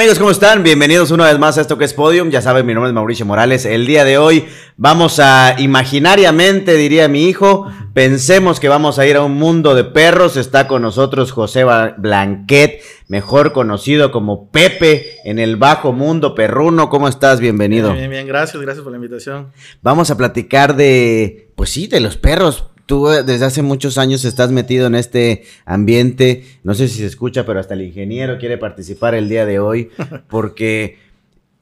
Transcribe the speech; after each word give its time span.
Amigos, 0.00 0.18
¿cómo 0.18 0.30
están? 0.30 0.62
Bienvenidos 0.62 1.10
una 1.10 1.26
vez 1.26 1.38
más 1.38 1.58
a 1.58 1.60
esto 1.60 1.76
que 1.76 1.84
es 1.84 1.92
Podium. 1.92 2.30
Ya 2.30 2.40
saben, 2.40 2.64
mi 2.64 2.72
nombre 2.72 2.88
es 2.88 2.94
Mauricio 2.94 3.26
Morales. 3.26 3.66
El 3.66 3.86
día 3.86 4.02
de 4.02 4.16
hoy 4.16 4.46
vamos 4.78 5.20
a, 5.20 5.56
imaginariamente, 5.58 6.72
diría 6.78 7.06
mi 7.06 7.26
hijo, 7.26 7.70
pensemos 7.92 8.60
que 8.60 8.70
vamos 8.70 8.98
a 8.98 9.04
ir 9.04 9.16
a 9.16 9.22
un 9.22 9.34
mundo 9.34 9.74
de 9.74 9.84
perros. 9.84 10.38
Está 10.38 10.66
con 10.68 10.80
nosotros 10.80 11.32
José 11.32 11.66
Blanquet, 11.98 12.80
mejor 13.08 13.52
conocido 13.52 14.10
como 14.10 14.50
Pepe 14.50 15.18
en 15.24 15.38
el 15.38 15.56
bajo 15.56 15.92
mundo 15.92 16.34
perruno. 16.34 16.88
¿Cómo 16.88 17.06
estás? 17.06 17.38
Bienvenido. 17.38 17.92
Bien, 17.92 18.08
bien, 18.08 18.26
gracias, 18.26 18.62
gracias 18.62 18.82
por 18.82 18.92
la 18.92 18.96
invitación. 18.96 19.52
Vamos 19.82 20.10
a 20.10 20.16
platicar 20.16 20.76
de, 20.76 21.52
pues 21.56 21.68
sí, 21.68 21.88
de 21.88 22.00
los 22.00 22.16
perros 22.16 22.69
tú 22.90 23.08
eh, 23.08 23.22
desde 23.22 23.44
hace 23.44 23.62
muchos 23.62 23.98
años 23.98 24.24
estás 24.24 24.50
metido 24.50 24.88
en 24.88 24.96
este 24.96 25.44
ambiente. 25.64 26.44
No 26.64 26.74
sé 26.74 26.88
si 26.88 26.98
se 26.98 27.06
escucha, 27.06 27.46
pero 27.46 27.60
hasta 27.60 27.74
el 27.74 27.82
ingeniero 27.82 28.36
quiere 28.36 28.58
participar 28.58 29.14
el 29.14 29.28
día 29.28 29.46
de 29.46 29.60
hoy 29.60 29.90
porque 30.28 30.98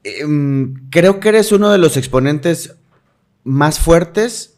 em, 0.04 0.88
creo 0.88 1.20
que 1.20 1.28
eres 1.28 1.52
uno 1.52 1.68
de 1.68 1.76
los 1.76 1.98
exponentes 1.98 2.76
más 3.44 3.78
fuertes, 3.78 4.56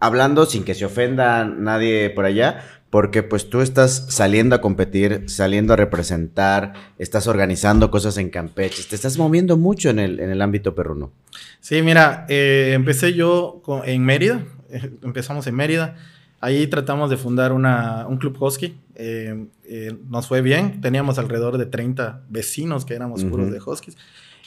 hablando 0.00 0.46
sin 0.46 0.64
que 0.64 0.74
se 0.74 0.86
ofenda 0.86 1.44
nadie 1.44 2.08
por 2.08 2.24
allá, 2.24 2.64
porque 2.88 3.22
pues 3.22 3.50
tú 3.50 3.60
estás 3.60 4.06
saliendo 4.08 4.56
a 4.56 4.62
competir, 4.62 5.24
saliendo 5.26 5.74
a 5.74 5.76
representar, 5.76 6.72
estás 6.98 7.26
organizando 7.26 7.90
cosas 7.90 8.16
en 8.16 8.30
Campeche, 8.30 8.82
te 8.88 8.94
estás 8.94 9.18
moviendo 9.18 9.58
mucho 9.58 9.90
en 9.90 9.98
el, 9.98 10.20
en 10.20 10.30
el 10.30 10.40
ámbito 10.40 10.74
perruno. 10.74 11.12
Sí, 11.60 11.82
mira, 11.82 12.24
eh, 12.30 12.72
empecé 12.74 13.12
yo 13.12 13.60
en 13.84 14.06
Mérida, 14.06 14.46
empezamos 15.02 15.46
en 15.46 15.54
Mérida. 15.54 15.96
Ahí 16.40 16.66
tratamos 16.68 17.10
de 17.10 17.16
fundar 17.16 17.52
una, 17.52 18.06
un 18.06 18.18
club 18.18 18.36
husky. 18.40 18.76
Eh, 18.94 19.46
eh, 19.64 19.96
nos 20.08 20.28
fue 20.28 20.40
bien. 20.40 20.80
Teníamos 20.80 21.18
alrededor 21.18 21.58
de 21.58 21.66
30 21.66 22.22
vecinos 22.28 22.84
que 22.84 22.94
éramos 22.94 23.24
puros 23.24 23.50
de 23.50 23.60
huskies. 23.60 23.96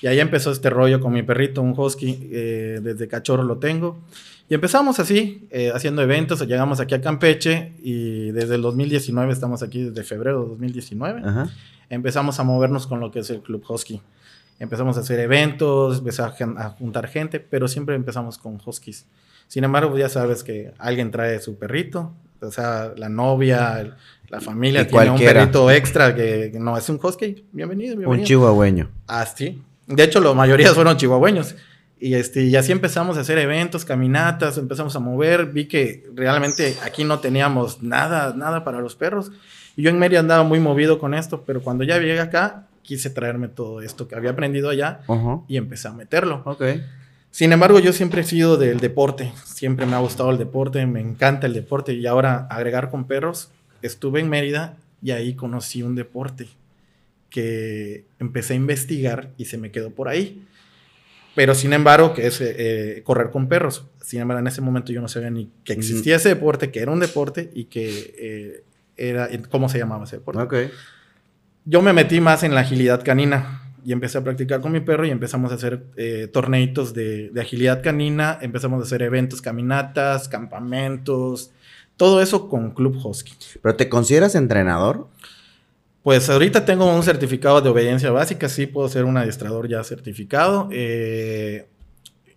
Y 0.02 0.08
ahí 0.08 0.20
empezó 0.20 0.52
este 0.52 0.70
rollo 0.70 1.00
con 1.00 1.14
mi 1.14 1.22
perrito, 1.22 1.62
un 1.62 1.78
husky. 1.78 2.16
desde 2.16 3.08
cachorro 3.08 3.44
lo 3.44 3.58
tengo. 3.58 4.00
Y 4.50 4.54
empezamos 4.54 5.00
así, 5.00 5.48
haciendo 5.74 6.02
eventos. 6.02 6.46
Llegamos 6.48 6.80
aquí 6.80 6.96
a 6.96 7.02
Campeche 7.02 7.74
y 7.84 8.32
desde 8.32 8.56
el 8.56 8.62
2019, 8.62 9.32
estamos 9.32 9.62
aquí 9.62 9.84
desde 9.84 10.04
febrero 10.04 10.44
de 10.44 10.50
2019. 10.50 11.22
Empezamos 11.90 12.40
a 12.40 12.44
movernos 12.44 12.88
con 12.88 13.02
lo 13.02 13.12
que 13.12 13.20
es 13.20 13.30
el 13.30 13.42
club 13.42 13.64
husky. 13.68 14.02
Empezamos 14.60 14.96
a 14.96 15.02
hacer 15.02 15.20
eventos, 15.20 15.98
empezamos 15.98 16.40
a 16.40 16.70
juntar 16.70 17.08
gente, 17.08 17.40
pero 17.40 17.68
siempre 17.68 17.96
empezamos 17.96 18.38
con 18.38 18.62
huskies. 18.64 19.06
Sin 19.52 19.66
embargo, 19.66 19.98
ya 19.98 20.08
sabes 20.08 20.46
que 20.46 20.72
alguien 20.78 21.12
trae 21.12 21.42
su 21.42 21.58
perrito, 21.58 22.14
o 22.40 22.52
sea, 22.52 22.94
la 22.96 23.10
novia, 23.10 23.98
la 24.30 24.40
familia 24.40 24.88
tiene 24.88 25.10
un 25.10 25.20
perrito 25.20 25.70
extra 25.70 26.16
que, 26.16 26.54
no 26.58 26.78
es 26.78 26.88
un 26.88 26.98
husky. 27.04 27.44
Bienvenido, 27.52 27.98
bienvenido. 27.98 28.12
Un 28.12 28.24
chihuahueño. 28.24 28.90
Ah, 29.08 29.26
sí. 29.26 29.62
De 29.88 30.04
hecho, 30.06 30.22
la 30.22 30.34
mayoría 30.34 30.70
fueron 30.74 30.96
chihuahueños. 30.96 31.56
Y, 32.00 32.14
este, 32.14 32.44
y 32.44 32.56
así 32.56 32.72
empezamos 32.72 33.18
a 33.18 33.20
hacer 33.20 33.40
eventos, 33.40 33.84
caminatas, 33.84 34.58
empezamos 34.58 34.96
a 34.96 35.00
mover. 35.00 35.48
Vi 35.48 35.66
que 35.66 36.10
realmente 36.16 36.78
aquí 36.86 37.04
no 37.04 37.20
teníamos 37.20 37.84
nada, 37.84 38.34
nada 38.34 38.64
para 38.64 38.80
los 38.80 38.96
perros. 38.96 39.34
Y 39.76 39.82
yo 39.82 39.90
en 39.90 40.00
Mérida 40.00 40.22
andaba 40.22 40.46
muy 40.46 40.62
movido 40.62 40.98
con 40.98 41.14
esto, 41.14 41.44
pero 41.46 41.62
cuando 41.62 41.84
ya 41.84 41.98
llegué 41.98 42.22
acá, 42.22 42.68
quise 42.84 43.10
traerme 43.10 43.50
todo 43.50 43.82
esto 43.82 44.08
que 44.08 44.16
había 44.16 44.32
aprendido 44.32 44.70
allá 44.70 45.02
y 45.50 45.58
empecé 45.58 45.90
a 45.90 45.92
meterlo. 45.92 46.42
Ok. 46.46 46.64
Sin 47.32 47.54
embargo, 47.54 47.80
yo 47.80 47.94
siempre 47.94 48.22
he 48.22 48.24
sido 48.26 48.58
del 48.58 48.82
deporte, 48.82 49.32
siempre 49.46 49.86
me 49.86 49.96
ha 49.96 50.00
gustado 50.00 50.32
el 50.32 50.38
deporte, 50.38 50.86
me 50.86 51.00
encanta 51.00 51.48
el 51.48 51.54
deporte 51.54 51.94
y 51.94 52.06
ahora 52.06 52.46
agregar 52.50 52.90
con 52.90 53.08
perros, 53.08 53.52
estuve 53.82 54.20
en 54.20 54.30
Mérida 54.30 54.78
y 55.02 55.12
ahí 55.12 55.34
conocí 55.34 55.82
un 55.82 55.96
deporte 55.96 56.48
que 57.30 58.04
empecé 58.20 58.54
a 58.54 58.58
investigar 58.58 59.32
y 59.38 59.46
se 59.46 59.58
me 59.58 59.72
quedó 59.72 59.92
por 59.92 60.10
ahí. 60.10 60.46
Pero 61.34 61.56
sin 61.56 61.72
embargo, 61.72 62.14
que 62.14 62.28
es 62.28 62.42
eh, 62.42 63.02
correr 63.06 63.32
con 63.32 63.48
perros. 63.48 63.86
Sin 64.02 64.20
embargo, 64.20 64.42
en 64.42 64.48
ese 64.48 64.60
momento 64.60 64.92
yo 64.92 65.00
no 65.00 65.08
sabía 65.08 65.30
ni 65.30 65.50
que 65.64 65.72
existía 65.72 66.18
ese 66.18 66.28
deporte, 66.28 66.70
que 66.70 66.82
era 66.82 66.92
un 66.92 67.00
deporte 67.00 67.50
y 67.56 67.66
que 67.66 68.14
eh, 68.18 68.64
era, 68.98 69.30
¿cómo 69.50 69.70
se 69.70 69.78
llamaba 69.78 70.04
ese 70.04 70.18
deporte? 70.18 70.42
Okay. 70.42 70.72
Yo 71.64 71.82
me 71.82 71.94
metí 71.94 72.20
más 72.20 72.44
en 72.44 72.54
la 72.54 72.62
agilidad 72.62 73.02
canina 73.06 73.61
y 73.84 73.92
empecé 73.92 74.18
a 74.18 74.24
practicar 74.24 74.62
con 74.62 74.72
mi 74.72 74.80
perro 74.80 75.06
y 75.06 75.10
empezamos 75.10 75.52
a 75.52 75.56
hacer 75.56 75.84
eh, 75.96 76.30
torneitos 76.32 76.94
de, 76.94 77.32
agilidad 77.40 77.82
canina, 77.82 78.38
empezamos 78.42 78.80
a 78.82 78.84
hacer 78.84 79.02
eventos, 79.02 79.42
caminatas, 79.42 80.28
campamentos, 80.28 81.52
todo 81.98 82.22
eso 82.22 82.48
con 82.48 82.72
Club 82.72 83.00
Husky. 83.04 83.34
¿Pero 83.62 83.76
te 83.76 83.90
consideras 83.90 84.36
entrenador? 84.36 85.08
Pues 86.04 86.30
ahorita 86.30 86.66
tengo 86.66 86.94
un 86.94 87.04
certificado 87.04 87.62
de 87.62 87.70
obediencia 87.70 88.12
básica, 88.12 88.50
sí 88.50 88.66
puedo 88.66 88.90
ser 88.90 89.06
un 89.06 89.18
adiestrador 89.18 89.68
ya 89.68 89.84
certificado. 89.84 90.68
Eh, 90.72 91.68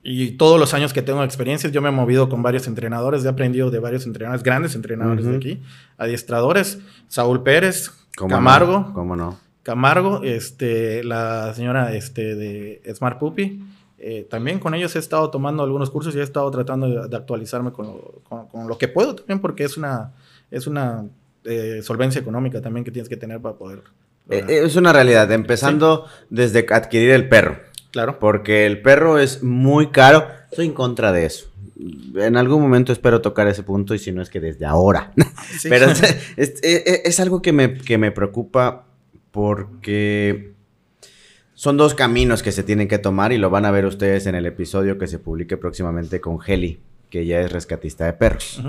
y 0.02 0.32
todos 0.32 0.60
los 0.60 0.74
años 0.74 0.92
que 0.92 1.00
tengo 1.00 1.24
experiencias, 1.24 1.72
yo 1.72 1.80
me 1.80 1.88
he 1.88 1.92
movido 1.92 2.28
con 2.28 2.42
varios 2.42 2.66
entrenadores, 2.66 3.24
he 3.24 3.28
aprendido 3.28 3.70
de 3.70 3.78
varios 3.78 4.04
entrenadores, 4.04 4.42
grandes 4.42 4.74
entrenadores 4.74 5.24
de 5.24 5.36
aquí, 5.36 5.62
adiestradores, 5.96 6.78
Saúl 7.08 7.42
Pérez, 7.42 7.90
Camargo. 8.14 8.92
¿Cómo 8.92 9.16
no? 9.16 9.43
Camargo, 9.64 10.22
este, 10.22 11.02
la 11.02 11.52
señora 11.54 11.94
este, 11.94 12.36
de 12.36 12.94
Smart 12.94 13.18
Puppy. 13.18 13.60
Eh, 13.98 14.26
también 14.28 14.58
con 14.58 14.74
ellos 14.74 14.94
he 14.94 14.98
estado 14.98 15.30
tomando 15.30 15.62
algunos 15.62 15.90
cursos 15.90 16.14
y 16.14 16.18
he 16.18 16.22
estado 16.22 16.50
tratando 16.50 17.08
de, 17.08 17.16
actualizarme 17.16 17.72
con 17.72 18.68
lo, 18.68 18.78
que 18.78 18.88
puedo 18.88 19.14
también, 19.14 19.40
porque 19.40 19.64
es 19.64 19.78
una, 19.78 20.12
es 20.50 20.66
una 20.66 21.06
eh, 21.44 21.80
solvencia 21.82 22.20
económica 22.20 22.60
también 22.60 22.84
que 22.84 22.90
tienes 22.90 23.08
que 23.08 23.16
tener 23.16 23.40
para 23.40 23.54
poder. 23.54 23.80
Eh, 24.28 24.44
es 24.64 24.76
una 24.76 24.92
realidad, 24.92 25.32
empezando 25.32 26.06
desde 26.28 26.66
adquirir 26.70 27.12
el 27.12 27.30
perro. 27.30 27.56
Claro. 27.90 28.18
Porque 28.18 28.66
el 28.66 28.82
perro 28.82 29.18
es 29.18 29.42
muy 29.42 29.86
caro. 29.86 30.26
Soy 30.52 30.66
en 30.66 30.74
contra 30.74 31.10
de 31.10 31.24
eso. 31.24 31.46
En 32.16 32.36
algún 32.36 32.60
momento 32.60 32.92
espero 32.92 33.22
tocar 33.22 33.48
ese 33.48 33.62
punto 33.62 33.94
y 33.94 33.98
si 33.98 34.12
no 34.12 34.20
es 34.20 34.28
que 34.28 34.40
desde 34.40 34.66
ahora. 34.66 35.12
Pero 35.62 35.86
es, 35.86 36.60
es, 36.62 37.20
algo 37.20 37.40
que 37.40 37.52
me, 37.52 37.78
que 37.78 37.96
me 37.96 38.12
preocupa 38.12 38.84
porque 39.34 40.52
son 41.54 41.76
dos 41.76 41.94
caminos 41.94 42.44
que 42.44 42.52
se 42.52 42.62
tienen 42.62 42.86
que 42.86 42.98
tomar 42.98 43.32
y 43.32 43.36
lo 43.36 43.50
van 43.50 43.64
a 43.64 43.72
ver 43.72 43.84
ustedes 43.84 44.26
en 44.26 44.36
el 44.36 44.46
episodio 44.46 44.96
que 44.96 45.08
se 45.08 45.18
publique 45.18 45.56
próximamente 45.56 46.20
con 46.20 46.38
Heli, 46.46 46.78
que 47.10 47.26
ya 47.26 47.40
es 47.40 47.50
rescatista 47.50 48.06
de 48.06 48.12
perros. 48.12 48.62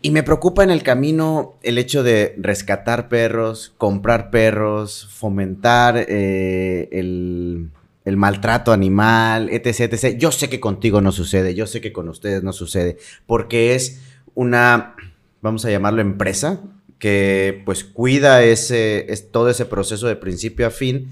Y 0.00 0.12
me 0.12 0.22
preocupa 0.22 0.64
en 0.64 0.70
el 0.70 0.82
camino 0.82 1.58
el 1.62 1.76
hecho 1.76 2.02
de 2.02 2.34
rescatar 2.38 3.10
perros, 3.10 3.74
comprar 3.76 4.30
perros, 4.30 5.06
fomentar 5.12 6.06
eh, 6.08 6.88
el, 6.90 7.68
el, 8.06 8.16
maltrato 8.16 8.72
animal, 8.72 9.50
etc, 9.50 9.92
etc. 9.92 10.16
Yo 10.16 10.32
sé 10.32 10.48
que 10.48 10.58
contigo 10.58 11.02
no 11.02 11.12
sucede, 11.12 11.54
yo 11.54 11.66
sé 11.66 11.82
que 11.82 11.92
con 11.92 12.08
ustedes 12.08 12.42
no 12.42 12.54
sucede, 12.54 12.96
porque 13.26 13.74
es 13.74 14.00
una, 14.34 14.96
vamos 15.42 15.66
a 15.66 15.70
llamarlo 15.70 16.00
empresa, 16.00 16.62
que 17.02 17.60
pues 17.64 17.82
cuida 17.82 18.44
ese, 18.44 19.12
es, 19.12 19.32
todo 19.32 19.50
ese 19.50 19.64
proceso 19.64 20.06
de 20.06 20.14
principio 20.14 20.68
a 20.68 20.70
fin 20.70 21.10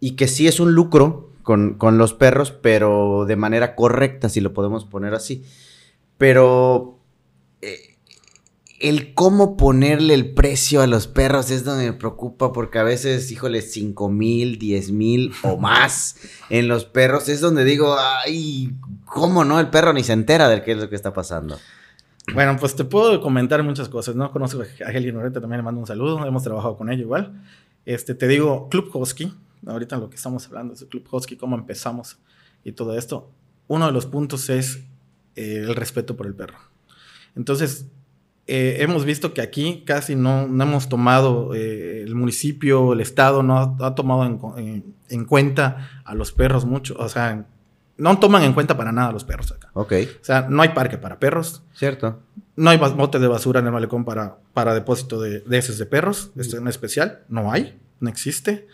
y 0.00 0.12
que 0.12 0.28
sí 0.28 0.48
es 0.48 0.60
un 0.60 0.72
lucro 0.72 1.30
con, 1.42 1.76
los 1.98 2.14
perros, 2.14 2.52
pero 2.52 3.26
de 3.26 3.36
manera 3.36 3.74
correcta, 3.74 4.30
si 4.30 4.40
lo 4.40 4.54
podemos 4.54 4.86
poner 4.86 5.12
así. 5.12 5.44
Pero 6.16 7.00
eh, 7.60 7.98
el 8.80 9.12
cómo 9.12 9.58
ponerle 9.58 10.14
el 10.14 10.32
precio 10.32 10.80
a 10.80 10.86
los 10.86 11.06
perros 11.06 11.50
es 11.50 11.64
donde 11.64 11.84
me 11.84 11.92
preocupa 11.92 12.54
porque 12.54 12.78
a 12.78 12.82
veces, 12.82 13.30
híjole, 13.30 13.60
5 13.60 14.08
mil, 14.08 14.58
10 14.58 14.90
mil 14.92 15.34
o 15.42 15.56
más 15.58 16.16
en 16.48 16.66
los 16.66 16.86
perros 16.86 17.28
es 17.28 17.42
donde 17.42 17.64
digo, 17.64 17.94
ay, 17.98 18.72
¿cómo 19.04 19.44
no? 19.44 19.60
El 19.60 19.68
perro 19.68 19.92
ni 19.92 20.02
se 20.02 20.14
entera 20.14 20.48
de 20.48 20.62
qué 20.62 20.72
es 20.72 20.78
lo 20.78 20.88
que 20.88 20.96
está 20.96 21.12
pasando. 21.12 21.58
Bueno, 22.34 22.56
pues 22.58 22.74
te 22.74 22.84
puedo 22.84 23.20
comentar 23.20 23.62
muchas 23.62 23.88
cosas, 23.88 24.16
¿no? 24.16 24.30
Conozco 24.32 24.62
a 24.62 24.90
Heli 24.90 25.12
Noreta, 25.12 25.40
también 25.40 25.58
le 25.58 25.62
mando 25.62 25.80
un 25.80 25.86
saludo, 25.86 26.26
hemos 26.26 26.42
trabajado 26.42 26.76
con 26.76 26.90
ella 26.90 27.02
igual. 27.02 27.40
Este, 27.84 28.14
te 28.14 28.26
digo, 28.26 28.68
Club 28.68 28.90
Husky, 28.92 29.32
ahorita 29.64 29.96
lo 29.96 30.10
que 30.10 30.16
estamos 30.16 30.46
hablando 30.46 30.74
es 30.74 30.82
el 30.82 30.88
Club 30.88 31.06
Husky, 31.10 31.36
cómo 31.36 31.56
empezamos 31.56 32.18
y 32.64 32.72
todo 32.72 32.98
esto. 32.98 33.30
Uno 33.68 33.86
de 33.86 33.92
los 33.92 34.06
puntos 34.06 34.50
es 34.50 34.84
eh, 35.36 35.64
el 35.68 35.76
respeto 35.76 36.16
por 36.16 36.26
el 36.26 36.34
perro. 36.34 36.58
Entonces, 37.36 37.86
eh, 38.48 38.78
hemos 38.80 39.04
visto 39.04 39.34
que 39.34 39.40
aquí 39.40 39.82
casi 39.84 40.16
no, 40.16 40.48
no 40.48 40.64
hemos 40.64 40.88
tomado, 40.88 41.54
eh, 41.54 42.02
el 42.02 42.14
municipio, 42.14 42.92
el 42.92 43.00
Estado 43.00 43.42
no 43.42 43.76
ha, 43.80 43.94
tomado 43.94 44.24
en, 44.56 44.94
en, 45.08 45.24
cuenta 45.24 46.02
a 46.04 46.14
los 46.14 46.32
perros 46.32 46.64
mucho, 46.64 46.96
o 46.98 47.08
sea, 47.08 47.46
no 47.98 48.18
toman 48.18 48.42
en 48.42 48.52
cuenta 48.52 48.76
para 48.76 48.92
nada 48.92 49.12
los 49.12 49.24
perros 49.24 49.52
acá. 49.52 49.70
Ok. 49.72 49.92
O 50.20 50.24
sea, 50.24 50.46
no 50.48 50.62
hay 50.62 50.70
parque 50.70 50.98
para 50.98 51.18
perros. 51.18 51.62
Cierto. 51.74 52.20
No 52.56 52.70
hay 52.70 52.78
botes 52.78 53.20
de 53.20 53.28
basura 53.28 53.60
en 53.60 53.66
el 53.66 53.72
malecón 53.72 54.04
para, 54.04 54.36
para 54.52 54.74
depósito 54.74 55.20
de, 55.20 55.40
de 55.40 55.58
heces 55.58 55.78
de 55.78 55.86
perros. 55.86 56.30
Esto 56.36 56.56
es 56.56 56.62
en 56.62 56.68
especial. 56.68 57.20
No 57.28 57.52
hay. 57.52 57.78
No 58.00 58.08
existe. 58.08 58.66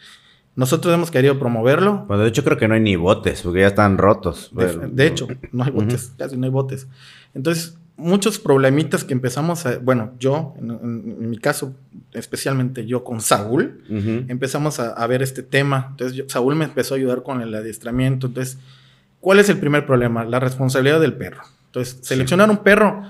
Nosotros 0.55 0.93
hemos 0.95 1.11
querido 1.11 1.39
promoverlo. 1.39 2.05
Bueno, 2.07 2.25
de 2.25 2.29
hecho 2.29 2.45
creo 2.45 2.59
que 2.59 2.69
no 2.69 2.75
hay 2.75 2.81
ni 2.81 2.97
botes, 2.97 3.41
porque 3.43 3.61
ya 3.61 3.69
están 3.69 3.97
rotos. 3.97 4.51
De, 4.53 5.07
hecho, 5.07 5.27
no 5.51 5.65
hay 5.65 5.71
botes. 5.71 6.13
Casi 6.19 6.37
no 6.37 6.45
hay 6.45 6.51
botes. 6.51 6.89
Entonces, 7.33 7.79
muchos 7.97 8.39
problemitas 8.39 9.03
que 9.05 9.15
empezamos 9.15 9.65
a, 9.65 9.79
bueno, 9.79 10.13
yo, 10.19 10.55
en, 10.59 11.31
mi 11.31 11.39
caso, 11.39 11.75
especialmente 12.13 12.85
yo 12.85 13.03
con 13.03 13.23
Saúl, 13.23 13.83
empezamos 14.29 14.79
a, 14.79 15.07
ver 15.07 15.23
este 15.23 15.43
tema. 15.43 15.89
Entonces, 15.93 16.25
Saúl 16.29 16.55
me 16.55 16.67
empezó 16.67 16.95
a 16.95 16.97
ayudar 16.99 17.23
con 17.23 17.41
el 17.41 17.55
adiestramiento. 17.55 18.27
Entonces, 18.27 18.59
¿cuál 19.23 19.39
es 19.39 19.49
el 19.49 19.57
primer 19.57 19.87
problema? 19.87 20.25
La 20.25 20.39
responsabilidad 20.39 21.01
del 21.01 21.15
perro. 21.15 21.41
Entonces, 21.67 21.99
seleccionar 22.03 22.51
un 22.51 22.59
perro, 22.59 23.03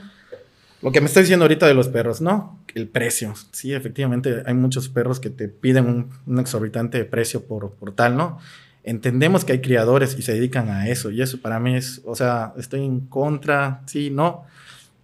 lo 0.81 0.93
que 0.93 1.01
me 1.01 1.07
está 1.07 1.19
diciendo 1.19 1.45
ahorita 1.45 1.67
de 1.67 1.75
los 1.75 1.89
perros, 1.89 2.21
¿no? 2.21 2.61
El 2.77 2.87
precio. 2.87 3.35
Sí, 3.51 3.73
efectivamente, 3.73 4.45
hay 4.47 4.55
muchos 4.55 4.89
perros 4.89 5.19
que 5.19 5.31
te 5.31 5.49
piden 5.49 6.09
un, 6.27 6.39
exorbitante 6.39 7.05
precio 7.05 7.43
por, 7.43 7.73
por 7.73 7.93
tal, 7.93 8.17
¿no? 8.17 8.39
entendemos 8.85 9.45
que 9.45 9.53
hay 9.53 9.61
criadores 9.61 10.17
y 10.19 10.23
se 10.23 10.35
dedican 10.35 10.69
a 10.69 10.89
eso. 10.89 11.11
Y 11.11 11.23
eso 11.23 11.41
para 11.41 11.61
mí 11.61 11.77
es, 11.77 12.01
o 12.05 12.17
sea, 12.17 12.53
estoy 12.57 12.85
en 12.85 13.01
contra, 13.01 13.83
sí, 13.87 14.11
no, 14.11 14.45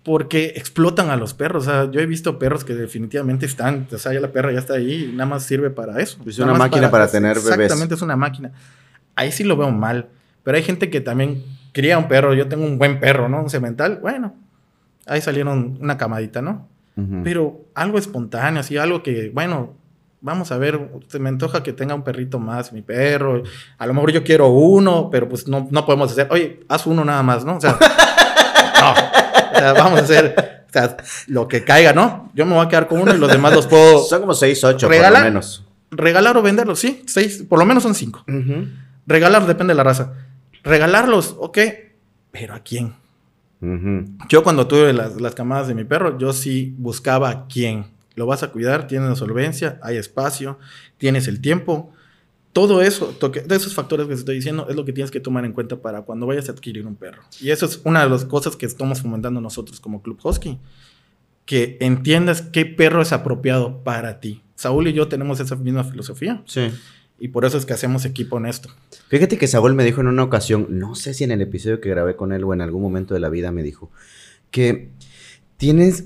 porque 0.03 0.55
explotan 0.57 1.11
a 1.11 1.17
los 1.17 1.35
perros. 1.35 1.67
O 1.67 1.71
sea, 1.71 1.91
yo 1.91 2.01
he 2.01 2.07
visto 2.07 2.39
perros 2.39 2.65
que 2.65 2.75
definitivamente 2.75 3.47
están, 3.47 3.87
o 3.93 3.99
sea, 3.99 4.13
ya 4.13 4.21
la 4.21 4.33
perra 4.33 4.53
ya 4.53 4.59
está 4.59 4.75
ahí 4.75 5.11
y 5.11 5.13
nada 5.13 5.27
más 5.27 5.45
sirve 5.45 5.71
para 5.71 6.01
eso. 6.01 6.19
Es 6.27 6.39
una 6.39 6.55
máquina 6.55 6.91
para, 6.91 7.09
tener 7.09 7.37
bebés. 7.37 7.51
Exactamente, 7.51 7.95
es 7.95 8.03
una 8.03 8.17
máquina. 8.17 8.53
Ahí 9.15 9.33
sí 9.33 9.45
lo 9.45 9.57
veo 9.57 9.71
mal. 9.71 10.09
Pero 10.49 10.57
hay 10.57 10.65
gente 10.65 10.89
que 10.89 11.03
también 11.03 11.45
cría 11.73 11.99
un 11.99 12.09
perro. 12.09 12.33
Yo 12.33 12.49
tengo 12.49 12.65
un 12.65 12.79
buen 12.79 13.01
perro, 13.01 13.29
¿no? 13.29 13.43
Un 13.43 13.51
cemental. 13.51 13.99
Bueno, 14.01 14.35
ahí 15.05 15.21
salieron 15.21 15.77
una 15.79 15.99
camadita, 15.99 16.41
¿no? 16.41 16.67
Pero 17.23 17.67
algo 17.75 17.99
espontáneo, 17.99 18.61
así, 18.61 18.79
algo 18.79 19.03
que, 19.03 19.29
bueno, 19.29 19.75
vamos 20.23 20.51
a 20.51 20.57
ver, 20.57 20.89
se 21.09 21.19
me 21.19 21.29
antoja 21.29 21.63
que 21.63 21.75
tenga 21.75 21.95
un 21.95 22.03
perrito 22.03 22.39
más, 22.39 22.73
mi 22.73 22.81
perro. 22.81 23.43
A 23.77 23.87
lo 23.87 23.93
mejor 23.93 24.11
yo 24.11 24.25
quiero 24.25 24.49
uno, 24.49 25.11
pero 25.13 25.29
pues 25.29 25.47
no, 25.49 25.69
no 25.71 25.85
podemos 25.85 26.13
hacer, 26.13 26.29
oye, 26.31 26.61
haz 26.67 26.87
uno 26.87 27.05
nada 27.05 27.23
más, 27.23 27.45
¿no? 27.45 27.59
O 27.59 27.61
sea, 27.61 27.73
no. 28.81 28.93
O 28.93 29.59
sea, 29.59 29.73
vamos 29.75 30.01
a 30.01 30.03
hacer 30.03 30.65
o 30.67 30.73
sea, 30.73 30.97
lo 31.27 31.47
que 31.47 31.63
caiga, 31.63 31.93
¿no? 31.93 32.31
Yo 32.33 32.47
me 32.47 32.55
voy 32.55 32.65
a 32.65 32.71
quedar 32.71 32.89
con 32.89 33.03
uno 33.03 33.15
y 33.15 33.19
los 33.19 33.31
demás 33.31 33.53
los 33.53 33.67
puedo. 33.67 33.99
Son 34.09 34.23
como 34.23 34.33
seis, 34.33 34.65
ocho, 34.65 34.89
por 34.89 34.97
lo 34.97 35.21
menos. 35.21 35.63
Regalar 35.91 36.39
o 36.39 36.43
venderlos, 36.43 36.79
sí, 36.79 37.03
seis, 37.07 37.45
por 37.47 37.59
lo 37.59 37.67
menos 37.67 37.83
son 37.83 37.95
cinco. 37.95 38.25
Regalar 39.07 39.47
depende 39.47 39.73
de 39.73 39.77
la 39.77 39.85
raza. 39.85 40.15
Regalarlos, 40.63 41.37
ok, 41.39 41.59
pero 42.31 42.55
¿a 42.55 42.61
quién? 42.61 42.95
Yo 44.29 44.45
cuando 44.45 44.69
tuve 44.69 44.93
las, 44.93 45.21
las 45.21 45.35
camadas 45.35 45.67
de 45.67 45.75
mi 45.75 45.85
perro, 45.85 46.19
yo 46.19 46.33
sí 46.33 46.75
buscaba 46.79 47.31
a 47.31 47.47
quién 47.49 47.87
lo 48.19 48.27
vas 48.27 48.43
a 48.43 48.51
cuidar, 48.51 48.87
tienes 48.87 49.09
la 49.09 49.17
solvencia, 49.17 49.79
hay 49.83 49.97
espacio, 49.97 50.59
tienes 50.99 51.29
el 51.29 51.41
tiempo. 51.41 51.93
Todo 52.53 52.83
eso, 52.83 53.17
de 53.21 53.57
esos 53.57 53.75
factores 53.75 54.07
que 54.07 54.15
te 54.15 54.19
estoy 54.19 54.35
diciendo, 54.35 54.67
es 54.69 54.75
lo 54.75 54.85
que 54.85 54.93
tienes 54.93 55.13
que 55.13 55.21
tomar 55.21 55.45
en 55.45 55.53
cuenta 55.53 55.81
para 55.81 56.03
cuando 56.03 56.27
vayas 56.27 56.49
a 56.49 56.53
adquirir 56.53 56.87
un 56.87 56.97
perro. 56.97 57.23
Y 57.41 57.51
eso 57.51 57.65
es 57.65 57.81
una 57.85 58.03
de 58.03 58.11
las 58.11 58.25
cosas 58.25 58.57
que 58.57 58.67
estamos 58.67 59.01
fomentando 59.01 59.41
nosotros 59.41 59.79
como 59.79 60.03
Club 60.03 60.19
Husky. 60.23 60.59
Que 61.45 61.79
entiendas 61.81 62.43
qué 62.43 62.67
perro 62.67 63.01
es 63.01 63.13
apropiado 63.13 63.85
para 63.85 64.19
ti. 64.21 64.43
Saúl 64.57 64.89
y 64.89 64.93
yo 64.93 65.07
tenemos 65.07 65.39
esa 65.39 65.55
misma 65.55 65.85
filosofía. 65.85 66.43
Sí. 66.47 66.73
Y 67.19 67.29
por 67.29 67.45
eso 67.45 67.59
es 67.59 67.67
que 67.67 67.73
hacemos 67.73 68.05
equipo 68.05 68.39
en 68.39 68.47
esto. 68.47 68.69
Fíjate 69.09 69.39
que 69.39 69.47
Saúl 69.47 69.75
me 69.75 69.85
dijo 69.85 70.01
en 70.01 70.07
una 70.07 70.23
ocasión, 70.23 70.67
no 70.71 70.95
sé 70.95 71.15
si 71.15 71.25
en 71.25 71.33
el 71.33 71.41
episodio 71.41 71.81
que 71.81 71.89
grabé 71.89 72.15
con 72.15 72.33
él 72.33 72.45
o 72.45 72.55
en 72.55 72.61
algún 72.61 72.83
momento 72.83 73.15
de 73.15 73.21
la 73.21 73.29
vida 73.29 73.51
me 73.51 73.63
dijo, 73.63 73.91
que 74.51 74.91
tienes 75.57 76.05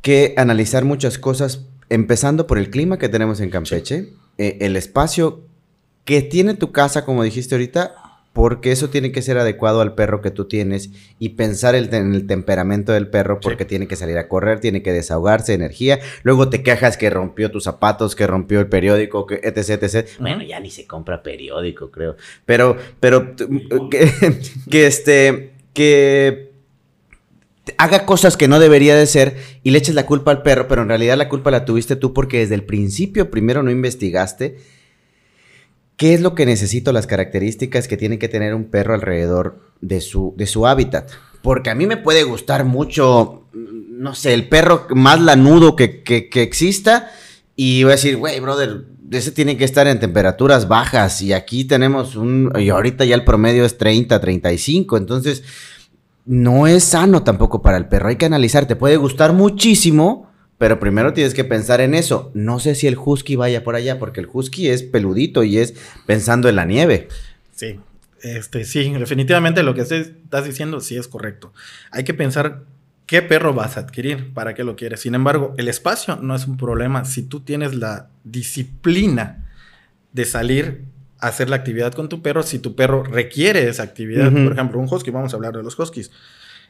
que 0.00 0.34
analizar 0.36 0.84
muchas 0.84 1.18
cosas, 1.18 1.66
empezando 1.90 2.46
por 2.46 2.58
el 2.58 2.70
clima 2.70 2.98
que 2.98 3.08
tenemos 3.08 3.40
en 3.40 3.50
Campeche, 3.50 4.12
eh, 4.38 4.58
el 4.60 4.76
espacio 4.76 5.42
que 6.04 6.22
tiene 6.22 6.54
tu 6.54 6.72
casa, 6.72 7.04
como 7.04 7.22
dijiste 7.22 7.54
ahorita, 7.54 7.94
porque 8.36 8.70
eso 8.70 8.90
tiene 8.90 9.12
que 9.12 9.22
ser 9.22 9.38
adecuado 9.38 9.80
al 9.80 9.94
perro 9.94 10.20
que 10.20 10.30
tú 10.30 10.44
tienes 10.44 10.90
y 11.18 11.30
pensar 11.30 11.74
en 11.74 12.12
el 12.12 12.26
temperamento 12.26 12.92
del 12.92 13.08
perro 13.08 13.40
porque 13.40 13.64
tiene 13.64 13.88
que 13.88 13.96
salir 13.96 14.18
a 14.18 14.28
correr, 14.28 14.60
tiene 14.60 14.82
que 14.82 14.92
desahogarse 14.92 15.54
energía, 15.54 16.00
luego 16.22 16.50
te 16.50 16.62
quejas 16.62 16.98
que 16.98 17.08
rompió 17.08 17.50
tus 17.50 17.64
zapatos, 17.64 18.14
que 18.14 18.26
rompió 18.26 18.60
el 18.60 18.68
periódico, 18.68 19.24
que 19.24 19.36
etc, 19.36 19.82
etc. 19.82 20.08
Bueno, 20.20 20.42
ya 20.42 20.60
ni 20.60 20.70
se 20.70 20.86
compra 20.86 21.22
periódico, 21.22 21.90
creo. 21.90 22.16
Pero, 22.44 22.76
pero, 23.00 23.34
que, 23.90 24.10
que 24.70 24.86
este, 24.86 25.52
que 25.72 26.52
haga 27.78 28.04
cosas 28.04 28.36
que 28.36 28.48
no 28.48 28.60
debería 28.60 28.96
de 28.96 29.06
ser 29.06 29.38
y 29.62 29.70
le 29.70 29.78
eches 29.78 29.94
la 29.94 30.04
culpa 30.04 30.30
al 30.30 30.42
perro, 30.42 30.68
pero 30.68 30.82
en 30.82 30.88
realidad 30.88 31.16
la 31.16 31.30
culpa 31.30 31.50
la 31.50 31.64
tuviste 31.64 31.96
tú 31.96 32.12
porque 32.12 32.40
desde 32.40 32.54
el 32.56 32.64
principio 32.64 33.30
primero 33.30 33.62
no 33.62 33.70
investigaste 33.70 34.58
qué 35.96 36.14
es 36.14 36.20
lo 36.20 36.34
que 36.34 36.46
necesito, 36.46 36.92
las 36.92 37.06
características 37.06 37.88
que 37.88 37.96
tiene 37.96 38.18
que 38.18 38.28
tener 38.28 38.54
un 38.54 38.64
perro 38.64 38.94
alrededor 38.94 39.60
de 39.80 40.00
su, 40.00 40.34
de 40.36 40.46
su 40.46 40.66
hábitat. 40.66 41.10
Porque 41.42 41.70
a 41.70 41.74
mí 41.74 41.86
me 41.86 41.96
puede 41.96 42.24
gustar 42.24 42.64
mucho, 42.64 43.44
no 43.52 44.14
sé, 44.14 44.34
el 44.34 44.48
perro 44.48 44.86
más 44.90 45.20
lanudo 45.20 45.76
que, 45.76 46.02
que, 46.02 46.28
que 46.28 46.42
exista 46.42 47.10
y 47.54 47.84
voy 47.84 47.92
a 47.92 47.96
decir, 47.96 48.16
güey, 48.16 48.38
brother, 48.40 48.84
ese 49.10 49.32
tiene 49.32 49.56
que 49.56 49.64
estar 49.64 49.86
en 49.86 50.00
temperaturas 50.00 50.68
bajas 50.68 51.22
y 51.22 51.32
aquí 51.32 51.64
tenemos 51.64 52.16
un, 52.16 52.52
y 52.58 52.68
ahorita 52.68 53.04
ya 53.04 53.14
el 53.14 53.24
promedio 53.24 53.64
es 53.64 53.78
30, 53.78 54.20
35, 54.20 54.96
entonces 54.96 55.44
no 56.26 56.66
es 56.66 56.84
sano 56.84 57.22
tampoco 57.22 57.62
para 57.62 57.76
el 57.76 57.86
perro. 57.86 58.08
Hay 58.08 58.16
que 58.16 58.26
analizar, 58.26 58.66
te 58.66 58.76
puede 58.76 58.96
gustar 58.96 59.32
muchísimo, 59.32 60.28
pero 60.58 60.80
primero 60.80 61.12
tienes 61.12 61.34
que 61.34 61.44
pensar 61.44 61.80
en 61.80 61.94
eso. 61.94 62.30
No 62.34 62.58
sé 62.60 62.74
si 62.74 62.86
el 62.86 62.96
husky 62.96 63.36
vaya 63.36 63.64
por 63.64 63.74
allá, 63.74 63.98
porque 63.98 64.20
el 64.20 64.28
husky 64.32 64.68
es 64.68 64.82
peludito 64.82 65.44
y 65.44 65.58
es 65.58 65.74
pensando 66.06 66.48
en 66.48 66.56
la 66.56 66.64
nieve. 66.64 67.08
Sí, 67.54 67.78
este, 68.22 68.64
sí, 68.64 68.92
definitivamente 68.92 69.62
lo 69.62 69.74
que 69.74 69.82
estás 69.82 70.44
diciendo 70.44 70.80
sí 70.80 70.96
es 70.96 71.08
correcto. 71.08 71.52
Hay 71.90 72.04
que 72.04 72.14
pensar 72.14 72.64
qué 73.06 73.22
perro 73.22 73.54
vas 73.54 73.76
a 73.76 73.80
adquirir, 73.80 74.32
para 74.32 74.54
qué 74.54 74.64
lo 74.64 74.76
quieres. 74.76 75.00
Sin 75.00 75.14
embargo, 75.14 75.54
el 75.58 75.68
espacio 75.68 76.16
no 76.16 76.34
es 76.34 76.46
un 76.46 76.56
problema 76.56 77.04
si 77.04 77.22
tú 77.22 77.40
tienes 77.40 77.74
la 77.74 78.08
disciplina 78.24 79.46
de 80.12 80.24
salir 80.24 80.84
hacer 81.18 81.48
la 81.48 81.56
actividad 81.56 81.92
con 81.92 82.08
tu 82.08 82.22
perro 82.22 82.42
si 82.42 82.58
tu 82.58 82.74
perro 82.74 83.02
requiere 83.02 83.68
esa 83.68 83.82
actividad. 83.82 84.30
Por 84.30 84.52
ejemplo, 84.52 84.78
un 84.78 84.88
husky, 84.90 85.10
vamos 85.10 85.32
a 85.32 85.36
hablar 85.36 85.56
de 85.56 85.62
los 85.62 85.78
huskies. 85.78 86.10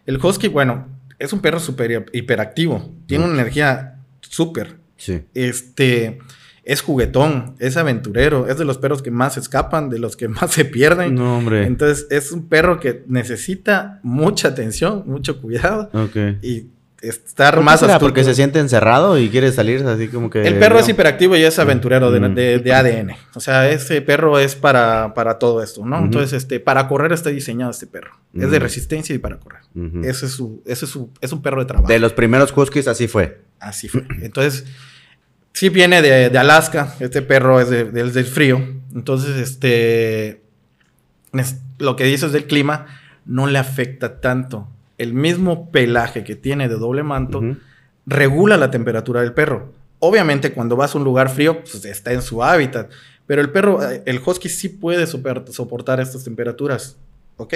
El 0.06 0.24
husky, 0.24 0.48
bueno, 0.48 0.86
es 1.18 1.32
un 1.32 1.40
perro 1.40 1.60
súper 1.60 2.06
hiperactivo, 2.12 2.94
tiene 3.06 3.24
una 3.24 3.34
energía 3.34 4.00
súper. 4.20 4.76
Sí. 4.96 5.22
Este 5.34 6.18
es 6.66 6.80
juguetón, 6.80 7.54
es 7.60 7.76
aventurero, 7.76 8.48
es 8.48 8.58
de 8.58 8.64
los 8.64 8.78
perros 8.78 9.00
que 9.00 9.12
más 9.12 9.36
escapan, 9.36 9.88
de 9.88 10.00
los 10.00 10.16
que 10.16 10.28
más 10.28 10.50
se 10.50 10.64
pierden. 10.64 11.14
No, 11.14 11.38
hombre. 11.38 11.64
Entonces, 11.64 12.06
es 12.10 12.32
un 12.32 12.48
perro 12.48 12.80
que 12.80 13.04
necesita 13.06 14.00
mucha 14.02 14.48
atención, 14.48 15.04
mucho 15.06 15.40
cuidado. 15.40 15.90
Ok. 15.92 16.42
Y 16.42 16.66
estar 17.08 17.60
más 17.62 17.80
será? 17.80 17.98
porque 17.98 18.24
se 18.24 18.34
siente 18.34 18.58
encerrado 18.58 19.18
y 19.18 19.28
quiere 19.28 19.52
salir 19.52 19.84
así 19.86 20.08
como 20.08 20.30
que 20.30 20.42
el 20.42 20.58
perro 20.58 20.78
es 20.78 20.88
hiperactivo 20.88 21.36
y 21.36 21.42
es 21.42 21.58
aventurero 21.58 22.10
de, 22.10 22.58
de, 22.58 22.72
ADN 22.72 23.12
o 23.34 23.40
sea 23.40 23.68
ese 23.70 24.00
perro 24.02 24.38
es 24.38 24.54
para, 24.54 25.14
para 25.14 25.38
todo 25.38 25.62
esto 25.62 25.84
no 25.84 25.98
entonces 25.98 26.32
este 26.32 26.60
para 26.60 26.88
correr 26.88 27.12
está 27.12 27.30
diseñado 27.30 27.70
este 27.70 27.86
perro. 27.86 28.12
Es 28.34 28.50
de 28.50 28.58
resistencia 28.58 29.14
y 29.14 29.18
para 29.18 29.38
correr. 29.38 29.62
Ese 30.04 30.26
es 30.26 30.32
su 30.32 30.62
ese 30.66 30.84
es 30.84 30.90
su 30.90 31.10
es 31.20 31.32
un 31.32 31.42
perro 31.42 31.60
de 31.60 31.66
trabajo. 31.66 31.88
De 31.88 31.98
los 31.98 32.12
primeros 32.12 32.52
huskies 32.56 32.88
así 32.88 33.08
fue. 33.08 33.40
Así 33.58 33.88
fue. 33.88 34.04
Entonces 34.20 34.64
sí 35.52 35.68
viene 35.68 36.02
de, 36.02 36.30
de 36.30 36.38
Alaska. 36.38 36.94
Este 37.00 37.22
perro 37.22 37.60
es, 37.60 37.70
de, 37.70 37.84
del 37.84 38.24
frío. 38.24 38.62
Entonces 38.94 39.36
este 39.36 40.42
lo 41.78 41.96
que 41.96 42.04
dices 42.04 42.32
del 42.32 42.46
clima 42.46 42.86
no 43.24 43.46
le 43.46 43.58
afecta 43.58 44.20
tanto 44.20 44.68
el 44.98 45.14
mismo 45.14 45.70
pelaje 45.70 46.24
que 46.24 46.36
tiene 46.36 46.68
de 46.68 46.76
doble 46.76 47.02
manto 47.02 47.42
regula 48.06 48.56
la 48.56 48.70
temperatura 48.70 49.20
del 49.20 49.32
perro. 49.32 49.72
Obviamente 49.98 50.52
cuando 50.52 50.76
vas 50.76 50.94
a 50.94 50.98
un 50.98 51.04
lugar 51.04 51.30
frío, 51.30 51.60
pues 51.60 51.84
está 51.84 52.12
en 52.12 52.22
su 52.22 52.42
hábitat, 52.42 52.90
pero 53.26 53.40
el 53.42 53.50
perro, 53.50 53.82
eh, 53.88 54.02
el 54.06 54.20
husky 54.24 54.48
sí 54.48 54.68
puede 54.68 55.06
soportar 55.06 56.00
estas 56.00 56.24
temperaturas. 56.24 56.96
¿ok? 57.36 57.54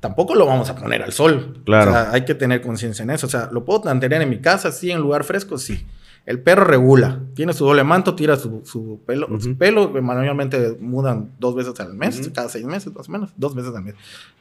Tampoco 0.00 0.34
lo 0.34 0.46
vamos 0.46 0.70
a 0.70 0.76
poner 0.76 1.02
al 1.02 1.12
sol. 1.12 1.60
Claro. 1.64 1.90
O 1.90 1.94
sea, 1.94 2.12
hay 2.12 2.24
que 2.24 2.34
tener 2.34 2.60
conciencia 2.62 3.02
en 3.02 3.10
eso. 3.10 3.26
O 3.26 3.30
sea, 3.30 3.48
¿lo 3.52 3.64
puedo 3.64 3.82
mantener 3.82 4.22
en 4.22 4.30
mi 4.30 4.38
casa? 4.38 4.72
Sí, 4.72 4.90
en 4.90 5.00
lugar 5.00 5.24
fresco, 5.24 5.58
sí. 5.58 5.84
El 6.26 6.40
perro 6.40 6.64
regula. 6.64 7.20
Tiene 7.34 7.52
su 7.52 7.64
doble 7.64 7.84
manto, 7.84 8.14
tira 8.14 8.36
su, 8.36 9.00
pelo. 9.06 9.40
Su 9.40 9.56
pelo 9.56 9.90
manualmente 10.02 10.76
mudan 10.80 11.30
dos 11.38 11.54
veces 11.54 11.78
al 11.78 11.94
mes, 11.94 12.30
cada 12.34 12.48
seis 12.48 12.64
meses 12.64 12.92
más 12.94 13.08
o 13.08 13.12
menos. 13.12 13.30
Dos 13.36 13.54
veces 13.54 13.74
al 13.74 13.84
mes. 13.84 13.94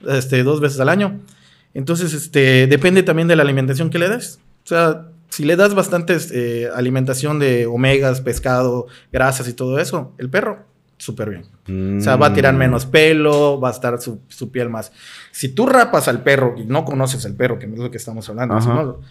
Este, 0.08 0.44
dos 0.44 0.60
veces 0.62 0.80
al 0.80 0.90
año. 0.90 1.20
Entonces, 1.76 2.14
este, 2.14 2.66
depende 2.68 3.04
también 3.04 3.28
de 3.28 3.36
la 3.36 3.44
alimentación 3.44 3.90
que 3.90 4.00
le 4.00 4.10
des. 4.10 4.40
O 4.64 4.68
sea, 4.68 5.10
si 5.30 5.44
le 5.44 5.58
das 5.58 5.76
bastante 5.76 6.18
eh, 6.32 6.70
alimentación 6.74 7.38
de 7.38 7.66
omegas, 7.68 8.22
pescado, 8.22 8.88
grasas 9.12 9.50
y 9.50 9.54
todo 9.54 9.78
eso, 9.80 10.14
el 10.18 10.30
perro, 10.30 10.60
súper 10.98 11.30
bien. 11.30 11.98
O 11.98 12.02
sea, 12.02 12.16
va 12.16 12.28
a 12.28 12.34
tirar 12.34 12.54
menos 12.54 12.86
pelo, 12.86 13.60
va 13.60 13.68
a 13.68 13.72
estar 13.72 14.00
su, 14.00 14.52
piel 14.52 14.70
más. 14.70 14.94
Si 15.32 15.50
tú 15.50 15.66
rapas 15.66 16.08
al 16.08 16.24
perro 16.24 16.56
y 16.58 16.64
no 16.64 16.86
conoces 16.86 17.26
al 17.26 17.36
perro, 17.36 17.60
que 17.60 17.66
es 17.66 17.78
lo 17.78 17.92
que 17.92 17.98
estamos 17.98 18.30
hablando, 18.30 19.02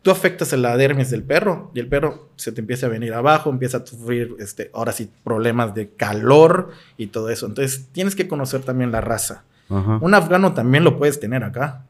tú 0.00 0.10
afectas 0.10 0.50
la 0.54 0.78
dermis 0.78 1.10
del 1.10 1.24
perro 1.24 1.70
y 1.74 1.80
el 1.80 1.88
perro 1.88 2.30
se 2.36 2.52
te 2.52 2.62
empieza 2.62 2.86
a 2.86 2.88
venir 2.88 3.12
abajo, 3.12 3.50
empieza 3.50 3.78
a 3.78 3.86
sufrir, 3.86 4.34
este, 4.38 4.70
ahora 4.72 4.92
sí, 4.92 5.10
problemas 5.24 5.74
de 5.74 5.90
calor 5.90 6.70
y 6.96 7.08
todo 7.08 7.28
eso. 7.28 7.44
Entonces, 7.44 7.88
tienes 7.92 8.16
que 8.16 8.26
conocer 8.26 8.62
también 8.62 8.92
la 8.92 9.02
raza. 9.02 9.44
Un 9.68 10.14
afgano 10.14 10.54
también 10.54 10.82
lo 10.82 10.96
puedes 10.96 11.20
tener 11.20 11.44
acá 11.44 11.84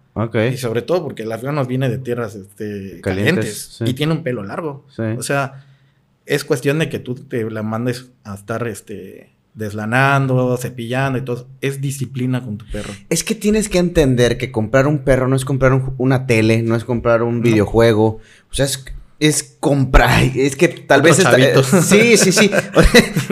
Y 0.53 0.57
sobre 0.57 0.83
todo 0.83 1.05
porque 1.05 1.23
el 1.23 1.33
afgano 1.33 1.65
viene 1.65 1.89
de 1.89 1.99
tierras 1.99 2.35
este, 2.35 3.01
calientes, 3.01 3.79
y 3.85 3.95
tiene 3.95 4.13
un 4.13 4.23
pelo 4.23 4.43
largo. 4.43 4.85
O 5.17 5.23
sea, 5.23 5.65
es 6.27 6.45
cuestión 6.45 6.79
de 6.79 6.89
que 6.89 6.99
tú 6.99 7.15
te 7.15 7.49
la 7.51 7.63
mandes 7.63 8.11
a 8.25 8.35
estar 8.35 8.67
este, 8.67 9.31
deslanando, 9.55 10.57
cepillando 10.57 11.19
y 11.19 11.23
todo. 11.23 11.49
Es 11.61 11.81
disciplina 11.81 12.43
con 12.43 12.59
tu 12.59 12.67
perro. 12.67 12.93
Es 13.09 13.25
que 13.25 13.35
tienes 13.35 13.69
que 13.69 13.79
entender 13.79 14.39
que 14.39 14.51
comprar 14.51 14.87
un 14.87 14.99
perro 14.99 15.29
no 15.29 15.37
es 15.37 15.45
comprar 15.45 15.81
una 15.99 16.27
tele, 16.27 16.63
no 16.63 16.75
es 16.75 16.85
comprar 16.85 17.23
un 17.23 17.41
videojuego. 17.41 18.21
O 18.51 18.55
sea, 18.55 18.67
es 18.67 18.85
es 19.21 19.57
comprar, 19.59 20.23
es 20.37 20.55
que 20.55 20.69
tal 20.69 21.03
vez 21.03 21.17
sí, 21.83 22.17
sí, 22.17 22.31
sí. 22.31 22.51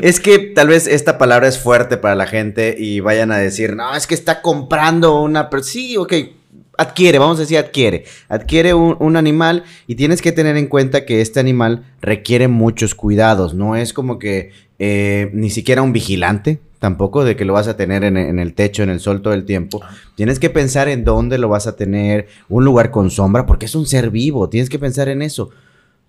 es 0.03 0.19
que 0.19 0.39
tal 0.39 0.69
vez 0.69 0.89
esta 0.89 1.17
palabra 1.17 1.47
es 1.47 1.61
fuerte 1.61 1.97
para 1.97 2.17
la 2.17 2.27
gente 2.27 2.75
y 2.77 2.99
vayan 3.01 3.31
a 3.31 3.39
decir, 3.39 3.77
"No, 3.77 3.95
es 3.95 4.09
que 4.09 4.15
está 4.15 4.43
comprando 4.43 5.23
una, 5.23 5.49
sí, 5.63 5.97
ok, 5.97 6.13
adquiere, 6.79 7.19
vamos 7.19 7.39
a 7.39 7.41
decir 7.41 7.59
adquiere, 7.59 8.05
adquiere 8.29 8.75
un, 8.75 9.17
animal 9.17 9.65
y 9.87 9.95
tienes 9.95 10.23
que 10.23 10.33
tener 10.33 10.57
en 10.57 10.67
cuenta 10.67 11.05
que 11.05 11.21
este 11.21 11.41
animal 11.41 11.85
requiere 12.01 12.49
muchos 12.49 12.95
cuidados, 12.95 13.55
no 13.55 13.77
es 13.77 13.93
como 13.93 14.19
que 14.19 14.51
eh, 14.79 15.31
ni 15.33 15.51
siquiera 15.51 15.83
un 15.83 15.93
vigilante, 15.93 16.61
tampoco 16.79 17.25
de 17.25 17.37
que 17.37 17.45
lo 17.45 17.55
vas 17.55 17.69
a 17.69 17.77
tener 17.77 18.05
en, 18.05 18.17
en, 18.17 18.39
el 18.39 18.55
techo, 18.55 18.83
en 18.83 18.91
el 18.91 19.01
sol 19.01 19.23
todo 19.23 19.33
el 19.33 19.45
tiempo. 19.45 19.81
Tienes 20.15 20.39
que 20.39 20.51
pensar 20.51 20.89
en 20.89 21.05
dónde 21.05 21.39
lo 21.39 21.49
vas 21.49 21.67
a 21.67 21.77
tener, 21.77 22.29
un 22.49 22.65
lugar 22.65 22.91
con 22.91 23.11
sombra, 23.11 23.47
porque 23.47 23.67
es 23.67 23.75
un 23.75 23.87
ser 23.87 24.11
vivo, 24.11 24.49
tienes 24.49 24.69
que 24.69 24.79
pensar 24.79 25.09
en 25.09 25.23
eso. 25.23 25.51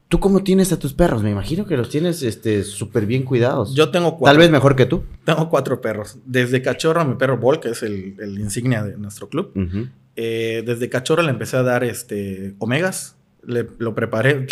¿Tú 0.09 0.21
cómo 0.21 0.41
tienes 0.41 0.71
a 0.71 0.79
tus 0.79 0.93
perros? 0.93 1.21
Me 1.21 1.31
imagino 1.31 1.65
que 1.65 1.75
los 1.75 1.89
tienes 1.89 2.23
este 2.23 2.63
súper 2.63 3.05
bien 3.05 3.23
cuidados. 3.23 3.75
Yo 3.75 3.91
tengo 3.91 4.17
cuatro. 4.17 4.33
Tal 4.33 4.37
vez 4.37 4.49
mejor 4.49 4.75
que 4.77 4.85
tú. 4.85 5.03
Tengo 5.25 5.49
cuatro 5.49 5.81
perros. 5.81 6.17
Desde 6.25 6.61
cachorro, 6.61 7.03
mi 7.03 7.15
perro 7.15 7.37
Bol, 7.37 7.59
que 7.59 7.71
es 7.71 7.83
el, 7.83 8.15
insignia 8.39 8.83
de 8.83 8.97
nuestro 8.97 9.27
club. 9.27 9.51
Eh, 10.19 10.63
desde 10.65 10.89
cachorro 10.89 11.21
le 11.21 11.29
empecé 11.29 11.57
a 11.57 11.63
dar 11.63 11.83
este 11.83 12.55
omegas. 12.57 13.15
Le, 13.43 13.67
lo 13.77 13.93
preparé. 13.93 14.47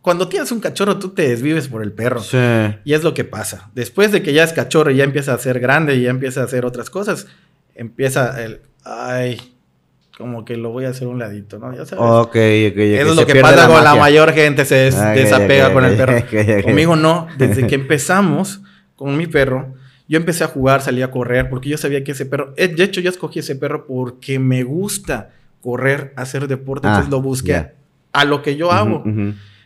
Cuando 0.00 0.26
tienes 0.26 0.50
un 0.50 0.60
cachorro, 0.60 0.98
tú 0.98 1.10
te 1.10 1.28
desvives 1.28 1.68
por 1.68 1.82
el 1.82 1.92
perro. 1.92 2.22
Sí. 2.22 2.38
Y 2.84 2.94
es 2.94 3.04
lo 3.04 3.12
que 3.12 3.24
pasa. 3.24 3.70
Después 3.74 4.10
de 4.10 4.22
que 4.22 4.32
ya 4.32 4.42
es 4.42 4.54
cachorro 4.54 4.90
y 4.90 4.96
ya 4.96 5.04
empieza 5.04 5.34
a 5.34 5.38
ser 5.38 5.60
grande 5.60 5.96
y 5.96 6.02
ya 6.02 6.10
empieza 6.10 6.40
a 6.40 6.44
hacer 6.44 6.64
otras 6.64 6.88
cosas, 6.88 7.26
empieza 7.74 8.42
el. 8.42 8.62
Ay, 8.84 9.38
como 10.16 10.46
que 10.46 10.56
lo 10.56 10.70
voy 10.70 10.86
a 10.86 10.90
hacer 10.90 11.08
un 11.08 11.18
ladito, 11.18 11.58
¿no? 11.58 11.74
Ya 11.74 11.84
sabes. 11.84 12.02
Ok, 12.02 12.28
ok, 12.28 12.36
Eso 12.36 13.10
es 13.10 13.16
lo 13.16 13.26
que 13.26 13.40
pasa 13.40 13.68
con 13.68 13.84
la 13.84 13.96
mayor 13.96 14.32
gente, 14.32 14.64
se 14.64 14.76
desapega 14.76 15.74
con 15.74 15.84
el 15.84 15.94
perro. 15.94 16.14
Conmigo 16.62 16.96
no, 16.96 17.28
desde 17.36 17.66
que 17.66 17.74
empezamos 17.74 18.62
con 18.94 19.14
mi 19.18 19.26
perro, 19.26 19.74
yo 20.08 20.18
empecé 20.18 20.44
a 20.44 20.48
jugar, 20.48 20.82
salí 20.82 21.02
a 21.02 21.10
correr, 21.10 21.48
porque 21.48 21.68
yo 21.68 21.78
sabía 21.78 22.04
que 22.04 22.12
ese 22.12 22.26
perro, 22.26 22.54
eh, 22.56 22.68
de 22.68 22.84
hecho 22.84 23.00
yo 23.00 23.10
escogí 23.10 23.40
ese 23.40 23.56
perro 23.56 23.86
porque 23.86 24.38
me 24.38 24.62
gusta 24.62 25.30
correr, 25.60 26.12
hacer 26.16 26.46
deporte, 26.46 26.86
entonces 26.86 27.08
ah, 27.08 27.10
lo 27.10 27.22
busqué 27.22 27.70
a 28.12 28.24
lo 28.24 28.42
que 28.42 28.56
yo 28.56 28.72
hago. 28.72 29.04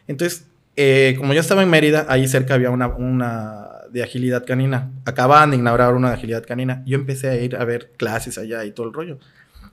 Entonces, 0.06 0.46
eh, 0.76 1.14
como 1.18 1.34
yo 1.34 1.40
estaba 1.40 1.62
en 1.62 1.70
Mérida, 1.70 2.06
ahí 2.08 2.26
cerca 2.26 2.54
había 2.54 2.70
una, 2.70 2.88
una 2.88 3.66
de 3.92 4.02
agilidad 4.02 4.44
canina, 4.46 4.90
acababan 5.04 5.50
de 5.50 5.56
inaugurar 5.56 5.94
una 5.94 6.08
de 6.08 6.14
agilidad 6.14 6.44
canina, 6.44 6.82
yo 6.86 6.96
empecé 6.96 7.28
a 7.28 7.36
ir 7.36 7.56
a 7.56 7.64
ver 7.64 7.92
clases 7.96 8.38
allá 8.38 8.64
y 8.64 8.72
todo 8.72 8.86
el 8.86 8.92
rollo. 8.92 9.18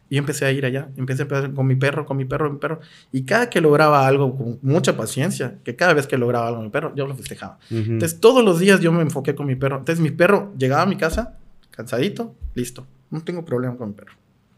Y 0.09 0.17
empecé 0.17 0.45
a 0.45 0.51
ir 0.51 0.65
allá, 0.65 0.89
empecé 0.95 1.21
a 1.21 1.25
empezar 1.25 1.53
con 1.53 1.67
mi 1.67 1.75
perro, 1.75 2.05
con 2.05 2.17
mi 2.17 2.25
perro, 2.25 2.51
mi 2.51 2.59
perro. 2.59 2.79
Y 3.11 3.23
cada 3.23 3.49
que 3.49 3.59
lograba 3.61 4.07
algo 4.07 4.37
con 4.37 4.59
mucha 4.61 4.95
paciencia, 4.95 5.55
que 5.63 5.75
cada 5.75 5.93
vez 5.93 6.07
que 6.07 6.17
lograba 6.17 6.47
algo 6.47 6.59
con 6.59 6.65
mi 6.65 6.71
perro, 6.71 6.93
yo 6.95 7.07
lo 7.07 7.15
festejaba. 7.15 7.59
Entonces 7.69 8.19
todos 8.19 8.43
los 8.43 8.59
días 8.59 8.79
yo 8.79 8.91
me 8.91 9.01
enfoqué 9.01 9.35
con 9.35 9.47
mi 9.47 9.55
perro. 9.55 9.77
Entonces 9.77 10.01
mi 10.01 10.11
perro 10.11 10.53
llegaba 10.57 10.83
a 10.83 10.85
mi 10.85 10.95
casa, 10.95 11.37
cansadito, 11.71 12.35
listo. 12.55 12.85
No 13.09 13.21
tengo 13.21 13.43
problema 13.43 13.75
con 13.75 13.89
mi 13.89 13.93
perro. 13.95 14.13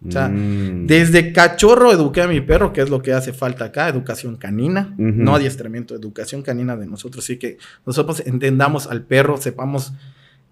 O 0.07 0.11
sea, 0.11 0.29
mm. 0.29 0.87
desde 0.87 1.33
cachorro 1.33 1.91
eduqué 1.91 2.21
a 2.21 2.27
mi 2.27 2.39
perro, 2.39 2.71
que 2.71 2.81
es 2.81 2.89
lo 2.89 3.01
que 3.01 3.11
hace 3.11 3.33
falta 3.33 3.65
acá, 3.65 3.89
educación 3.89 4.37
canina, 4.37 4.93
no 4.97 5.35
adiestramiento, 5.35 5.93
educación 5.93 6.41
canina 6.41 6.77
de 6.77 6.85
nosotros. 6.85 7.25
Así 7.25 7.37
que 7.37 7.57
nosotros 7.85 8.23
entendamos 8.25 8.87
al 8.87 9.03
perro, 9.03 9.35
sepamos 9.37 9.91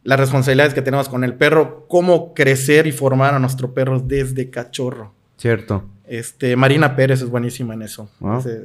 las 0.03 0.19
responsabilidades 0.19 0.73
que 0.73 0.81
tenemos 0.81 1.09
con 1.09 1.23
el 1.23 1.33
perro, 1.33 1.85
cómo 1.87 2.33
crecer 2.33 2.87
y 2.87 2.91
formar 2.91 3.33
a 3.33 3.39
nuestro 3.39 3.73
perro 3.73 3.99
desde 3.99 4.49
cachorro. 4.49 5.13
Cierto. 5.37 5.83
Este, 6.07 6.55
Marina 6.55 6.95
Pérez 6.95 7.21
es 7.21 7.29
buenísima 7.29 7.73
en 7.73 7.81
eso. 7.81 8.09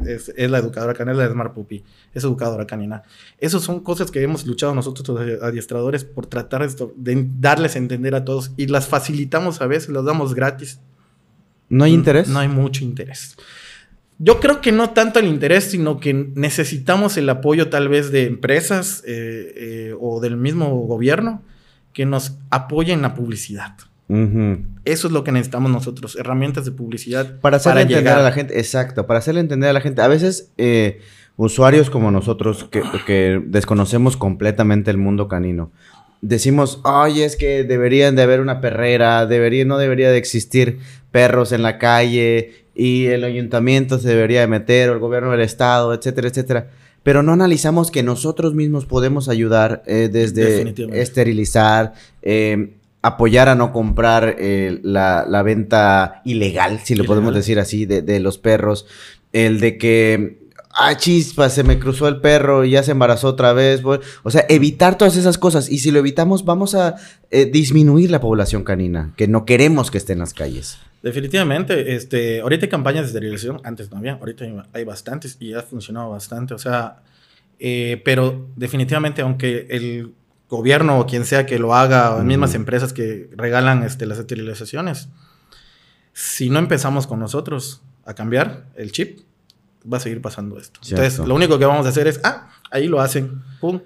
Es, 0.06 0.32
la 0.36 0.58
educadora 0.58 0.94
canina, 0.94 1.12
es 1.12 1.18
la 1.18 1.28
Smart 1.28 1.52
Puppy. 1.52 1.84
Es 2.14 2.22
educadora 2.22 2.66
canina. 2.66 3.02
Esas 3.38 3.62
son 3.62 3.80
cosas 3.80 4.12
que 4.12 4.22
hemos 4.22 4.46
luchado 4.46 4.74
nosotros, 4.74 5.08
los 5.08 5.42
adiestradores, 5.42 6.04
por 6.04 6.26
tratar 6.26 6.68
de 6.70 7.28
darles 7.40 7.74
a 7.74 7.78
entender 7.78 8.14
a 8.14 8.24
todos 8.24 8.52
y 8.56 8.68
las 8.68 8.86
facilitamos 8.86 9.60
a 9.60 9.66
veces, 9.66 9.90
las 9.90 10.04
damos 10.04 10.34
gratis. 10.34 10.80
¿No 11.68 11.84
hay 11.84 11.94
interés? 11.94 12.28
No 12.28 12.38
hay 12.38 12.48
mucho 12.48 12.84
interés. 12.84 13.36
Yo 14.24 14.38
creo 14.38 14.60
que 14.60 14.70
no 14.70 14.90
tanto 14.90 15.18
el 15.18 15.26
interés, 15.26 15.64
sino 15.64 15.98
que 15.98 16.14
necesitamos 16.14 17.16
el 17.16 17.28
apoyo 17.28 17.70
tal 17.70 17.88
vez 17.88 18.12
de 18.12 18.26
empresas 18.26 19.02
eh, 19.04 19.52
eh, 19.56 19.94
o 20.00 20.20
del 20.20 20.36
mismo 20.36 20.68
gobierno 20.86 21.42
que 21.92 22.06
nos 22.06 22.38
apoyen 22.48 23.02
la 23.02 23.14
publicidad. 23.14 23.74
Eso 24.84 25.06
es 25.06 25.12
lo 25.12 25.24
que 25.24 25.32
necesitamos 25.32 25.72
nosotros, 25.72 26.16
herramientas 26.16 26.64
de 26.64 26.70
publicidad. 26.70 27.40
Para 27.40 27.56
hacerle 27.56 27.82
entender 27.82 28.12
a 28.12 28.22
la 28.22 28.30
gente, 28.30 28.58
exacto, 28.58 29.06
para 29.06 29.18
hacerle 29.18 29.40
entender 29.40 29.70
a 29.70 29.72
la 29.72 29.80
gente. 29.80 30.02
A 30.02 30.08
veces 30.08 30.52
eh, 30.56 31.00
usuarios 31.36 31.90
como 31.90 32.12
nosotros 32.12 32.68
que, 32.70 32.82
que, 33.06 33.42
desconocemos 33.44 34.16
completamente 34.16 34.92
el 34.92 34.98
mundo 34.98 35.26
canino, 35.26 35.72
decimos, 36.20 36.80
ay, 36.84 37.22
es 37.22 37.36
que 37.36 37.64
deberían 37.64 38.14
de 38.14 38.22
haber 38.22 38.40
una 38.40 38.60
perrera, 38.60 39.26
debería, 39.26 39.64
no 39.64 39.78
debería 39.78 40.10
de 40.12 40.18
existir 40.18 40.78
perros 41.10 41.50
en 41.52 41.62
la 41.62 41.78
calle, 41.78 42.61
y 42.74 43.06
el 43.06 43.24
ayuntamiento 43.24 43.98
se 43.98 44.08
debería 44.08 44.40
de 44.40 44.46
meter, 44.46 44.90
o 44.90 44.94
el 44.94 44.98
gobierno 44.98 45.30
del 45.30 45.40
estado, 45.40 45.92
etcétera, 45.92 46.28
etcétera. 46.28 46.68
Pero 47.02 47.22
no 47.22 47.32
analizamos 47.32 47.90
que 47.90 48.02
nosotros 48.02 48.54
mismos 48.54 48.86
podemos 48.86 49.28
ayudar 49.28 49.82
eh, 49.86 50.08
desde 50.10 50.72
esterilizar, 51.00 51.94
eh, 52.22 52.74
apoyar 53.02 53.48
a 53.48 53.56
no 53.56 53.72
comprar 53.72 54.36
eh, 54.38 54.78
la, 54.84 55.42
venta 55.44 56.22
ilegal, 56.24 56.80
si 56.84 56.94
lo 56.94 57.04
podemos 57.04 57.34
decir 57.34 57.58
así, 57.58 57.86
de, 57.86 58.02
de, 58.02 58.20
los 58.20 58.38
perros. 58.38 58.86
El 59.32 59.58
de 59.58 59.78
que, 59.78 60.38
ah, 60.70 60.96
chispa, 60.96 61.50
se 61.50 61.64
me 61.64 61.80
cruzó 61.80 62.06
el 62.06 62.20
perro 62.20 62.64
y 62.64 62.70
ya 62.70 62.84
se 62.84 62.92
embarazó 62.92 63.28
otra 63.28 63.52
vez. 63.52 63.82
O 64.22 64.30
sea, 64.30 64.46
evitar 64.48 64.96
todas 64.96 65.16
esas 65.16 65.38
cosas. 65.38 65.68
Y 65.70 65.78
si 65.78 65.90
lo 65.90 65.98
evitamos, 65.98 66.44
vamos 66.44 66.76
a 66.76 66.94
disminuir 67.50 68.12
la 68.12 68.20
población 68.20 68.62
canina, 68.62 69.12
que 69.16 69.26
no 69.26 69.44
queremos 69.44 69.90
que 69.90 69.98
esté 69.98 70.12
en 70.12 70.20
las 70.20 70.34
calles. 70.34 70.78
Definitivamente, 71.02 71.96
este, 71.96 72.40
ahorita 72.40 72.66
hay 72.66 72.70
campañas 72.70 73.02
de 73.02 73.06
esterilización, 73.08 73.60
antes 73.64 73.90
no 73.90 73.98
había, 73.98 74.14
ahorita 74.14 74.44
hay 74.72 74.84
bastantes 74.84 75.36
y 75.40 75.52
ha 75.52 75.62
funcionado 75.62 76.10
bastante, 76.10 76.54
o 76.54 76.58
sea, 76.58 77.02
eh, 77.58 78.00
pero 78.04 78.48
definitivamente 78.54 79.22
aunque 79.22 79.66
el 79.70 80.12
gobierno 80.48 81.00
o 81.00 81.06
quien 81.06 81.24
sea 81.24 81.44
que 81.44 81.58
lo 81.58 81.74
haga, 81.74 82.14
o 82.14 82.18
las 82.18 82.24
mismas 82.24 82.54
empresas 82.54 82.92
que 82.92 83.30
regalan 83.34 83.82
este, 83.82 84.06
las 84.06 84.18
esterilizaciones, 84.18 85.08
si 86.12 86.50
no 86.50 86.60
empezamos 86.60 87.08
con 87.08 87.18
nosotros 87.18 87.82
a 88.04 88.14
cambiar 88.14 88.66
el 88.76 88.92
chip, 88.92 89.20
va 89.90 89.96
a 89.96 90.00
seguir 90.00 90.20
pasando 90.20 90.58
esto. 90.58 90.78
Entonces, 90.88 91.18
lo 91.18 91.34
único 91.34 91.58
que 91.58 91.64
vamos 91.64 91.86
a 91.86 91.88
hacer 91.88 92.06
es, 92.06 92.20
ah, 92.22 92.50
ahí 92.70 92.86
lo 92.86 93.00
hacen, 93.00 93.42
pum, 93.60 93.80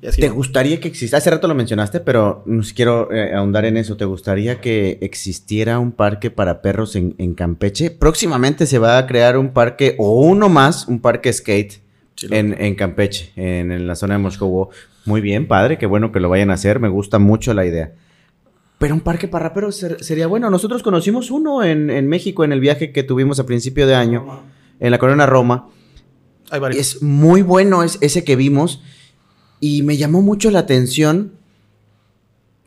¿Te 0.00 0.28
gustaría 0.28 0.78
que 0.78 0.88
existiera? 0.88 1.18
Hace 1.18 1.30
rato 1.30 1.48
lo 1.48 1.54
mencionaste, 1.54 2.00
pero 2.00 2.42
no 2.46 2.62
quiero 2.74 3.10
eh, 3.12 3.34
ahondar 3.34 3.64
en 3.64 3.76
eso. 3.76 3.96
¿Te 3.96 4.04
gustaría 4.04 4.60
que 4.60 4.98
existiera 5.00 5.78
un 5.78 5.92
parque 5.92 6.30
para 6.30 6.60
perros 6.60 6.96
en, 6.96 7.34
Campeche? 7.34 7.90
Próximamente 7.90 8.66
se 8.66 8.78
va 8.78 8.98
a 8.98 9.06
crear 9.06 9.38
un 9.38 9.50
parque, 9.50 9.96
o 9.98 10.20
uno 10.20 10.48
más, 10.48 10.86
un 10.86 11.00
parque 11.00 11.32
skate 11.32 11.80
en, 12.30 12.74
Campeche, 12.74 13.32
en, 13.36 13.86
la 13.86 13.94
zona 13.94 14.14
de 14.14 14.18
Moscú. 14.18 14.68
Muy 15.06 15.20
bien, 15.20 15.48
padre, 15.48 15.78
qué 15.78 15.86
bueno 15.86 16.12
que 16.12 16.20
lo 16.20 16.28
vayan 16.28 16.50
a 16.50 16.54
hacer. 16.54 16.78
Me 16.78 16.88
gusta 16.88 17.18
mucho 17.18 17.54
la 17.54 17.64
idea. 17.66 17.92
Pero 18.78 18.94
un 18.94 19.00
parque 19.00 19.28
para 19.28 19.54
perros 19.54 19.84
sería 20.00 20.26
bueno. 20.26 20.50
Nosotros 20.50 20.82
conocimos 20.82 21.30
uno 21.30 21.62
en, 21.64 22.06
México 22.08 22.44
en 22.44 22.52
el 22.52 22.60
viaje 22.60 22.92
que 22.92 23.02
tuvimos 23.02 23.40
a 23.40 23.46
principio 23.46 23.86
de 23.86 23.94
año, 23.94 24.42
en 24.78 24.90
la 24.90 24.98
Corona 24.98 25.26
Roma. 25.26 25.68
Es 26.76 27.02
muy 27.02 27.42
bueno 27.42 27.82
es, 27.82 27.98
ese 28.00 28.24
que 28.24 28.36
vimos. 28.36 28.82
Y 29.60 29.82
me 29.82 29.96
llamó 29.96 30.22
mucho 30.22 30.50
la 30.50 30.60
atención. 30.60 31.32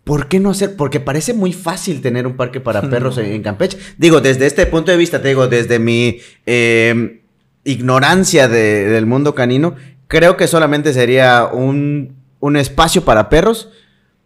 ¿Por 0.03 0.27
qué 0.27 0.39
no 0.39 0.51
hacer? 0.51 0.75
Porque 0.75 0.99
parece 0.99 1.33
muy 1.33 1.53
fácil 1.53 2.01
tener 2.01 2.25
un 2.27 2.37
parque 2.37 2.59
para 2.59 2.81
perros 2.89 3.17
en, 3.17 3.41
Campeche. 3.43 3.77
Digo, 3.97 4.21
desde 4.21 4.45
este 4.45 4.65
punto 4.65 4.91
de 4.91 4.97
vista, 4.97 5.21
te 5.21 5.27
digo, 5.29 5.47
desde 5.47 5.79
mi 5.79 6.19
em, 6.45 7.19
ignorancia 7.63 8.47
del 8.47 9.05
mundo 9.05 9.35
canino, 9.35 9.75
creo 10.07 10.37
que 10.37 10.47
solamente 10.47 10.93
sería 10.93 11.45
un, 11.45 12.15
un 12.39 12.55
espacio 12.55 13.03
para 13.03 13.29
perros. 13.29 13.69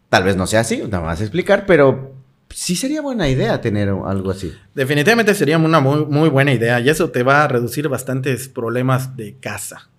Tal 0.09 0.23
vez 0.23 0.35
no 0.35 0.45
sea 0.45 0.59
así, 0.59 0.77
nada 0.77 1.01
más 1.01 1.21
explicar, 1.21 1.65
pero 1.65 2.13
sí 2.53 2.75
sería 2.75 3.01
buena 3.01 3.29
idea 3.29 3.61
tener 3.61 3.89
algo 3.89 4.31
así. 4.31 4.53
Definitivamente 4.75 5.33
sería 5.35 5.57
una 5.57 5.79
muy, 5.79 6.05
muy, 6.05 6.29
buena 6.29 6.53
idea 6.53 6.79
y 6.79 6.89
eso 6.89 7.09
te 7.09 7.23
va 7.23 7.43
a 7.43 7.47
reducir 7.47 7.87
bastantes 7.87 8.47
problemas 8.47 9.15
de 9.15 9.37
casa. 9.37 9.89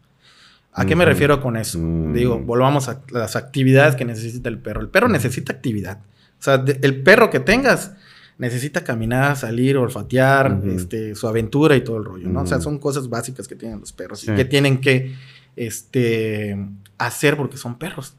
¿A 0.74 0.86
qué 0.86 0.96
me 0.96 1.04
refiero 1.04 1.40
con 1.40 1.56
eso? 1.56 1.78
Mm. 1.78 2.14
Digo, 2.14 2.38
volvamos 2.38 2.88
a 2.88 3.02
las 3.10 3.36
actividades 3.36 3.94
que 3.94 4.04
necesita 4.04 4.48
el 4.48 4.58
perro. 4.58 4.80
El 4.80 4.88
perro 4.88 5.08
necesita 5.08 5.52
actividad. 5.52 5.98
O 6.40 6.42
sea, 6.42 6.64
el 6.66 7.02
perro 7.02 7.30
que 7.30 7.40
tengas 7.40 7.92
necesita 8.38 8.82
caminar, 8.82 9.36
salir, 9.36 9.76
olfatear, 9.76 10.60
este, 10.74 11.14
su 11.14 11.28
aventura 11.28 11.76
y 11.76 11.84
todo 11.84 11.98
el 11.98 12.04
rollo, 12.04 12.28
¿no? 12.28 12.42
O 12.42 12.46
sea, 12.46 12.60
son 12.60 12.78
cosas 12.78 13.08
básicas 13.08 13.46
que 13.46 13.54
tienen 13.54 13.80
los 13.80 13.92
perros 13.92 14.24
y 14.24 14.34
que 14.34 14.44
tienen 14.44 14.80
que 14.80 15.14
este, 15.56 16.58
hacer 16.98 17.36
porque 17.36 17.56
son 17.56 17.78
perros. 17.78 18.16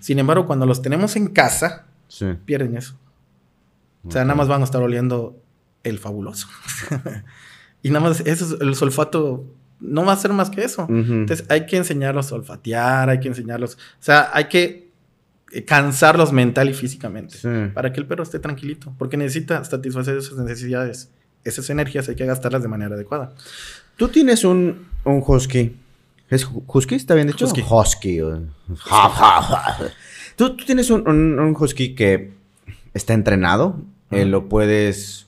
Sin 0.00 0.18
embargo, 0.18 0.46
cuando 0.46 0.64
los 0.64 0.80
tenemos 0.82 1.16
en 1.16 1.28
casa, 1.28 1.86
pierden 2.44 2.76
eso. 2.76 2.96
O 4.06 4.10
sea, 4.10 4.22
nada 4.22 4.36
más 4.36 4.48
van 4.48 4.60
a 4.60 4.64
estar 4.64 4.80
oliendo 4.80 5.36
el 5.82 5.98
fabuloso. 5.98 6.48
y 7.82 7.90
nada 7.90 8.08
más, 8.08 8.20
eso 8.20 8.54
es, 8.54 8.60
el 8.60 8.74
olfato 8.80 9.44
no 9.80 10.04
va 10.04 10.12
a 10.12 10.16
ser 10.16 10.32
más 10.32 10.50
que 10.50 10.64
eso. 10.64 10.86
Entonces 10.88 11.46
hay 11.48 11.66
que 11.66 11.76
enseñarlos 11.76 12.32
a 12.32 12.36
olfatear, 12.36 13.10
hay 13.10 13.20
que 13.20 13.28
enseñarlos, 13.28 13.74
o 13.74 14.02
sea, 14.02 14.30
hay 14.32 14.44
que 14.44 14.86
cansarlos 15.66 16.32
mental 16.32 16.68
y 16.68 16.74
físicamente 16.74 17.38
para 17.72 17.92
que 17.92 18.00
el 18.00 18.06
perro 18.06 18.22
esté 18.22 18.38
tranquilito, 18.38 18.94
porque 18.98 19.16
necesita 19.16 19.64
satisfacer 19.64 20.16
esas 20.16 20.38
necesidades. 20.38 21.10
Esas 21.44 21.70
energías 21.70 22.08
hay 22.08 22.16
que 22.16 22.26
gastarlas 22.26 22.62
de 22.62 22.68
manera 22.68 22.96
adecuada. 22.96 23.32
Tú 23.96 24.08
tienes 24.08 24.42
un, 24.42 24.88
un 25.04 25.22
husky. 25.24 25.76
¿Es 26.28 26.48
husky? 26.66 26.96
¿Está 26.96 27.14
bien 27.14 27.28
dicho? 27.28 27.44
Husky. 27.44 27.62
Husky. 27.62 28.20
¿Tú, 30.34 30.56
tienes 30.56 30.90
un, 30.90 31.56
husky 31.56 31.94
que 31.94 32.32
está 32.94 33.14
entrenado. 33.14 33.80
Eh, 34.10 34.24
lo 34.24 34.48
puedes... 34.48 35.26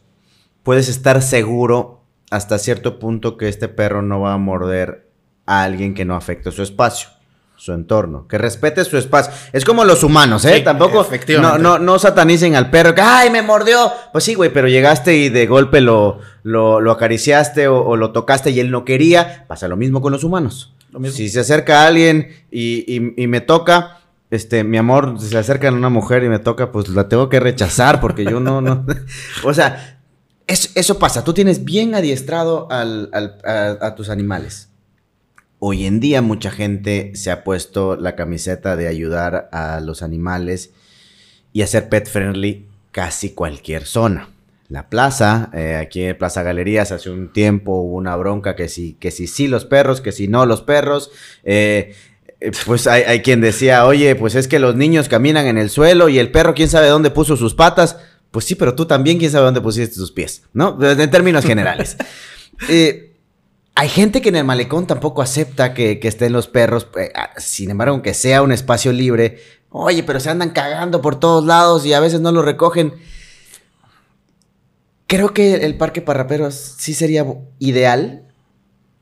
Puedes 0.64 0.88
estar 0.88 1.22
seguro 1.22 1.97
hasta 2.30 2.58
cierto 2.58 2.98
punto 2.98 3.36
que 3.36 3.48
este 3.48 3.68
perro 3.68 4.02
no 4.02 4.20
va 4.20 4.34
a 4.34 4.38
morder 4.38 5.08
a 5.46 5.62
alguien 5.62 5.94
que 5.94 6.04
no 6.04 6.14
afecte 6.14 6.52
su 6.52 6.62
espacio, 6.62 7.08
su 7.56 7.72
entorno, 7.72 8.28
que 8.28 8.36
respete 8.36 8.84
su 8.84 8.98
espacio. 8.98 9.32
Es 9.52 9.64
como 9.64 9.84
los 9.84 10.04
humanos, 10.04 10.44
¿eh? 10.44 10.60
Tampoco 10.60 11.06
no, 11.40 11.58
no, 11.58 11.78
no, 11.78 11.98
satanicen 11.98 12.54
al 12.54 12.70
perro 12.70 12.94
que, 12.94 13.00
ay, 13.00 13.30
me 13.30 13.42
mordió. 13.42 13.90
Pues 14.12 14.24
sí, 14.24 14.34
güey, 14.34 14.52
pero 14.52 14.68
llegaste 14.68 15.16
y 15.16 15.30
de 15.30 15.46
golpe 15.46 15.80
lo, 15.80 16.20
lo, 16.42 16.90
acariciaste 16.90 17.66
o, 17.68 17.96
lo 17.96 18.12
tocaste 18.12 18.50
y 18.50 18.60
él 18.60 18.70
no 18.70 18.84
quería. 18.84 19.46
Pasa 19.48 19.68
lo 19.68 19.76
mismo 19.76 20.02
con 20.02 20.12
los 20.12 20.22
humanos. 20.22 20.74
Si 21.10 21.28
se 21.28 21.40
acerca 21.40 21.82
a 21.82 21.86
alguien 21.86 22.28
y, 22.50 22.94
y, 22.94 23.26
me 23.26 23.40
toca, 23.40 24.00
este, 24.30 24.64
mi 24.64 24.78
amor, 24.78 25.16
si 25.18 25.28
se 25.28 25.38
acerca 25.38 25.68
a 25.68 25.72
una 25.72 25.90
mujer 25.90 26.24
y 26.24 26.28
me 26.28 26.38
toca, 26.38 26.72
pues 26.72 26.88
la 26.88 27.08
tengo 27.08 27.28
que 27.28 27.40
rechazar 27.40 28.00
porque 28.00 28.24
yo 28.24 28.40
no, 28.40 28.60
no. 28.60 28.86
o 29.44 29.52
sea, 29.52 29.97
eso 30.48 30.98
pasa, 30.98 31.24
tú 31.24 31.34
tienes 31.34 31.64
bien 31.64 31.94
adiestrado 31.94 32.68
a, 32.70 33.94
tus 33.94 34.08
animales. 34.08 34.68
Hoy 35.58 35.86
en 35.86 36.00
día 36.00 36.22
mucha 36.22 36.50
gente 36.50 37.12
se 37.14 37.30
ha 37.30 37.44
puesto 37.44 37.96
la 37.96 38.16
camiseta 38.16 38.76
de 38.76 38.88
ayudar 38.88 39.48
a 39.52 39.80
los 39.80 40.02
animales 40.02 40.70
y 41.52 41.62
hacer 41.62 41.88
pet 41.88 42.08
friendly 42.08 42.66
casi 42.92 43.30
cualquier 43.30 43.84
zona. 43.84 44.30
La 44.68 44.88
plaza, 44.88 45.50
eh, 45.54 45.76
aquí 45.76 46.02
en 46.02 46.16
Plaza 46.16 46.42
Galerías 46.42 46.92
hace 46.92 47.10
un 47.10 47.32
tiempo 47.32 47.72
hubo 47.80 47.96
una 47.96 48.16
bronca 48.16 48.54
que 48.54 48.68
si, 48.68 48.94
que 48.94 49.10
si 49.10 49.26
sí 49.26 49.48
los 49.48 49.64
perros, 49.64 50.00
que 50.00 50.12
si 50.12 50.28
no 50.28 50.46
los 50.46 50.62
perros. 50.62 51.10
Eh, 51.42 51.94
eh, 52.40 52.52
pues 52.66 52.86
hay, 52.86 53.02
hay, 53.02 53.22
quien 53.22 53.40
decía, 53.40 53.86
oye, 53.86 54.14
pues 54.14 54.34
es 54.34 54.46
que 54.46 54.58
los 54.58 54.76
niños 54.76 55.08
caminan 55.08 55.46
en 55.46 55.58
el 55.58 55.70
suelo 55.70 56.08
y 56.08 56.18
el 56.18 56.30
perro 56.30 56.54
quién 56.54 56.68
sabe 56.68 56.88
dónde 56.88 57.10
puso 57.10 57.36
sus 57.36 57.54
patas. 57.54 57.96
Pues 58.30 58.44
sí, 58.44 58.54
pero 58.54 58.74
tú 58.74 58.86
también, 58.86 59.18
quién 59.18 59.30
sabe 59.30 59.46
dónde 59.46 59.60
pusiste 59.60 59.96
tus 59.96 60.12
pies, 60.12 60.42
¿no? 60.52 60.78
En 60.82 61.10
términos 61.10 61.44
generales. 61.44 61.96
Eh, 62.68 63.14
hay 63.76 63.88
gente 63.88 64.20
que 64.20 64.30
en 64.30 64.34
el 64.34 64.44
malecón 64.44 64.88
tampoco 64.88 65.22
acepta 65.22 65.72
que, 65.72 66.00
estén 66.02 66.32
los 66.32 66.48
perros. 66.48 66.88
Eh, 66.98 67.12
ah, 67.14 67.30
sin 67.36 67.70
embargo, 67.70 67.92
aunque 67.94 68.14
sea 68.14 68.42
un 68.42 68.50
espacio 68.50 68.92
libre, 68.92 69.38
oye, 69.70 70.02
pero 70.02 70.18
se 70.18 70.28
andan 70.28 70.50
cagando 70.50 71.00
por 71.00 71.20
todos 71.20 71.44
lados 71.44 71.86
y 71.86 71.92
a 71.92 72.00
veces 72.00 72.20
no 72.20 72.32
lo 72.32 72.42
recogen. 72.42 72.94
Creo 75.06 75.32
que 75.32 75.54
el 75.64 75.76
parque 75.76 76.02
Parraperos 76.02 76.56
sí 76.56 76.92
sería 76.92 77.24
ideal 77.60 78.24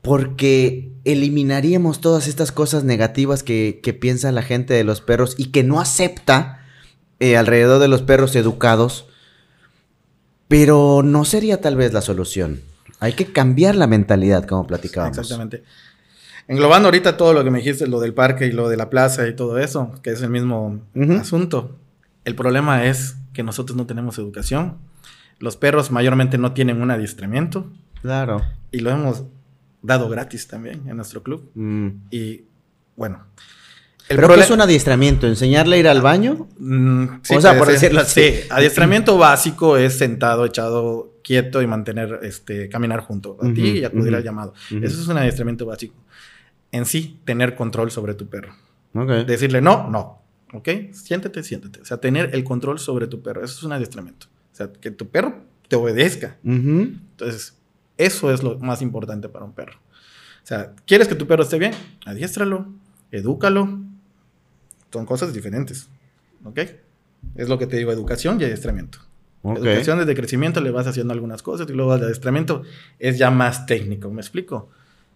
porque 0.03 0.91
eliminaríamos 1.03 1.99
todas 1.99 2.27
estas 2.27 2.51
cosas 2.51 2.83
negativas 2.83 3.41
que, 3.41 3.97
piensa 3.99 4.31
la 4.31 4.43
gente 4.43 4.75
de 4.75 4.83
los 4.83 5.01
perros 5.01 5.33
y 5.39 5.47
que 5.47 5.63
no 5.63 5.81
acepta 5.81 6.63
eh, 7.19 7.35
alrededor 7.35 7.79
de 7.79 7.87
los 7.87 8.03
perros 8.03 8.35
educados 8.35 9.06
pero 10.47 11.01
no 11.03 11.25
sería 11.25 11.61
tal 11.61 11.75
vez 11.75 11.93
la 11.93 12.01
solución. 12.01 12.61
Hay 12.99 13.13
que 13.13 13.25
cambiar 13.31 13.75
la 13.75 13.87
mentalidad, 13.87 14.45
como 14.45 14.65
platicábamos. 14.65 15.17
Exactamente. 15.17 15.63
Englobando 16.47 16.87
ahorita 16.87 17.17
todo 17.17 17.33
lo 17.33 17.43
que 17.43 17.51
me 17.51 17.59
dijiste, 17.59 17.87
lo 17.87 17.99
del 17.99 18.13
parque 18.13 18.47
y 18.47 18.51
lo 18.51 18.69
de 18.69 18.77
la 18.77 18.89
plaza 18.89 19.27
y 19.27 19.35
todo 19.35 19.59
eso, 19.59 19.91
que 20.01 20.11
es 20.11 20.21
el 20.21 20.29
mismo 20.29 20.81
asunto. 21.19 21.77
El 22.23 22.35
problema 22.35 22.85
es 22.85 23.17
que 23.33 23.43
nosotros 23.43 23.77
no 23.77 23.85
tenemos 23.85 24.17
educación. 24.17 24.77
Los 25.39 25.57
perros 25.57 25.91
mayormente 25.91 26.37
no 26.37 26.53
tienen 26.53 26.81
un 26.81 26.89
adiestramiento. 26.89 27.69
Claro. 28.01 28.41
Y 28.71 28.79
lo 28.79 28.91
hemos 28.91 29.23
dado 29.81 30.09
gratis 30.09 30.47
también 30.47 30.87
en 30.87 30.95
nuestro 30.95 31.21
club. 31.21 31.51
Mm. 31.53 31.89
Y 32.11 32.45
bueno, 32.95 33.25
¿Pero 34.07 34.27
qué 34.29 34.39
es 34.39 34.49
un 34.49 34.61
adiestramiento? 34.61 35.27
¿Enseñarle 35.27 35.75
a 35.75 35.79
ir 35.79 35.87
al 35.87 36.01
baño? 36.01 36.47
Mm, 36.57 37.05
sí, 37.23 37.35
o 37.35 37.41
sea, 37.41 37.57
por 37.57 37.67
decirlo 37.67 38.01
así. 38.01 38.21
Sí, 38.21 38.39
adiestramiento 38.49 39.17
básico 39.17 39.77
es 39.77 39.97
sentado, 39.97 40.45
echado 40.45 41.17
quieto 41.23 41.61
y 41.61 41.67
mantener, 41.67 42.19
este, 42.23 42.69
caminar 42.69 43.01
junto 43.01 43.37
a 43.41 43.53
ti 43.53 43.79
y 43.79 43.83
acudir 43.83 44.15
al 44.15 44.23
llamado. 44.23 44.53
Eso 44.69 45.01
es 45.01 45.07
un 45.07 45.17
adiestramiento 45.17 45.65
básico. 45.65 45.95
En 46.71 46.85
sí, 46.85 47.19
tener 47.25 47.55
control 47.55 47.91
sobre 47.91 48.13
tu 48.13 48.27
perro. 48.27 48.53
Decirle 49.25 49.61
no, 49.61 49.89
no. 49.89 50.21
¿Ok? 50.53 50.69
Siéntete, 50.93 51.43
siéntete. 51.43 51.81
O 51.81 51.85
sea, 51.85 51.97
tener 51.97 52.33
el 52.33 52.43
control 52.43 52.79
sobre 52.79 53.07
tu 53.07 53.21
perro. 53.21 53.43
Eso 53.43 53.57
es 53.57 53.63
un 53.63 53.73
adiestramiento. 53.73 54.27
O 54.53 54.55
sea, 54.55 54.71
que 54.71 54.91
tu 54.91 55.09
perro 55.09 55.43
te 55.67 55.75
obedezca. 55.75 56.37
Entonces, 56.43 57.57
eso 57.97 58.31
es 58.31 58.43
lo 58.43 58.57
más 58.59 58.81
importante 58.81 59.27
para 59.27 59.43
un 59.43 59.53
perro. 59.53 59.79
O 60.43 60.47
sea, 60.47 60.73
¿quieres 60.85 61.09
que 61.09 61.15
tu 61.15 61.27
perro 61.27 61.43
esté 61.43 61.59
bien? 61.59 61.73
Adiéstralo, 62.05 62.67
edúcalo, 63.11 63.81
son 64.91 65.05
cosas 65.05 65.33
diferentes. 65.33 65.89
¿Ok? 66.43 66.59
Es 67.35 67.49
lo 67.49 67.57
que 67.57 67.67
te 67.67 67.77
digo, 67.77 67.91
educación 67.91 68.39
y 68.39 68.45
adiestramiento. 68.45 68.99
Educación 69.43 69.99
desde 69.99 70.15
crecimiento 70.15 70.61
le 70.61 70.71
vas 70.71 70.87
haciendo 70.87 71.13
algunas 71.13 71.41
cosas 71.41 71.69
y 71.69 71.73
luego 71.73 71.95
el 71.95 72.03
adiestramiento 72.03 72.63
es 72.99 73.17
ya 73.17 73.31
más 73.31 73.65
técnico, 73.65 74.09
¿me 74.09 74.21
explico? 74.21 74.69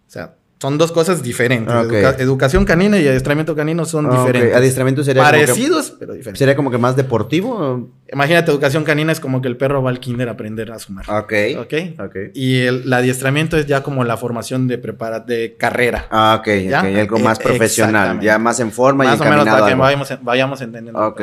O 0.08 0.10
sea, 0.10 0.36
son 0.62 0.78
dos 0.78 0.92
cosas 0.92 1.24
diferentes. 1.24 1.74
educación 2.20 2.66
canina 2.66 3.00
y 3.00 3.08
adiestramiento 3.08 3.56
canino 3.56 3.84
son 3.84 4.06
ah, 4.06 4.20
diferentes. 4.20 4.56
Adiestramiento 4.56 5.04
sería 5.04 5.24
parecidos, 5.24 5.96
pero 6.00 6.14
diferentes. 6.14 6.38
¿Sería 6.38 6.56
como 6.56 6.70
que 6.70 6.78
más 6.78 6.96
deportivo? 6.96 7.90
Imagínate, 8.14 8.52
educación 8.52 8.84
canina 8.84 9.12
es 9.12 9.20
como 9.20 9.42
que 9.42 9.48
el 9.48 9.58
perro 9.58 9.82
va 9.82 9.90
al 9.90 10.00
kinder 10.00 10.30
a 10.30 10.34
aprender 10.34 10.72
a 10.72 10.78
sumar. 10.78 11.10
Ok. 11.10 11.34
Ok. 11.58 11.74
okay. 12.00 12.32
Y 12.36 12.60
el, 12.60 12.94
adiestramiento 12.94 13.58
es 13.58 13.66
ya 13.66 13.82
como 13.82 14.04
la 14.04 14.18
formación 14.18 14.68
de 14.68 14.78
prepara 14.78 15.20
de 15.20 15.56
carrera. 15.58 16.06
Ah, 16.12 16.38
ok. 16.40 16.48
¿Ya? 16.70 16.82
Algo 16.82 17.18
más 17.18 17.40
e, 17.40 17.44
profesional. 17.44 18.20
Ya 18.20 18.38
más 18.38 18.60
en 18.60 18.72
forma 18.72 19.04
más 19.04 19.16
y 19.16 19.18
Más 19.18 19.28
o 19.28 19.32
menos 19.32 19.46
para 19.46 19.68
que 19.68 19.74
vayamos, 19.74 20.14
vayamos 20.22 20.62
entendiendo. 20.62 21.00
Ok. 21.00 21.22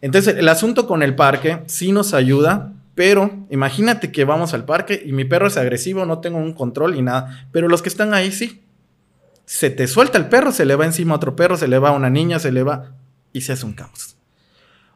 Entonces, 0.00 0.36
el 0.36 0.48
asunto 0.48 0.86
con 0.86 1.02
el 1.02 1.16
parque 1.16 1.58
sí 1.66 1.90
nos 1.90 2.14
ayuda 2.14 2.70
pero 3.00 3.46
imagínate 3.48 4.12
que 4.12 4.26
vamos 4.26 4.52
al 4.52 4.66
parque 4.66 5.02
y 5.02 5.12
mi 5.12 5.24
perro 5.24 5.46
es 5.46 5.56
agresivo, 5.56 6.04
no 6.04 6.18
tengo 6.18 6.36
un 6.36 6.52
control 6.52 6.96
y 6.96 7.00
nada. 7.00 7.48
Pero 7.50 7.66
los 7.66 7.80
que 7.80 7.88
están 7.88 8.12
ahí 8.12 8.30
sí. 8.30 8.62
Se 9.46 9.70
te 9.70 9.86
suelta 9.86 10.18
el 10.18 10.28
perro, 10.28 10.52
se 10.52 10.66
le 10.66 10.76
va 10.76 10.84
encima 10.84 11.14
a 11.14 11.16
otro 11.16 11.34
perro, 11.34 11.56
se 11.56 11.66
le 11.66 11.78
va 11.78 11.88
a 11.88 11.92
una 11.92 12.10
niña, 12.10 12.38
se 12.38 12.52
le 12.52 12.62
va 12.62 12.92
y 13.32 13.40
se 13.40 13.54
hace 13.54 13.64
un 13.64 13.72
caos. 13.72 14.18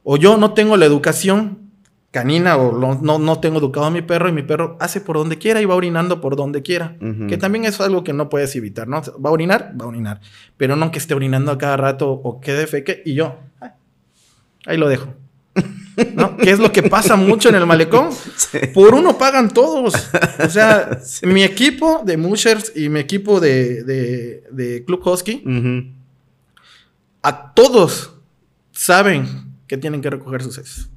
O 0.03 0.19
yo 0.19 0.37
no 0.37 0.53
tengo 0.53 0.77
la 0.77 0.85
educación 0.85 1.71
canina 2.11 2.59
o 2.59 2.79
no, 2.79 3.19
no, 3.19 3.41
tengo 3.41 3.57
educado 3.57 3.87
a 3.87 3.91
mi 3.91 4.03
perro 4.03 4.29
y 4.29 4.33
mi 4.33 4.43
perro 4.43 4.77
hace 4.81 5.01
por 5.01 5.17
donde 5.17 5.39
quiera 5.39 5.63
y 5.63 5.65
va 5.65 5.75
orinando 5.75 6.21
por 6.21 6.37
donde 6.37 6.61
quiera. 6.61 6.99
Que 7.31 7.39
también 7.39 7.65
es 7.65 7.81
algo 7.81 8.05
que 8.05 8.13
no 8.13 8.29
puedes 8.29 8.55
evitar, 8.55 8.87
¿no? 8.87 9.01
Va 9.01 9.31
a 9.31 9.33
orinar, 9.33 9.75
va 9.81 9.87
a 9.87 9.89
orinar. 9.89 10.21
Pero 10.59 10.77
no 10.77 10.91
que 10.91 10.99
esté 10.99 11.15
orinando 11.15 11.51
a 11.53 11.57
cada 11.57 11.79
rato 11.79 12.11
o 12.11 12.39
que 12.43 12.53
de 12.53 12.67
feque 12.67 13.03
y 13.07 13.15
yo, 13.15 13.39
ahí 14.67 14.77
lo 14.77 14.91
dejo. 14.91 15.15
¿No? 16.15 16.37
¿Qué 16.37 16.51
es 16.51 16.59
lo 16.59 16.73
que 16.73 16.83
pasa 16.83 17.17
mucho 17.17 17.49
en 17.49 17.55
el 17.55 17.67
malecón? 17.67 18.11
Por 18.75 18.95
uno 18.95 19.17
pagan 19.19 19.51
todos. 19.51 19.95
O 20.45 20.49
sea, 20.49 20.99
mi 21.23 21.43
equipo 21.43 22.03
de 22.05 22.17
Mushers 22.17 22.73
y 22.75 22.89
mi 22.89 23.01
equipo 23.01 23.41
de, 23.41 24.83
Club 24.87 25.07
Husky, 25.07 25.45
a 27.23 27.53
todos 27.55 28.15
saben 28.73 29.27
que 29.67 29.79
tienen 29.79 30.03
que 30.03 30.11
recoger 30.11 30.43
sus 30.43 30.59
heces. 30.59 30.91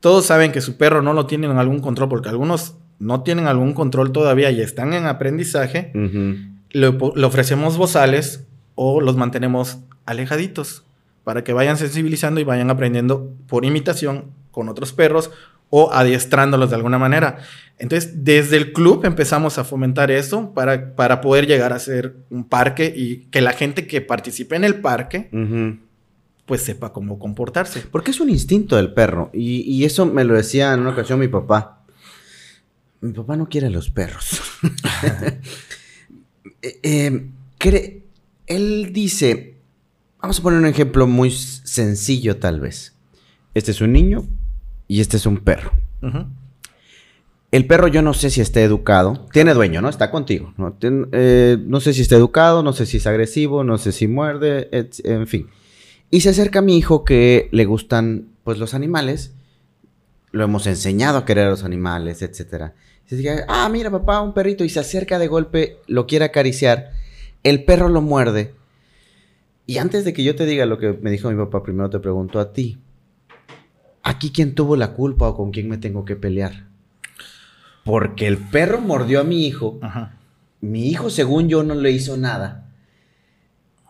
Todos 0.00 0.26
saben 0.26 0.52
que 0.52 0.60
su 0.60 0.76
perro 0.76 1.02
no 1.02 1.12
lo 1.12 1.26
tienen 1.26 1.50
en 1.50 1.58
algún 1.58 1.80
control, 1.80 2.08
porque 2.08 2.28
algunos 2.28 2.74
no 2.98 3.22
tienen 3.22 3.46
algún 3.46 3.74
control 3.74 4.12
todavía 4.12 4.50
y 4.50 4.60
están 4.60 4.92
en 4.92 5.06
aprendizaje. 5.06 5.92
le 6.70 7.26
ofrecemos 7.26 7.76
bozales 7.76 8.44
o 8.74 9.00
los 9.00 9.16
mantenemos 9.16 9.78
alejaditos 10.06 10.84
para 11.24 11.44
que 11.44 11.52
vayan 11.52 11.76
sensibilizando 11.76 12.40
y 12.40 12.44
vayan 12.44 12.70
aprendiendo 12.70 13.32
por 13.46 13.64
imitación 13.64 14.32
con 14.50 14.68
otros 14.68 14.92
perros 14.92 15.30
o 15.68 15.92
adiestrándolos 15.92 16.70
de 16.70 16.76
alguna 16.76 16.98
manera. 16.98 17.38
Entonces, 17.78 18.24
desde 18.24 18.56
el 18.56 18.72
club 18.72 19.04
empezamos 19.04 19.58
a 19.58 19.64
fomentar 19.64 20.10
eso 20.10 20.52
para, 20.52 20.94
para 20.96 21.20
poder 21.20 21.46
llegar 21.46 21.72
a 21.72 21.78
ser 21.78 22.16
un 22.28 22.44
parque 22.44 22.92
y 22.94 23.26
que 23.26 23.40
la 23.40 23.52
gente 23.52 23.86
que 23.86 24.00
participe 24.00 24.56
en 24.56 24.64
el 24.64 24.80
parque 24.80 25.30
pues 26.50 26.62
sepa 26.62 26.92
cómo 26.92 27.20
comportarse. 27.20 27.84
Porque 27.92 28.10
es 28.10 28.18
un 28.18 28.28
instinto 28.28 28.74
del 28.74 28.92
perro. 28.92 29.30
Y, 29.32 29.84
eso 29.84 30.04
me 30.04 30.24
lo 30.24 30.34
decía 30.34 30.74
en 30.74 30.80
una 30.80 30.90
ocasión 30.90 31.20
mi 31.20 31.28
papá. 31.28 31.84
Mi 33.00 33.12
papá 33.12 33.36
no 33.36 33.48
quiere 33.48 33.68
a 33.68 33.70
los 33.70 33.90
perros. 33.90 34.42
Eh, 36.62 36.78
eh, 36.82 38.02
él 38.46 38.92
dice, 38.92 39.59
vamos 40.20 40.38
a 40.38 40.42
poner 40.42 40.58
un 40.58 40.66
ejemplo 40.66 41.06
muy 41.06 41.30
sencillo 41.30 42.36
tal 42.36 42.60
vez. 42.60 42.94
Este 43.54 43.70
es 43.70 43.80
un 43.80 43.92
niño 43.92 44.26
y 44.86 45.00
este 45.00 45.16
es 45.16 45.26
un 45.26 45.38
perro. 45.38 45.72
El 47.50 47.66
perro 47.66 47.88
yo 47.88 48.00
no 48.02 48.14
sé 48.14 48.30
si 48.30 48.40
está 48.40 48.60
educado. 48.60 49.26
Tiene 49.32 49.54
dueño, 49.54 49.82
¿no? 49.82 49.88
Está 49.88 50.10
contigo. 50.10 50.54
¿no? 50.56 50.76
Eh, 50.80 51.58
no 51.66 51.80
sé 51.80 51.92
si 51.92 52.02
está 52.02 52.16
educado, 52.16 52.62
no 52.62 52.72
sé 52.72 52.86
si 52.86 52.98
es 52.98 53.06
agresivo, 53.06 53.64
no 53.64 53.78
sé 53.78 53.92
si 53.92 54.06
muerde, 54.06 54.68
en 55.04 55.26
fin. 55.26 55.48
Y 56.10 56.20
se 56.20 56.30
acerca 56.30 56.60
a 56.60 56.62
mi 56.62 56.76
hijo 56.76 57.04
que 57.04 57.48
le 57.52 57.64
gustan 57.64 58.28
pues 58.44 58.58
los 58.58 58.74
animales. 58.74 59.32
Lo 60.32 60.44
hemos 60.44 60.66
enseñado 60.66 61.18
a 61.18 61.24
querer 61.24 61.48
a 61.48 61.50
los 61.50 61.64
animales, 61.64 62.22
etc. 62.22 62.72
Y 63.10 63.16
dice, 63.16 63.44
ah, 63.48 63.68
mira 63.68 63.90
papá, 63.90 64.20
un 64.20 64.32
perrito. 64.32 64.64
Y 64.64 64.68
se 64.68 64.80
acerca 64.80 65.18
de 65.18 65.26
golpe, 65.26 65.78
lo 65.88 66.06
quiere 66.06 66.24
acariciar. 66.24 66.92
El 67.42 67.64
perro 67.64 67.88
lo 67.88 68.00
muerde. 68.00 68.54
Y 69.70 69.78
antes 69.78 70.04
de 70.04 70.12
que 70.12 70.24
yo 70.24 70.34
te 70.34 70.46
diga 70.46 70.66
lo 70.66 70.78
que 70.78 70.98
me 71.00 71.12
dijo 71.12 71.30
mi 71.30 71.36
papá, 71.36 71.62
primero 71.62 71.88
te 71.88 72.00
pregunto 72.00 72.40
a 72.40 72.52
ti. 72.52 72.78
¿Aquí 74.02 74.32
quién 74.32 74.56
tuvo 74.56 74.74
la 74.74 74.94
culpa 74.94 75.28
o 75.28 75.36
con 75.36 75.52
quién 75.52 75.68
me 75.68 75.78
tengo 75.78 76.04
que 76.04 76.16
pelear? 76.16 76.66
Porque 77.84 78.26
el 78.26 78.36
perro 78.36 78.80
mordió 78.80 79.20
a 79.20 79.22
mi 79.22 79.46
hijo. 79.46 79.78
Mi 80.60 80.88
hijo, 80.88 81.08
según 81.08 81.48
yo, 81.48 81.62
no 81.62 81.76
le 81.76 81.92
hizo 81.92 82.16
nada. 82.16 82.66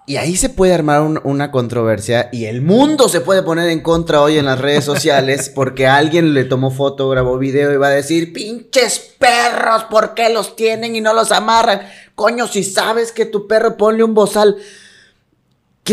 Y 0.06 0.16
ahí 0.16 0.36
se 0.36 0.50
puede 0.50 0.74
armar 0.74 1.00
una 1.24 1.50
controversia 1.50 2.28
y 2.30 2.44
el 2.44 2.60
mundo 2.60 3.08
se 3.08 3.22
puede 3.22 3.42
poner 3.42 3.70
en 3.70 3.80
contra 3.80 4.20
hoy 4.20 4.36
en 4.36 4.44
las 4.44 4.60
redes 4.60 4.84
sociales 4.84 5.48
porque 5.54 5.86
alguien 5.86 6.34
le 6.34 6.44
tomó 6.44 6.70
foto, 6.70 7.08
grabó 7.08 7.38
video 7.38 7.72
y 7.72 7.78
va 7.78 7.86
a 7.86 7.92
decir, 7.92 8.34
pinches 8.34 8.98
perros, 9.18 9.84
¿por 9.84 10.12
qué 10.12 10.28
los 10.28 10.56
tienen 10.56 10.94
y 10.94 11.00
no 11.00 11.14
los 11.14 11.32
amarran? 11.32 11.80
Coño, 12.14 12.48
si 12.48 12.64
sabes 12.64 13.12
que 13.12 13.24
tu 13.24 13.48
perro 13.48 13.78
ponle 13.78 14.04
un 14.04 14.12
bozal. 14.12 14.58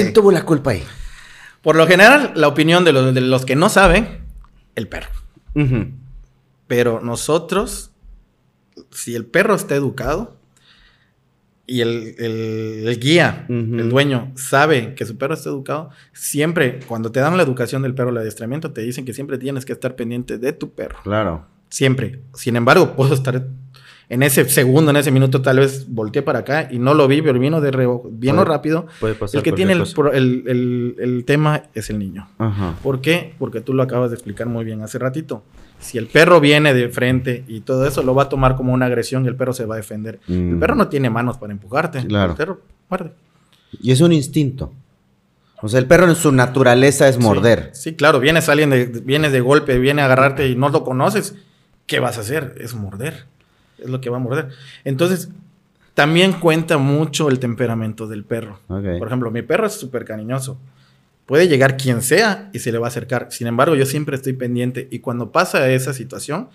¿Quién 0.01 0.13
tuvo 0.13 0.31
la 0.31 0.43
culpa 0.43 0.71
ahí? 0.71 0.83
Por 1.61 1.75
lo 1.75 1.87
general, 1.87 2.31
la 2.35 2.47
opinión 2.47 2.83
de 2.85 2.93
los, 2.93 3.13
de 3.13 3.21
los 3.21 3.45
que 3.45 3.55
no 3.55 3.69
saben, 3.69 4.19
el 4.75 4.87
perro. 4.87 5.09
Pero 6.67 7.01
nosotros 7.01 7.91
si 8.91 9.15
el 9.15 9.25
perro 9.25 9.55
está 9.55 9.75
educado 9.75 10.37
y 11.65 11.81
el, 11.81 12.97
guía, 13.01 13.45
el 13.49 13.89
dueño, 13.89 14.31
sabe 14.35 14.95
que 14.95 15.05
su 15.05 15.17
perro 15.17 15.33
está 15.33 15.49
educado, 15.49 15.89
siempre, 16.13 16.79
cuando 16.87 17.11
te 17.11 17.19
dan 17.19 17.35
la 17.35 17.43
educación 17.43 17.81
del 17.81 17.93
perro, 17.93 18.11
el 18.11 18.17
adiestramiento, 18.17 18.71
te 18.71 18.81
dicen 18.81 19.03
que 19.03 19.13
siempre 19.13 19.37
tienes 19.37 19.65
que 19.65 19.73
estar 19.73 19.97
pendiente 19.97 20.37
de 20.37 20.53
tu 20.53 20.71
perro. 20.71 20.99
Claro. 21.03 21.45
Siempre. 21.69 22.21
Sin 22.33 22.55
embargo, 22.55 22.95
puedo 22.95 23.13
estar 23.13 23.45
en 24.09 24.23
ese 24.23 24.47
segundo, 24.47 24.91
en 24.91 24.97
ese 24.97 25.11
minuto, 25.11 25.41
tal 25.41 25.59
vez 25.59 25.85
volteé 25.89 26.21
para 26.21 26.39
acá 26.39 26.69
y 26.71 26.79
no 26.79 26.93
lo 26.93 27.07
vi, 27.09 27.21
pero 27.21 27.37
vino 27.39 27.59
de 27.59 27.99
vino 28.11 28.45
rápido. 28.45 28.87
Puede 29.01 29.15
pasar 29.15 29.39
el 29.39 29.43
que 29.43 29.51
tiene 29.51 29.73
el, 29.73 30.95
el, 30.97 31.25
tema 31.25 31.63
es 31.73 31.89
el 31.89 31.99
niño. 31.99 32.29
¿Por 32.81 33.01
qué? 33.01 33.35
Porque 33.37 33.59
tú 33.59 33.73
lo 33.73 33.83
acabas 33.83 34.11
de 34.11 34.15
explicar 34.15 34.47
muy 34.47 34.63
bien 34.63 34.81
hace 34.81 34.97
ratito. 34.97 35.43
Si 35.79 35.97
el 35.97 36.07
perro 36.07 36.39
viene 36.39 36.73
de 36.73 36.89
frente 36.89 37.43
y 37.47 37.59
todo 37.61 37.85
eso, 37.85 38.01
lo 38.01 38.15
va 38.15 38.23
a 38.23 38.29
tomar 38.29 38.55
como 38.55 38.73
una 38.73 38.85
agresión 38.85 39.25
y 39.25 39.27
el 39.27 39.35
perro 39.35 39.53
se 39.53 39.65
va 39.65 39.75
a 39.75 39.77
defender. 39.77 40.19
El 40.27 40.55
mm. 40.55 40.59
perro 40.59 40.75
no 40.75 40.87
tiene 40.87 41.09
manos 41.09 41.37
para 41.37 41.51
empujarte. 41.51 42.05
Claro. 42.07 42.31
El 42.31 42.37
perro 42.37 42.61
muerde. 42.89 43.11
Y 43.81 43.91
es 43.91 43.99
un 43.99 44.13
instinto. 44.13 44.71
O 45.61 45.67
sea, 45.67 45.79
el 45.79 45.85
perro 45.85 46.07
en 46.07 46.15
su 46.15 46.31
naturaleza 46.31 47.07
es 47.07 47.19
morder. 47.19 47.71
Sí, 47.73 47.95
claro, 47.95 48.19
vienes 48.19 48.47
alguien 48.47 48.69
de, 48.69 48.85
vienes 48.85 49.31
de 49.31 49.41
golpe, 49.41 49.79
viene 49.79 50.01
a 50.01 50.05
agarrarte 50.05 50.47
y 50.47 50.55
no 50.55 50.69
lo 50.69 50.83
conoces. 50.83 51.35
¿Qué 51.87 51.99
vas 51.99 52.17
a 52.17 52.21
hacer? 52.21 52.55
Es 52.59 52.73
morder. 52.73 53.25
Es 53.77 53.89
lo 53.89 54.01
que 54.01 54.09
va 54.09 54.17
a 54.17 54.19
morder. 54.19 54.49
Entonces, 54.83 55.29
también 55.93 56.33
cuenta 56.33 56.77
mucho 56.77 57.29
el 57.29 57.39
temperamento 57.39 58.07
del 58.07 58.23
perro. 58.23 58.59
Por 58.67 59.07
ejemplo, 59.07 59.31
mi 59.31 59.41
perro 59.41 59.67
es 59.67 59.73
súper 59.73 60.05
cariñoso. 60.05 60.57
Puede 61.25 61.47
llegar 61.47 61.75
quien 61.75 62.01
sea 62.01 62.49
y 62.53 62.59
se 62.59 62.71
le 62.71 62.77
va 62.77 62.87
a 62.87 62.89
acercar. 62.89 63.27
Sin 63.31 63.47
embargo, 63.47 63.75
yo 63.75 63.85
siempre 63.85 64.15
estoy 64.15 64.33
pendiente 64.33 64.87
y 64.91 64.99
cuando 64.99 65.31
pasa 65.31 65.69
esa 65.69 65.93
situación, 65.93 66.49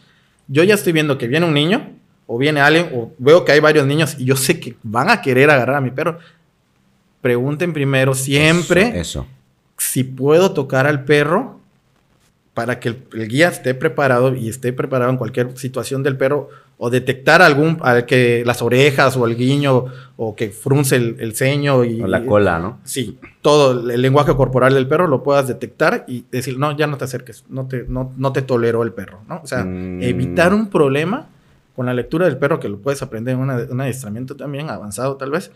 yo 0.49 0.63
ya 0.65 0.75
estoy 0.75 0.93
viendo 0.93 1.19
que 1.19 1.29
viene 1.29 1.47
un 1.47 1.55
niño 1.55 1.91
o 2.27 2.39
viene 2.39 2.61
alguien 2.61 2.91
o 2.95 3.13
veo 3.19 3.45
que 3.45 3.53
hay 3.53 3.61
varios 3.61 3.87
niños 3.87 4.17
y 4.19 4.25
yo 4.25 4.37
sé 4.37 4.61
que 4.61 4.77
van 4.83 5.11
a 5.11 5.21
querer 5.21 5.51
agarrar 5.51 5.77
a 5.77 5.81
mi 5.81 5.91
perro. 5.91 6.19
Pregunten 7.21 7.73
primero 7.73 8.15
siempre 8.15 8.99
eso, 8.99 9.27
si 9.77 10.05
puedo 10.05 10.53
tocar 10.53 10.87
al 10.87 11.05
perro 11.05 11.61
para 12.55 12.81
que 12.81 12.89
el, 12.89 13.29
guía 13.29 13.49
esté 13.49 13.75
preparado 13.75 14.35
y 14.35 14.49
esté 14.49 14.73
preparado 14.73 15.11
en 15.11 15.17
cualquier 15.17 15.57
situación 15.57 16.03
del 16.03 16.17
perro 16.17 16.51
o 16.79 16.91
detectar 16.91 17.43
algún, 17.43 17.81
que 18.07 18.43
las 18.45 18.61
orejas 18.61 19.17
o 19.17 19.27
el 19.27 19.37
guiño 19.37 19.85
o 20.17 20.35
que 20.35 20.51
frunce 20.51 20.97
el, 20.97 21.35
ceño 21.35 21.85
y... 21.85 22.03
O 22.03 22.07
la 22.07 22.25
cola, 22.27 22.59
¿no? 22.59 22.81
Sí, 22.85 23.19
todo 23.41 23.89
el 23.91 24.03
lenguaje 24.03 24.35
corporal 24.35 24.75
del 24.75 24.89
perro 24.89 25.07
lo 25.07 25.23
puedas 25.23 25.47
detectar 25.47 26.05
y 26.09 26.25
decir, 26.31 26.59
no, 26.59 26.77
ya 26.77 26.87
no 26.87 26.97
te 26.97 27.05
acerques, 27.05 27.45
no 27.49 27.67
te, 27.67 27.85
no, 27.89 28.13
no 28.17 28.33
te 28.33 28.43
toleró 28.43 28.83
el 28.83 28.93
perro, 28.93 29.21
¿no? 29.29 29.41
O 29.43 29.47
sea, 29.47 29.65
mm. 29.65 30.03
evitar 30.03 30.53
un 30.55 30.71
problema 30.71 31.29
con 31.75 31.87
la 31.87 31.95
lectura 31.95 32.27
del 32.27 32.37
perro, 32.37 32.61
que 32.61 32.69
lo 32.69 32.79
puedes 32.79 33.03
aprender 33.03 33.35
en 33.35 33.41
un 33.41 33.81
adiestramiento 33.81 34.37
también, 34.37 34.69
avanzado 34.69 35.17
tal 35.17 35.31
vez, 35.31 35.51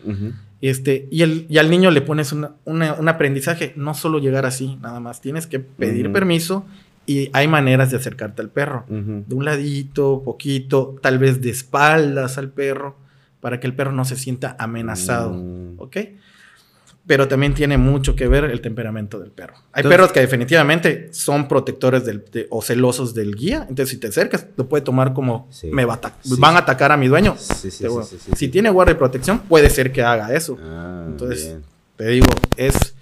este, 0.61 1.07
y, 1.11 1.21
el, 1.21 1.45
y 1.47 1.59
al 1.59 1.69
niño 1.69 1.91
le 1.91 2.01
pones 2.01 2.31
un 2.33 3.09
aprendizaje, 3.09 3.73
no 3.75 3.93
solo 3.93 4.17
llegar 4.17 4.45
así, 4.45 4.77
nada 4.81 4.99
más, 4.99 5.21
tienes 5.21 5.45
que 5.45 5.59
pedir 5.59 6.11
permiso 6.11 6.65
y 7.07 7.29
hay 7.31 7.47
maneras 7.47 7.89
de 7.89 7.97
acercarte 7.97 8.41
al 8.41 8.49
perro. 8.49 8.85
De 8.87 9.33
un 9.33 9.45
ladito, 9.45 10.21
poquito, 10.23 10.97
tal 11.01 11.17
vez 11.17 11.41
de 11.41 11.49
espaldas 11.49 12.37
al 12.37 12.49
perro, 12.49 12.97
para 13.39 13.59
que 13.59 13.65
el 13.65 13.73
perro 13.73 13.93
no 13.93 14.03
se 14.03 14.17
sienta 14.17 14.57
amenazado. 14.59 15.33
Mm. 15.33 15.75
¿Ok? 15.77 15.97
Pero 17.07 17.29
también 17.29 17.53
tiene 17.53 17.77
mucho 17.77 18.13
que 18.17 18.27
ver 18.27 18.43
el 18.43 18.59
temperamento 18.59 19.17
del 19.19 19.31
perro. 19.31 19.55
Hay 19.71 19.83
perros 19.83 20.11
que 20.11 20.19
definitivamente 20.19 21.07
son 21.13 21.47
protectores 21.47 22.03
del, 22.03 22.25
o 22.49 22.61
celosos 22.61 23.13
del 23.13 23.35
guía. 23.35 23.65
Entonces, 23.69 23.91
si 23.91 23.97
te 23.97 24.07
acercas, 24.07 24.45
lo 24.57 24.67
puede 24.67 24.83
tomar 24.83 25.13
como 25.13 25.49
me 25.71 25.85
va 25.85 26.01
van 26.37 26.55
a 26.55 26.59
atacar 26.59 26.91
a 26.91 26.97
mi 26.97 27.07
dueño. 27.07 27.37
si 27.37 28.49
tiene 28.49 28.69
guardia 28.69 28.91
y 28.91 28.97
protección, 28.97 29.39
puede 29.39 29.69
ser 29.69 29.93
que 29.93 30.03
haga 30.03 30.33
eso. 30.33 30.57
Ah, 30.61 31.05
Entonces, 31.07 31.55
te 31.95 32.09
digo, 32.09 32.27
es 32.57 32.96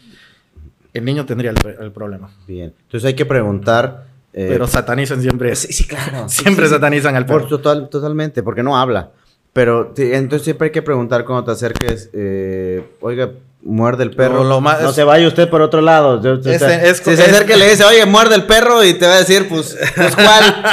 el 0.96 1.04
niño 1.04 1.26
tendría 1.26 1.52
el, 1.52 1.92
problema. 1.92 2.30
Bien. 2.48 2.74
Entonces 2.84 3.06
hay 3.06 3.14
que 3.14 3.26
preguntar. 3.26 4.06
Eh, 4.34 4.48
Pero 4.50 4.66
satanizan 4.66 5.22
siempre. 5.22 5.56
Sí, 5.56 5.74
sí 5.74 5.86
claro. 5.86 6.28
siempre 6.30 6.68
satanizan 6.68 7.16
al 7.16 7.26
perro. 7.26 7.48
total, 7.48 7.90
totalmente, 7.90 8.42
porque 8.44 8.64
no 8.64 8.78
habla. 8.78 9.12
Pero 9.52 9.94
entonces 9.98 10.44
siempre 10.44 10.66
hay 10.68 10.72
que 10.72 10.82
preguntar 10.82 11.24
cuando 11.24 11.46
te 11.46 11.52
acerques, 11.52 12.10
eh, 12.14 12.84
oiga, 13.00 13.32
muerde 13.62 14.04
el 14.04 14.12
perro. 14.12 14.44
no 14.44 14.94
se 14.94 15.04
vaya 15.04 15.28
usted 15.28 15.50
por 15.50 15.62
otro 15.62 15.82
lado. 15.82 16.22
si 16.42 16.58
se 16.58 17.24
acerca 17.24 17.56
y 17.56 17.60
le 17.60 17.70
dice, 17.70 17.84
oye, 17.86 18.06
muerde 18.06 18.36
el 18.36 18.44
perro 18.44 18.84
y 18.84 18.94
te 18.94 19.06
va 19.06 19.14
a 19.14 19.20
decir, 19.20 19.48
pues, 19.48 19.78
pues 19.96 20.16
¿cuál? 20.16 20.64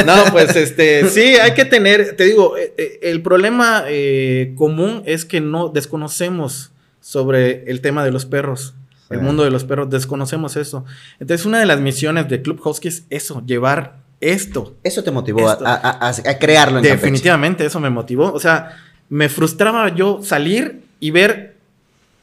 No, 0.06 0.24
pues 0.32 0.54
este, 0.54 1.08
sí, 1.08 1.36
hay 1.36 1.54
que 1.54 1.64
tener, 1.64 2.16
te 2.16 2.24
digo, 2.24 2.56
eh, 2.56 3.00
el 3.02 3.22
problema 3.22 3.84
común 4.56 5.02
es 5.06 5.24
que 5.24 5.40
no 5.40 5.68
desconocemos 5.68 6.70
sobre 7.08 7.64
el 7.70 7.80
tema 7.80 8.04
de 8.04 8.10
los 8.10 8.26
perros. 8.26 8.74
El 9.08 9.22
mundo 9.22 9.42
de 9.42 9.50
los 9.50 9.64
perros, 9.64 9.88
desconocemos 9.88 10.56
eso. 10.56 10.84
Entonces, 11.18 11.46
una 11.46 11.58
de 11.58 11.64
las 11.64 11.80
misiones 11.80 12.28
de 12.28 12.42
Club 12.42 12.60
Husky 12.62 12.88
es 12.88 13.04
eso, 13.08 13.42
llevar 13.46 14.00
esto. 14.20 14.74
Eso 14.84 15.02
te 15.02 15.10
motivó 15.10 15.48
A, 15.48 16.12
crearlo 16.38 16.76
en 16.76 16.84
Definitivamente, 16.84 17.64
eso 17.64 17.80
me 17.80 17.88
motivó. 17.88 18.30
O 18.34 18.38
sea, 18.38 18.76
me 19.08 19.30
frustraba 19.30 19.88
yo 19.94 20.20
salir 20.22 20.82
y 21.00 21.10
ver 21.10 21.56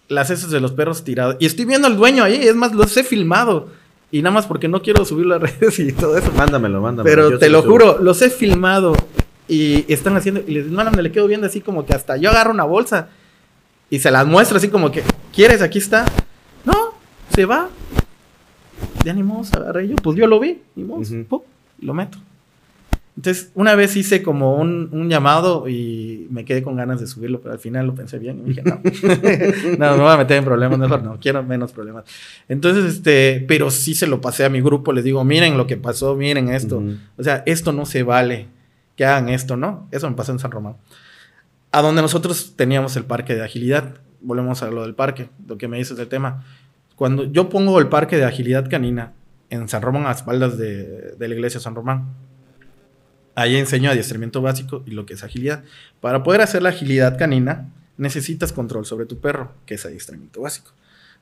las 0.08 0.30
heces 0.30 0.52
de 0.52 0.60
los 0.60 0.74
perros 0.74 1.04
tirados. 1.04 1.38
Y 1.40 1.48
estoy 1.48 1.66
viendo 1.66 1.88
al 1.88 1.98
dueño 1.98 2.24
ahí, 2.24 2.36
es 2.36 2.56
más, 2.56 2.72
los 2.76 2.96
he 2.96 3.04
filmado. 3.04 3.70
Y 4.12 4.22
nada 4.22 4.36
más 4.36 4.46
porque 4.46 4.68
no 4.68 4.84
quiero 4.84 5.04
subir 5.04 5.26
las 5.26 5.42
redes 5.60 5.80
y 5.80 5.94
todo 5.94 6.16
eso. 6.16 6.32
Mándamelo, 6.34 6.80
mándamelo. 6.80 7.30
Pero 7.30 7.40
te 7.40 7.50
lo 7.50 7.64
juro, 7.64 7.98
los 8.04 8.22
he 8.22 8.30
filmado. 8.30 8.96
Y 9.48 9.92
están 9.92 10.16
haciendo, 10.16 10.44
y 10.46 10.52
les, 10.52 10.68
no, 10.68 10.84
me 10.92 11.02
le 11.02 11.12
quedo 11.12 11.26
viendo 11.26 11.48
así 11.48 11.62
como 11.62 11.88
que 11.88 11.96
hasta 11.96 12.18
yo 12.18 12.30
agarro 12.30 12.52
una 12.52 12.66
bolsa 12.66 13.10
y 13.90 14.00
se 14.00 14.12
las 14.12 14.26
muestra 14.26 14.58
así 14.58 14.70
como 14.70 14.92
que, 14.92 15.04
¿quieres? 15.34 15.62
Aquí 15.62 15.78
está. 15.78 16.06
No, 16.64 16.94
se 17.30 17.46
va. 17.46 17.70
De 19.04 19.10
ánimos, 19.10 19.54
agarré 19.54 19.88
yo. 19.88 19.96
Pues 19.98 20.18
yo 20.18 20.28
lo 20.28 20.40
vi, 20.40 20.62
y 20.76 20.86
lo 21.80 21.94
meto. 21.94 22.18
Entonces, 23.18 23.52
una 23.56 23.76
vez 23.76 23.96
hice 23.96 24.22
como 24.22 24.56
un, 24.56 25.10
llamado 25.10 25.70
y 25.70 26.28
me 26.32 26.44
quedé 26.44 26.62
con 26.62 26.76
ganas 26.76 27.00
de 27.00 27.08
subirlo, 27.08 27.40
pero 27.40 27.54
al 27.54 27.60
final 27.60 27.88
lo 27.88 27.96
pensé 27.96 28.20
bien 28.20 28.42
y 28.44 28.50
dije, 28.50 28.62
no, 28.64 28.82
no, 29.78 29.96
me 29.96 30.04
voy 30.04 30.12
a 30.12 30.18
meter 30.18 30.38
en 30.38 30.44
problemas, 30.44 30.78
mejor 30.78 31.02
no, 31.02 31.18
quiero 31.18 31.42
menos 31.42 31.72
problemas. 31.72 32.04
Entonces, 32.50 32.84
este, 32.96 33.46
pero 33.48 33.72
sí 33.72 33.96
se 33.96 34.08
lo 34.08 34.20
pasé 34.20 34.44
a 34.44 34.50
mi 34.50 34.60
grupo, 34.60 34.92
les 34.92 35.06
digo, 35.06 35.24
miren 35.24 35.58
lo 35.58 35.66
que 35.66 35.78
pasó, 35.78 36.16
miren 36.16 36.50
esto. 36.50 36.84
O 37.16 37.24
sea, 37.24 37.42
esto 37.46 37.72
no 37.72 37.86
se 37.86 38.04
vale, 38.04 38.48
que 38.98 39.06
hagan 39.06 39.30
esto, 39.30 39.56
¿no? 39.56 39.88
Eso 39.92 40.10
me 40.10 40.16
pasó 40.18 40.34
en 40.34 40.40
San 40.40 40.52
Román 40.52 40.76
a 41.76 41.82
donde 41.82 42.02
nosotros 42.02 42.54
teníamos 42.56 42.96
el 42.96 43.04
parque 43.04 43.36
de 43.36 43.44
agilidad. 43.44 43.96
Volvemos 44.22 44.64
a 44.64 44.72
lo 44.72 44.84
del 44.84 44.96
parque, 44.96 45.28
lo 45.46 45.58
que 45.58 45.68
me 45.68 45.78
dices 45.78 45.98
del 45.98 46.08
tema. 46.08 46.46
Cuando 46.96 47.26
yo 47.26 47.50
pongo 47.50 47.78
el 47.80 47.90
parque 47.90 48.16
de 48.16 48.24
agilidad 48.24 48.70
canina 48.70 49.12
en 49.50 49.68
San 49.68 49.82
Román, 49.82 50.08
a 50.08 50.12
espaldas 50.12 50.58
de, 50.58 51.18
la 51.20 51.28
iglesia 51.28 51.60
San 51.60 51.76
Román, 51.76 52.14
ahí 53.36 53.58
enseño 53.58 53.92
adiestramiento 53.92 54.42
básico 54.42 54.84
y 54.86 54.92
lo 54.92 55.06
que 55.06 55.16
es 55.16 55.24
agilidad. 55.26 55.66
Para 56.00 56.24
poder 56.24 56.40
hacer 56.40 56.64
la 56.64 56.70
agilidad 56.70 57.18
canina, 57.18 57.68
necesitas 57.98 58.54
control 58.54 58.86
sobre 58.86 59.06
tu 59.06 59.20
perro, 59.20 59.52
que 59.66 59.74
es 59.74 59.86
adiestramiento 59.86 60.40
básico. 60.40 60.72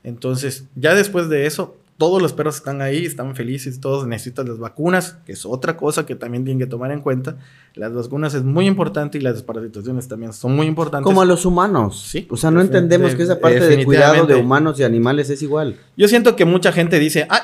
Entonces, 0.04 0.66
ya 0.76 0.94
después 0.94 1.30
de 1.30 1.48
eso, 1.48 1.78
todos 1.98 2.22
los 2.22 2.34
perros 2.34 2.56
están 2.56 2.82
ahí, 2.82 3.06
están 3.06 3.36
felices, 3.36 3.80
todos 3.80 4.08
necesitan 4.08 4.48
las 4.48 4.58
vacunas, 4.58 5.18
que 5.26 5.34
es 5.34 5.46
otra 5.46 5.78
cosa 5.78 6.06
que 6.06 6.16
también 6.16 6.44
tienen 6.44 6.60
que 6.60 6.66
tomar 6.66 6.92
en 6.92 7.02
cuenta. 7.02 7.38
Las 7.76 7.94
vacunas 7.94 8.34
es 8.34 8.44
muy 8.44 8.66
importante 8.66 9.18
y 9.18 9.22
las 9.22 9.36
desparasitaciones 9.36 10.08
también 10.08 10.34
son 10.34 10.56
muy 10.56 10.68
importantes. 10.68 11.06
Como 11.06 11.22
a 11.22 11.26
los 11.26 11.46
humanos. 11.46 12.02
Sí. 12.08 12.28
O 12.30 12.38
sea, 12.38 12.52
no 12.52 12.62
entendemos 12.62 13.16
que 13.16 13.24
esa 13.24 13.40
parte 13.40 13.60
de 13.60 13.86
cuidado 13.86 14.26
de 14.26 14.36
humanos 14.36 14.80
y 14.80 14.84
animales 14.84 15.30
es 15.30 15.42
igual. 15.44 15.80
Yo 15.96 16.08
siento 16.08 16.36
que 16.36 16.46
mucha 16.46 16.72
gente 16.72 17.00
dice, 17.00 17.28
ay, 17.30 17.42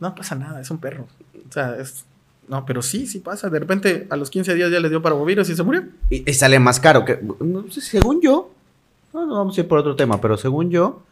no 0.00 0.14
pasa 0.14 0.34
nada, 0.34 0.60
es 0.60 0.70
un 0.70 0.78
perro. 0.78 1.06
O 1.48 1.52
sea, 1.52 1.76
es... 1.76 2.04
No, 2.46 2.66
pero 2.66 2.82
sí, 2.82 3.06
sí 3.06 3.20
pasa. 3.20 3.48
De 3.48 3.58
repente, 3.58 4.06
a 4.10 4.16
los 4.16 4.28
15 4.28 4.54
días 4.54 4.70
ya 4.70 4.78
le 4.78 4.90
dio 4.90 5.00
parvovirus 5.00 5.48
y 5.48 5.56
se 5.56 5.62
murió. 5.62 5.84
Y, 6.10 6.30
sale 6.34 6.58
más 6.58 6.78
caro. 6.78 7.02
que 7.04 7.18
Según 7.70 8.20
yo, 8.20 8.50
no, 9.14 9.24
no 9.24 9.36
vamos 9.36 9.56
a 9.56 9.62
ir 9.62 9.68
por 9.68 9.78
otro 9.78 9.96
tema, 9.96 10.20
pero 10.20 10.36
según 10.36 10.68
yo, 10.70 11.02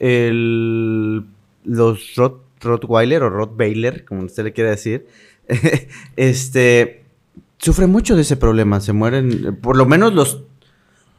el, 0.00 1.24
los 1.64 2.16
Rottweiler 2.60 3.22
o 3.22 3.30
Rottweiler, 3.30 4.04
como 4.04 4.22
usted 4.22 4.44
le 4.44 4.52
quiere 4.52 4.70
decir, 4.70 5.06
este, 6.16 7.04
sufren 7.58 7.90
mucho 7.90 8.16
de 8.16 8.22
ese 8.22 8.36
problema. 8.36 8.80
Se 8.80 8.92
mueren, 8.92 9.58
por 9.60 9.76
lo 9.76 9.86
menos 9.86 10.12
los 10.14 10.42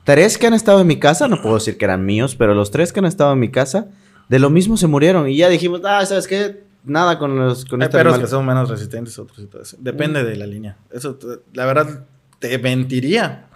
tres 0.03 0.37
que 0.37 0.47
han 0.47 0.53
estado 0.53 0.81
en 0.81 0.87
mi 0.87 0.99
casa, 0.99 1.27
no 1.27 1.41
puedo 1.41 1.55
decir 1.55 1.77
que 1.77 1.85
eran 1.85 2.05
míos, 2.05 2.35
pero 2.35 2.53
los 2.53 2.71
tres 2.71 2.91
que 2.91 2.99
han 2.99 3.05
estado 3.05 3.33
en 3.33 3.39
mi 3.39 3.49
casa, 3.49 3.87
de 4.27 4.39
lo 4.39 4.49
mismo 4.49 4.75
se 4.77 4.87
murieron. 4.87 5.29
Y 5.29 5.37
ya 5.37 5.47
dijimos, 5.47 5.81
ah, 5.85 6.05
¿sabes 6.05 6.27
qué? 6.27 6.63
Nada 6.83 7.19
con 7.19 7.37
los 7.37 7.65
con 7.65 7.81
Hay 7.81 7.85
este 7.85 7.97
perros 7.99 8.17
que 8.17 8.25
son 8.25 8.45
menos 8.45 8.67
resistentes, 8.67 9.17
otros 9.19 9.47
Depende 9.77 10.23
de 10.23 10.35
la 10.35 10.47
línea. 10.47 10.77
Eso, 10.91 11.17
la 11.53 11.65
verdad, 11.67 12.05
te 12.39 12.57
mentiría. 12.57 13.47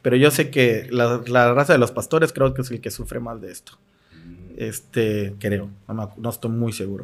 Pero 0.00 0.16
yo 0.16 0.30
sé 0.30 0.48
que 0.48 0.88
la, 0.90 1.20
la 1.26 1.52
raza 1.52 1.74
de 1.74 1.78
los 1.78 1.92
pastores 1.92 2.32
creo 2.32 2.54
que 2.54 2.62
es 2.62 2.70
el 2.70 2.80
que 2.80 2.90
sufre 2.90 3.20
más 3.20 3.38
de 3.42 3.52
esto. 3.52 3.78
Este, 4.60 5.32
creo, 5.38 5.70
no, 5.88 6.28
estoy 6.28 6.50
muy 6.50 6.74
seguro. 6.74 7.02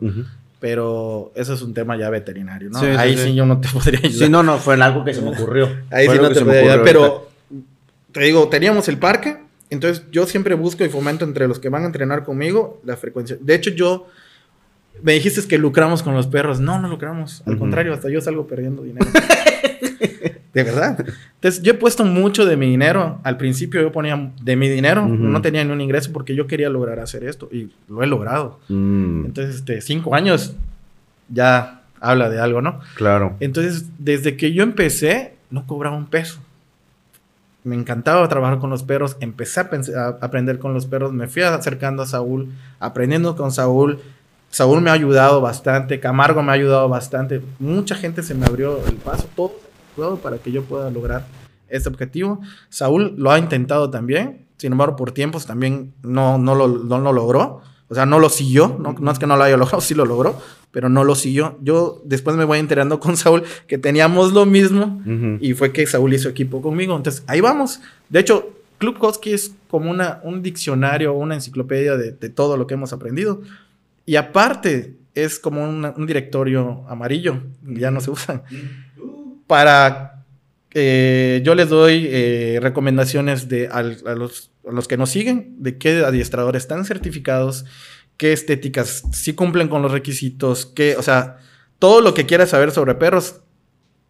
Pero 0.60 1.32
eso 1.34 1.54
es 1.54 1.62
un 1.62 1.72
tema 1.72 1.96
ya 1.96 2.10
veterinario, 2.10 2.68
¿no? 2.68 2.78
Ahí 2.98 3.16
sí, 3.16 3.34
yo 3.34 3.46
no 3.46 3.62
te 3.62 3.68
podría 3.72 4.00
ayudar. 4.00 4.26
Sí, 4.26 4.28
no, 4.30 4.42
no, 4.42 4.58
fue 4.58 4.74
algo 4.74 5.02
que 5.06 5.14
se 5.14 5.22
me 5.22 5.30
ocurrió. 5.30 5.66
Ahí 5.90 6.06
sí 6.06 6.18
no 6.20 6.28
te 6.28 6.40
podría 6.40 6.60
ayudar, 6.60 6.82
pero 6.84 7.30
te 8.12 8.20
digo, 8.20 8.48
teníamos 8.50 8.88
el 8.88 8.98
parque, 8.98 9.38
entonces 9.70 10.04
yo 10.12 10.26
siempre 10.26 10.54
busco 10.54 10.84
y 10.84 10.90
fomento 10.90 11.24
entre 11.24 11.48
los 11.48 11.58
que 11.58 11.70
van 11.70 11.84
a 11.84 11.86
entrenar 11.86 12.24
conmigo 12.24 12.78
la 12.84 12.98
frecuencia. 12.98 13.38
De 13.40 13.54
hecho, 13.54 13.70
yo 13.70 14.06
me 15.02 15.14
dijiste 15.14 15.40
que 15.48 15.56
lucramos 15.56 16.02
con 16.02 16.12
los 16.12 16.26
perros. 16.26 16.60
No, 16.60 16.78
no 16.78 16.88
lucramos. 16.88 17.42
Al 17.46 17.56
contrario, 17.56 17.94
hasta 17.94 18.10
yo 18.10 18.20
salgo 18.20 18.46
perdiendo 18.46 18.82
dinero. 18.82 19.06
De 20.56 20.62
verdad. 20.62 20.96
Entonces, 21.34 21.62
yo 21.62 21.72
he 21.72 21.74
puesto 21.74 22.02
mucho 22.02 22.46
de 22.46 22.56
mi 22.56 22.66
dinero. 22.66 23.20
Al 23.24 23.36
principio 23.36 23.82
yo 23.82 23.92
ponía 23.92 24.32
de 24.40 24.56
mi 24.56 24.70
dinero, 24.70 25.06
no 25.06 25.42
tenía 25.42 25.62
ni 25.62 25.70
un 25.70 25.82
ingreso 25.82 26.14
porque 26.14 26.34
yo 26.34 26.46
quería 26.46 26.70
lograr 26.70 26.98
hacer 26.98 27.24
esto 27.24 27.50
y 27.52 27.70
lo 27.90 28.02
he 28.02 28.06
logrado. 28.06 28.58
Mm. 28.68 29.26
Entonces, 29.26 29.56
este, 29.56 29.82
cinco 29.82 30.14
años 30.14 30.56
ya 31.28 31.82
habla 32.00 32.30
de 32.30 32.40
algo, 32.40 32.62
¿no? 32.62 32.80
Claro. 32.94 33.36
Entonces, 33.40 33.84
desde 33.98 34.38
que 34.38 34.54
yo 34.54 34.62
empecé, 34.62 35.34
no 35.50 35.66
cobraba 35.66 35.94
un 35.94 36.06
peso. 36.06 36.40
Me 37.62 37.74
encantaba 37.74 38.26
trabajar 38.26 38.58
con 38.58 38.70
los 38.70 38.82
perros, 38.82 39.18
empecé 39.20 39.60
a, 39.60 39.68
a 39.94 40.08
aprender 40.22 40.58
con 40.58 40.72
los 40.72 40.86
perros, 40.86 41.12
me 41.12 41.28
fui 41.28 41.42
acercando 41.42 42.02
a 42.02 42.06
Saúl, 42.06 42.48
aprendiendo 42.80 43.36
con 43.36 43.52
Saúl. 43.52 43.98
Saúl 44.48 44.80
me 44.80 44.88
ha 44.88 44.94
ayudado 44.94 45.42
bastante, 45.42 46.00
Camargo 46.00 46.42
me 46.42 46.52
ha 46.52 46.54
ayudado 46.54 46.88
bastante, 46.88 47.42
mucha 47.58 47.94
gente 47.94 48.22
se 48.22 48.34
me 48.34 48.46
abrió 48.46 48.80
el 48.86 48.94
paso, 48.94 49.28
para 50.22 50.38
que 50.38 50.52
yo 50.52 50.62
pueda 50.64 50.90
lograr 50.90 51.26
este 51.68 51.88
objetivo. 51.88 52.40
Saúl 52.68 53.14
lo 53.16 53.30
ha 53.30 53.38
intentado 53.38 53.90
también, 53.90 54.46
sin 54.56 54.72
embargo, 54.72 54.96
por 54.96 55.12
tiempos 55.12 55.46
también 55.46 55.92
no, 56.02 56.38
no, 56.38 56.54
lo, 56.54 56.68
no 56.68 56.98
lo 56.98 57.12
logró. 57.12 57.62
O 57.88 57.94
sea, 57.94 58.04
no 58.04 58.18
lo 58.18 58.28
siguió, 58.28 58.76
no, 58.80 58.96
no, 58.98 59.12
es 59.12 59.18
que 59.18 59.28
no 59.28 59.36
lo 59.36 59.44
haya 59.44 59.56
logrado, 59.56 59.80
sí 59.82 59.94
lo 59.94 60.04
logró, 60.04 60.40
pero 60.72 60.88
no 60.88 61.04
lo 61.04 61.14
siguió. 61.14 61.56
Yo 61.62 62.02
después 62.04 62.36
me 62.36 62.44
voy 62.44 62.58
enterando 62.58 62.98
con 62.98 63.16
Saúl 63.16 63.44
que 63.66 63.78
teníamos 63.78 64.32
lo 64.32 64.44
mismo 64.44 65.02
y 65.40 65.54
fue 65.54 65.72
que 65.72 65.86
Saúl 65.86 66.12
hizo 66.12 66.28
equipo 66.28 66.60
conmigo. 66.60 66.96
Entonces, 66.96 67.22
ahí 67.26 67.40
vamos. 67.40 67.80
De 68.08 68.20
hecho, 68.20 68.50
Club 68.78 68.98
Koski 68.98 69.32
es 69.32 69.54
como 69.68 69.90
una, 69.90 70.20
un 70.24 70.42
diccionario, 70.42 71.12
una 71.14 71.34
enciclopedia 71.34 71.96
de, 71.96 72.12
de, 72.12 72.28
todo 72.28 72.56
lo 72.56 72.66
que 72.66 72.74
hemos 72.74 72.92
aprendido. 72.92 73.40
Y 74.04 74.16
aparte, 74.16 74.96
es 75.14 75.38
como 75.38 75.62
un 75.64 76.06
directorio 76.06 76.84
amarillo, 76.88 77.40
ya 77.62 77.90
no 77.90 78.00
se 78.00 78.10
usan 78.10 78.42
para 79.46 80.16
eh, 80.78 81.40
yo 81.42 81.54
les 81.54 81.70
doy 81.70 82.06
eh, 82.10 82.58
recomendaciones 82.60 83.48
de, 83.48 83.66
a, 83.68 83.82
los, 83.82 84.50
que 84.86 84.98
nos 84.98 85.08
siguen 85.08 85.54
de 85.58 85.78
qué 85.78 86.04
adiestradores 86.04 86.64
están 86.64 86.84
certificados, 86.84 87.64
qué 88.18 88.34
estéticas 88.34 89.02
sí 89.10 89.32
cumplen 89.32 89.68
con 89.68 89.80
los 89.80 89.90
requisitos, 89.90 90.66
qué, 90.66 90.96
o 90.98 91.02
sea, 91.02 91.38
todo 91.78 92.02
lo 92.02 92.12
que 92.12 92.26
quieras 92.26 92.50
saber 92.50 92.72
sobre 92.72 92.94
perros, 92.94 93.36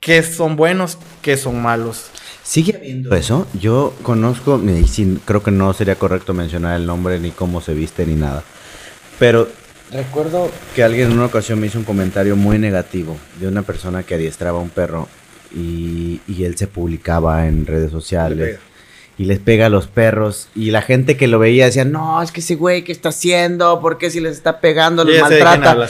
qué 0.01 0.25
son 0.25 0.57
buenos, 0.57 0.99
qué 1.23 1.37
son 1.37 1.63
malos. 1.63 2.07
¿Sigue 2.43 2.75
habiendo 2.75 3.15
eso? 3.15 3.47
Yo 3.61 3.95
conozco, 4.03 4.61
y 4.61 5.17
creo 5.25 5.45
que 5.45 5.53
no 5.53 5.73
sería 5.73 5.95
correcto 5.95 6.35
mencionar 6.35 6.81
el 6.81 6.85
nombre, 6.85 7.21
ni 7.21 7.31
cómo 7.31 7.61
se 7.61 7.75
viste, 7.75 8.05
ni 8.07 8.17
nada. 8.17 8.43
Pero 9.21 9.49
recuerdo 9.93 10.51
que 10.75 10.83
alguien 10.83 11.13
en 11.13 11.19
una 11.19 11.27
ocasión 11.27 11.61
me 11.61 11.69
hizo 11.69 11.79
un 11.79 11.85
comentario 11.85 12.35
muy 12.35 12.59
negativo 12.59 13.17
de 13.39 13.47
una 13.47 13.63
persona 13.63 14.03
que 14.03 14.17
adiestraba 14.17 14.59
un 14.59 14.71
perro 14.71 15.09
y, 15.55 16.21
él 16.43 16.57
se 16.57 16.67
publicaba 16.67 17.47
en 17.47 17.67
redes 17.67 17.91
sociales. 17.91 18.59
y 19.19 19.25
les 19.25 19.39
pega 19.39 19.67
a 19.67 19.69
los 19.69 19.87
perros. 19.87 20.49
Y 20.55 20.71
la 20.71 20.83
gente 20.83 21.17
que 21.17 21.27
lo 21.27 21.39
veía 21.39 21.67
decía, 21.67 21.85
no, 21.85 22.23
es 22.23 22.33
que 22.33 22.41
ese 22.41 22.55
güey, 22.55 22.85
¿qué 22.85 22.93
está 22.93 23.09
haciendo? 23.11 23.81
¿Por 23.81 23.99
qué 23.99 24.11
si 24.11 24.21
les 24.21 24.37
está 24.37 24.61
pegando, 24.61 25.05
los 25.05 25.19
maltrata? 25.21 25.89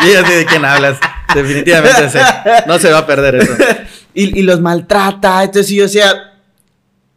Yo 0.00 0.12
ya 0.12 0.26
sé 0.26 0.36
de 0.36 0.46
quién 0.46 0.64
hablas. 0.64 0.98
Definitivamente 1.34 2.08
sé. 2.08 2.20
No 2.66 2.78
se 2.78 2.90
va 2.90 2.98
a 2.98 3.06
perder 3.06 3.36
eso. 3.36 3.52
y, 4.14 4.42
los 4.42 4.60
maltrata. 4.60 5.42
Entonces 5.42 5.70
yo 5.72 5.84
decía, 5.84 6.34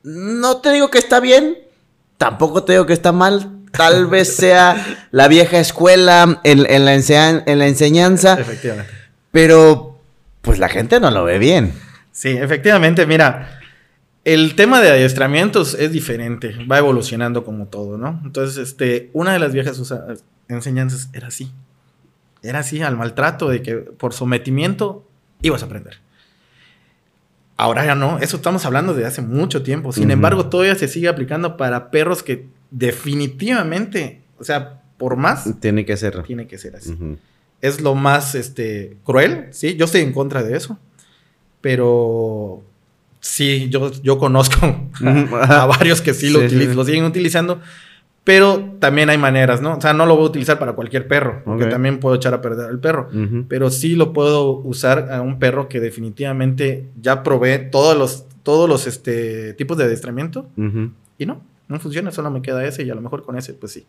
no 0.03 0.57
te 0.57 0.71
digo 0.71 0.89
que 0.89 0.97
está 0.97 1.19
bien, 1.19 1.57
tampoco 2.17 2.63
te 2.63 2.73
digo 2.73 2.85
que 2.85 2.93
está 2.93 3.11
mal. 3.11 3.49
Tal 3.71 4.07
vez 4.09 4.35
sea 4.35 4.85
la 5.11 5.27
vieja 5.27 5.59
escuela 5.59 6.41
en, 6.43 6.65
en, 6.69 6.85
la, 6.85 6.93
en 6.93 7.59
la 7.59 7.67
enseñanza. 7.67 8.37
Efectivamente. 8.39 8.91
Pero 9.31 9.98
pues 10.41 10.59
la 10.59 10.69
gente 10.69 10.99
no 10.99 11.11
lo 11.11 11.23
ve 11.23 11.39
bien. 11.39 11.73
Sí, 12.11 12.29
efectivamente, 12.29 13.05
mira, 13.05 13.59
el 14.25 14.55
tema 14.55 14.81
de 14.81 14.89
adiestramientos 14.91 15.73
es 15.73 15.91
diferente, 15.91 16.55
va 16.69 16.77
evolucionando 16.77 17.43
como 17.43 17.67
todo, 17.67 17.97
¿no? 17.97 18.21
Entonces, 18.23 18.57
este, 18.57 19.09
una 19.13 19.33
de 19.33 19.39
las 19.39 19.53
viejas 19.53 19.81
enseñanzas 20.47 21.09
era 21.13 21.27
así. 21.27 21.51
Era 22.41 22.59
así, 22.59 22.81
al 22.81 22.97
maltrato 22.97 23.49
de 23.49 23.61
que 23.61 23.75
por 23.75 24.13
sometimiento 24.13 25.05
ibas 25.41 25.61
a 25.63 25.65
aprender. 25.65 25.99
Ahora 27.57 27.85
ya 27.85 27.95
no, 27.95 28.19
eso 28.19 28.37
estamos 28.37 28.65
hablando 28.65 28.93
de 28.93 29.05
hace 29.05 29.21
mucho 29.21 29.63
tiempo. 29.63 29.91
Sin 29.91 30.11
embargo, 30.11 30.47
todavía 30.47 30.75
se 30.75 30.87
sigue 30.87 31.09
aplicando 31.09 31.57
para 31.57 31.91
perros 31.91 32.23
que 32.23 32.47
definitivamente, 32.71 34.21
o 34.37 34.45
sea, 34.45 34.81
por 34.97 35.17
más... 35.17 35.49
Tiene 35.59 35.85
que 35.85 35.97
ser. 35.97 36.23
Tiene 36.23 36.47
que 36.47 36.57
ser 36.57 36.77
así 36.77 36.97
es 37.61 37.81
lo 37.81 37.95
más 37.95 38.35
este, 38.35 38.97
cruel, 39.03 39.47
¿sí? 39.51 39.75
Yo 39.75 39.85
estoy 39.85 40.01
en 40.01 40.13
contra 40.13 40.43
de 40.43 40.55
eso, 40.55 40.79
pero 41.61 42.63
sí, 43.19 43.67
yo, 43.69 43.91
yo 44.01 44.17
conozco 44.17 44.89
a, 45.41 45.65
varios 45.65 46.01
que 46.01 46.13
sí, 46.13 46.29
lo, 46.29 46.41
lo 46.41 46.85
siguen 46.85 47.05
utilizando, 47.05 47.61
pero 48.23 48.75
también 48.79 49.09
hay 49.09 49.17
maneras, 49.17 49.61
¿no? 49.61 49.77
O 49.77 49.81
sea, 49.81 49.93
no 49.93 50.05
lo 50.05 50.15
voy 50.15 50.25
a 50.25 50.29
utilizar 50.29 50.59
para 50.59 50.73
cualquier 50.73 51.07
perro, 51.07 51.41
porque 51.45 51.65
también 51.65 51.99
puedo 51.99 52.15
echar 52.15 52.33
a 52.33 52.41
perder 52.41 52.69
al 52.69 52.79
perro, 52.79 53.09
pero 53.47 53.69
sí 53.69 53.95
lo 53.95 54.13
puedo 54.13 54.51
usar 54.51 55.11
a 55.11 55.21
un 55.21 55.39
perro 55.39 55.67
que 55.67 55.79
definitivamente 55.79 56.85
ya 57.01 57.23
probé 57.23 57.57
todos 57.59 57.97
los, 57.97 58.25
todos 58.43 58.69
los 58.69 58.87
este, 58.87 59.53
tipos 59.53 59.77
de 59.77 59.85
adiestramiento 59.85 60.47
y 61.17 61.25
no, 61.25 61.41
no 61.67 61.79
funciona, 61.79 62.11
solo 62.11 62.31
me 62.31 62.41
queda 62.41 62.65
ese 62.65 62.83
y 62.83 62.89
a 62.89 62.95
lo 62.95 63.01
mejor 63.01 63.23
con 63.23 63.37
ese, 63.37 63.53
pues 63.53 63.71
sí. 63.71 63.85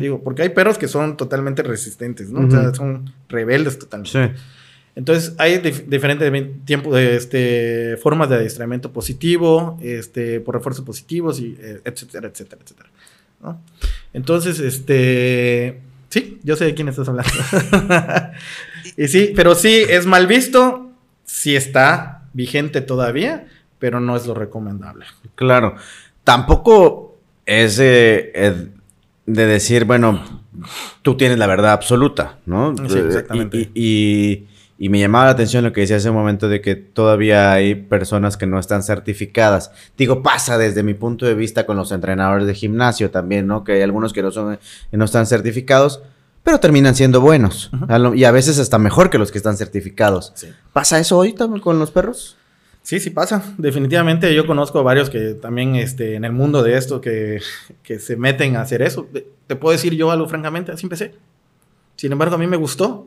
Digo, 0.00 0.22
porque 0.22 0.42
hay 0.42 0.50
perros 0.50 0.78
que 0.78 0.86
son 0.86 1.16
totalmente 1.16 1.62
resistentes, 1.62 2.30
¿no? 2.30 2.46
O 2.46 2.50
sea, 2.50 2.72
son 2.74 3.12
rebeldes 3.28 3.78
totalmente. 3.78 4.36
Sí. 4.36 4.42
Entonces, 4.94 5.34
hay 5.38 5.58
diferentes 5.58 6.32
tiempos 6.64 6.94
de 6.94 7.16
este, 7.16 7.96
formas 7.98 8.28
de 8.28 8.36
adiestramiento 8.36 8.92
positivo, 8.92 9.78
este, 9.80 10.40
por 10.40 10.56
refuerzos 10.56 10.84
positivos, 10.84 11.40
y, 11.40 11.56
eh, 11.60 11.80
etcétera, 11.84 12.28
etcétera, 12.28 12.62
etcétera. 12.64 12.90
¿no? 13.42 13.60
Entonces, 14.12 14.60
este. 14.60 15.80
Sí, 16.08 16.40
yo 16.42 16.56
sé 16.56 16.64
de 16.64 16.74
quién 16.74 16.88
estás 16.88 17.08
hablando. 17.08 17.30
y 18.96 19.08
sí, 19.08 19.32
pero 19.36 19.54
sí, 19.54 19.84
es 19.88 20.06
mal 20.06 20.26
visto, 20.26 20.90
sí 21.24 21.54
está 21.54 22.28
vigente 22.32 22.80
todavía, 22.80 23.46
pero 23.78 24.00
no 24.00 24.16
es 24.16 24.26
lo 24.26 24.34
recomendable. 24.34 25.04
Claro. 25.34 25.76
Tampoco 26.24 27.18
es. 27.44 27.78
Eh, 27.80 28.68
de 29.28 29.44
decir, 29.44 29.84
bueno, 29.84 30.24
tú 31.02 31.16
tienes 31.16 31.38
la 31.38 31.46
verdad 31.46 31.72
absoluta, 31.72 32.38
¿no? 32.46 32.74
Sí, 32.88 32.98
exactamente. 32.98 33.70
Y, 33.74 34.46
y, 34.78 34.88
me 34.88 34.98
llamaba 34.98 35.26
la 35.26 35.32
atención 35.32 35.64
lo 35.64 35.72
que 35.72 35.82
decía 35.82 35.96
hace 35.96 36.08
un 36.08 36.16
momento 36.16 36.48
de 36.48 36.62
que 36.62 36.76
todavía 36.76 37.52
hay 37.52 37.74
personas 37.74 38.38
que 38.38 38.46
no 38.46 38.58
están 38.58 38.82
certificadas. 38.82 39.70
Digo, 39.98 40.22
pasa 40.22 40.56
desde 40.56 40.82
mi 40.82 40.94
punto 40.94 41.26
de 41.26 41.34
vista 41.34 41.66
con 41.66 41.76
los 41.76 41.92
entrenadores 41.92 42.46
de 42.46 42.54
gimnasio 42.54 43.10
también, 43.10 43.46
¿no? 43.46 43.64
Que 43.64 43.72
hay 43.72 43.82
algunos 43.82 44.14
que 44.14 44.22
no, 44.22 44.30
son, 44.30 44.58
que 44.90 44.96
no 44.96 45.04
están 45.04 45.26
certificados, 45.26 46.00
pero 46.42 46.58
terminan 46.58 46.94
siendo 46.94 47.20
buenos. 47.20 47.70
Y 48.14 48.24
a 48.24 48.30
veces 48.30 48.58
hasta 48.58 48.78
mejor 48.78 49.10
que 49.10 49.18
los 49.18 49.30
que 49.30 49.36
están 49.36 49.58
certificados. 49.58 50.32
¿Pasa 50.72 50.98
eso 50.98 51.18
hoy 51.18 51.34
también 51.34 51.60
con 51.60 51.78
los 51.78 51.90
perros? 51.90 52.37
Sí, 52.88 53.00
sí 53.00 53.10
pasa. 53.10 53.54
Definitivamente 53.58 54.34
yo 54.34 54.46
conozco 54.46 54.82
varios 54.82 55.10
que 55.10 55.34
también 55.34 55.76
este, 55.76 56.14
en 56.14 56.24
el 56.24 56.32
mundo 56.32 56.62
de 56.62 56.78
esto 56.78 57.02
que, 57.02 57.38
que 57.82 57.98
se 57.98 58.16
meten 58.16 58.56
a 58.56 58.62
hacer 58.62 58.80
eso. 58.80 59.06
Te 59.46 59.56
puedo 59.56 59.72
decir 59.72 59.94
yo 59.94 60.10
algo 60.10 60.26
francamente, 60.26 60.72
así 60.72 60.86
empecé. 60.86 61.12
Sin 61.96 62.12
embargo, 62.12 62.36
a 62.36 62.38
mí 62.38 62.46
me 62.46 62.56
gustó. 62.56 63.06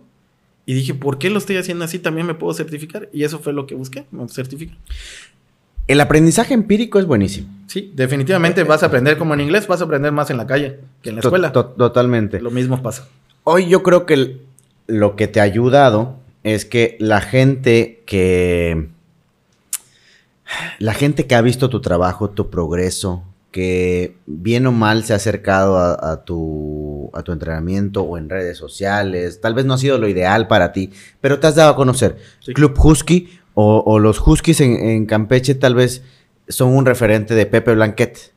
Y 0.68 0.76
dije, 0.76 0.94
¿por 0.94 1.18
qué 1.18 1.32
lo 1.32 1.40
estoy 1.40 1.58
haciendo 1.58 1.84
así? 1.84 1.98
También 1.98 2.28
me 2.28 2.36
puedo 2.36 2.54
certificar. 2.54 3.10
Y 3.12 3.24
eso 3.24 3.40
fue 3.40 3.54
lo 3.54 3.66
que 3.66 3.74
busqué, 3.74 4.06
me 4.12 4.30
certificar. 4.30 4.78
El 5.88 6.00
aprendizaje 6.00 6.54
empírico 6.54 7.00
es 7.00 7.08
buenísimo. 7.08 7.48
Sí, 7.66 7.92
definitivamente 7.96 8.64
vas 8.64 8.84
a 8.84 8.86
aprender 8.86 9.18
como 9.18 9.34
en 9.34 9.42
inglés, 9.42 9.66
vas 9.66 9.82
a 9.82 9.86
aprender 9.86 10.12
más 10.12 10.30
en 10.30 10.38
la 10.38 10.46
calle 10.46 10.78
que 11.02 11.10
en 11.10 11.16
la 11.16 11.22
escuela. 11.22 11.52
Totalmente. 11.52 12.40
Lo 12.40 12.52
mismo 12.52 12.84
pasa. 12.84 13.08
Hoy 13.46 13.68
yo 13.68 13.82
creo 13.82 14.06
que 14.06 14.42
lo 14.86 15.16
que 15.16 15.28
te 15.28 15.40
ha 15.40 15.44
ayudado 15.44 16.20
es 16.44 16.66
que 16.66 16.98
la 17.00 17.20
gente 17.20 18.04
que 18.06 18.92
la 20.80 20.94
gente 20.94 21.28
que 21.28 21.36
ha 21.36 21.42
visto 21.42 21.70
tu 21.70 21.82
trabajo, 21.82 22.30
tu 22.30 22.50
progreso, 22.50 23.24
que 23.52 24.16
bien 24.26 24.66
o 24.66 24.72
mal 24.72 25.04
se 25.04 25.14
ha 25.14 25.18
acercado 25.18 25.78
a, 25.78 26.24
tu, 26.24 27.10
a 27.14 27.22
tu 27.22 27.34
entrenamiento 27.34 28.02
o 28.02 28.18
en 28.18 28.30
redes 28.30 28.58
sociales, 28.58 29.42
tal 29.42 29.54
vez 29.54 29.66
no 29.66 29.74
ha 29.74 29.78
sido 29.78 29.98
lo 29.98 30.08
ideal 30.08 30.48
para 30.48 30.72
ti, 30.72 30.92
pero 31.20 31.40
te 31.40 31.48
has 31.48 31.56
dado 31.56 31.72
a 31.72 31.76
conocer. 31.76 32.18
Club 32.54 32.74
Husky 32.82 33.30
o, 33.54 34.00
los 34.00 34.26
Huskies 34.26 34.62
en, 34.62 35.06
Campeche 35.06 35.56
tal 35.56 35.76
vez 35.76 36.04
son 36.48 36.70
un 36.70 36.86
referente 36.86 37.36
de 37.36 37.46
Pepe 37.46 37.74
Blanquet. 37.76 38.32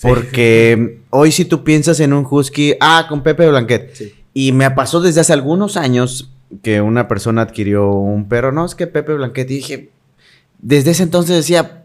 Porque 0.00 1.00
hoy 1.10 1.32
si 1.32 1.46
tú 1.46 1.64
piensas 1.64 2.00
en 2.00 2.12
un 2.12 2.26
Husky, 2.30 2.74
ah, 2.80 3.06
con 3.08 3.22
Pepe 3.22 3.48
Blanquet. 3.48 4.14
Y 4.34 4.52
me 4.52 4.70
pasó 4.70 5.00
desde 5.00 5.22
hace 5.22 5.32
algunos 5.32 5.76
años 5.76 6.30
que 6.62 6.82
una 6.82 7.08
persona 7.08 7.42
adquirió 7.42 7.90
un 7.90 8.28
perro, 8.28 8.52
no, 8.52 8.66
es 8.66 8.74
que 8.74 8.86
Pepe 8.86 9.14
Blanquet, 9.14 9.50
y 9.50 9.54
dije, 9.54 9.90
desde 10.62 10.92
ese 10.92 11.02
entonces 11.02 11.36
decía, 11.36 11.82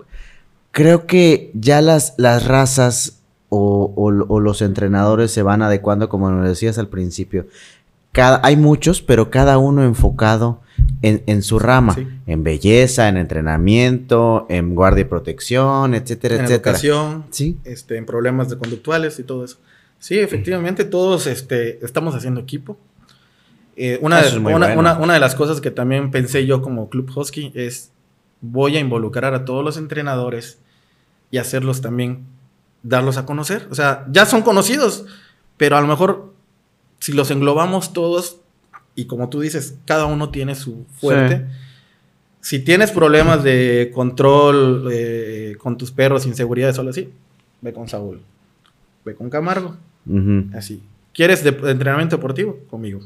creo 0.72 1.08
que 1.08 1.52
ya 1.54 1.82
las, 1.82 2.14
las 2.18 2.46
razas 2.46 3.24
o, 3.50 4.12
los 4.12 4.62
entrenadores 4.62 5.32
se 5.32 5.42
van 5.42 5.62
adecuando, 5.62 6.08
como 6.10 6.30
nos 6.30 6.48
decías 6.48 6.78
al 6.78 6.88
principio. 6.88 7.48
Cada, 8.12 8.40
hay 8.44 8.56
muchos, 8.56 9.02
pero 9.02 9.30
cada 9.30 9.58
uno 9.58 9.84
enfocado 9.84 10.62
en, 11.02 11.42
su 11.42 11.60
rama, 11.60 11.96
en 12.26 12.44
belleza, 12.44 13.10
en 13.10 13.18
entrenamiento, 13.18 14.46
en 14.50 14.76
guardia 14.76 15.02
y 15.02 15.06
protección, 15.06 15.94
etcétera, 15.94 16.36
en 16.36 16.42
etcétera. 16.42 16.72
Educación, 16.72 17.26
¿Sí? 17.32 17.58
este, 17.64 17.98
en 17.98 18.06
problemas 18.06 18.50
de 18.50 18.58
conductuales 18.58 19.20
y 19.20 19.24
todo 19.24 19.44
eso. 19.44 19.58
Sí, 20.00 20.20
efectivamente, 20.20 20.84
todos 20.84 21.26
este, 21.26 21.84
estamos 21.84 22.14
haciendo 22.16 22.40
equipo. 22.40 22.78
Eh, 23.76 24.00
una, 24.02 24.22
de, 24.22 24.38
una, 24.38 24.98
una, 24.98 25.14
de 25.14 25.20
las 25.20 25.36
cosas 25.36 25.62
que 25.62 25.70
también 25.70 26.10
pensé 26.10 26.46
yo 26.48 26.64
como 26.64 26.90
Club 26.90 27.12
Husky 27.16 27.52
es 27.54 27.92
voy 28.42 28.78
a 28.78 28.80
involucrar 28.80 29.34
a 29.34 29.46
todos 29.46 29.64
los 29.64 29.78
entrenadores 29.78 30.60
y 31.32 31.38
hacerlos 31.38 31.82
también, 31.82 32.26
darlos 32.84 33.18
a 33.18 33.26
conocer. 33.26 33.68
O 33.72 33.76
sea, 33.76 34.06
ya 34.12 34.26
son 34.26 34.42
conocidos, 34.42 35.06
pero 35.58 35.78
a 35.78 35.82
lo 35.82 35.88
mejor 35.88 36.34
si 37.00 37.14
los 37.14 37.32
englobamos 37.32 37.94
todos, 37.94 38.40
y 38.96 39.06
como 39.06 39.30
tú 39.30 39.42
dices, 39.42 39.78
cada 39.86 40.06
uno 40.06 40.30
tiene 40.30 40.56
su 40.56 40.86
fuerte. 41.00 41.46
Si 42.42 42.60
tienes 42.60 42.92
problemas 42.92 43.44
de 43.44 43.92
control 43.94 44.90
eh, 44.92 45.56
con 45.60 45.78
tus 45.78 45.92
perros, 45.92 46.26
inseguridades 46.26 46.78
o 46.78 46.82
algo 46.82 46.92
así, 46.92 47.10
ve 47.62 47.74
con 47.74 47.88
Saúl. 47.88 48.22
Ve 49.06 49.16
con 49.16 49.30
Camargo. 49.30 49.76
Así. 50.54 50.82
¿Quieres 51.14 51.44
de, 51.44 51.50
entrenamiento 51.50 52.16
deportivo? 52.16 52.60
Conmigo. 52.70 53.02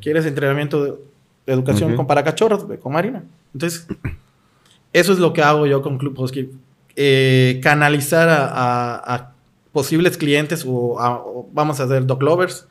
¿Quieres 0.00 0.26
entrenamiento 0.26 0.84
de, 0.84 0.94
educación 1.46 1.94
con 1.96 2.06
para 2.06 2.24
cachorros? 2.24 2.66
Ve 2.66 2.78
con 2.78 2.92
Marina. 2.92 3.22
Entonces, 3.52 3.86
eso 4.92 5.12
es 5.12 5.18
lo 5.18 5.32
que 5.32 5.42
hago 5.42 5.66
yo 5.66 5.82
con 5.82 5.98
Club 5.98 6.18
Husky. 6.18 6.50
Eh, 6.94 7.60
canalizar 7.62 8.28
a, 8.30 9.32
posibles 9.72 10.18
clientes 10.18 10.64
o, 10.66 11.48
vamos 11.52 11.80
a 11.80 11.84
hacer 11.84 12.04
dog 12.04 12.22
lovers 12.22 12.66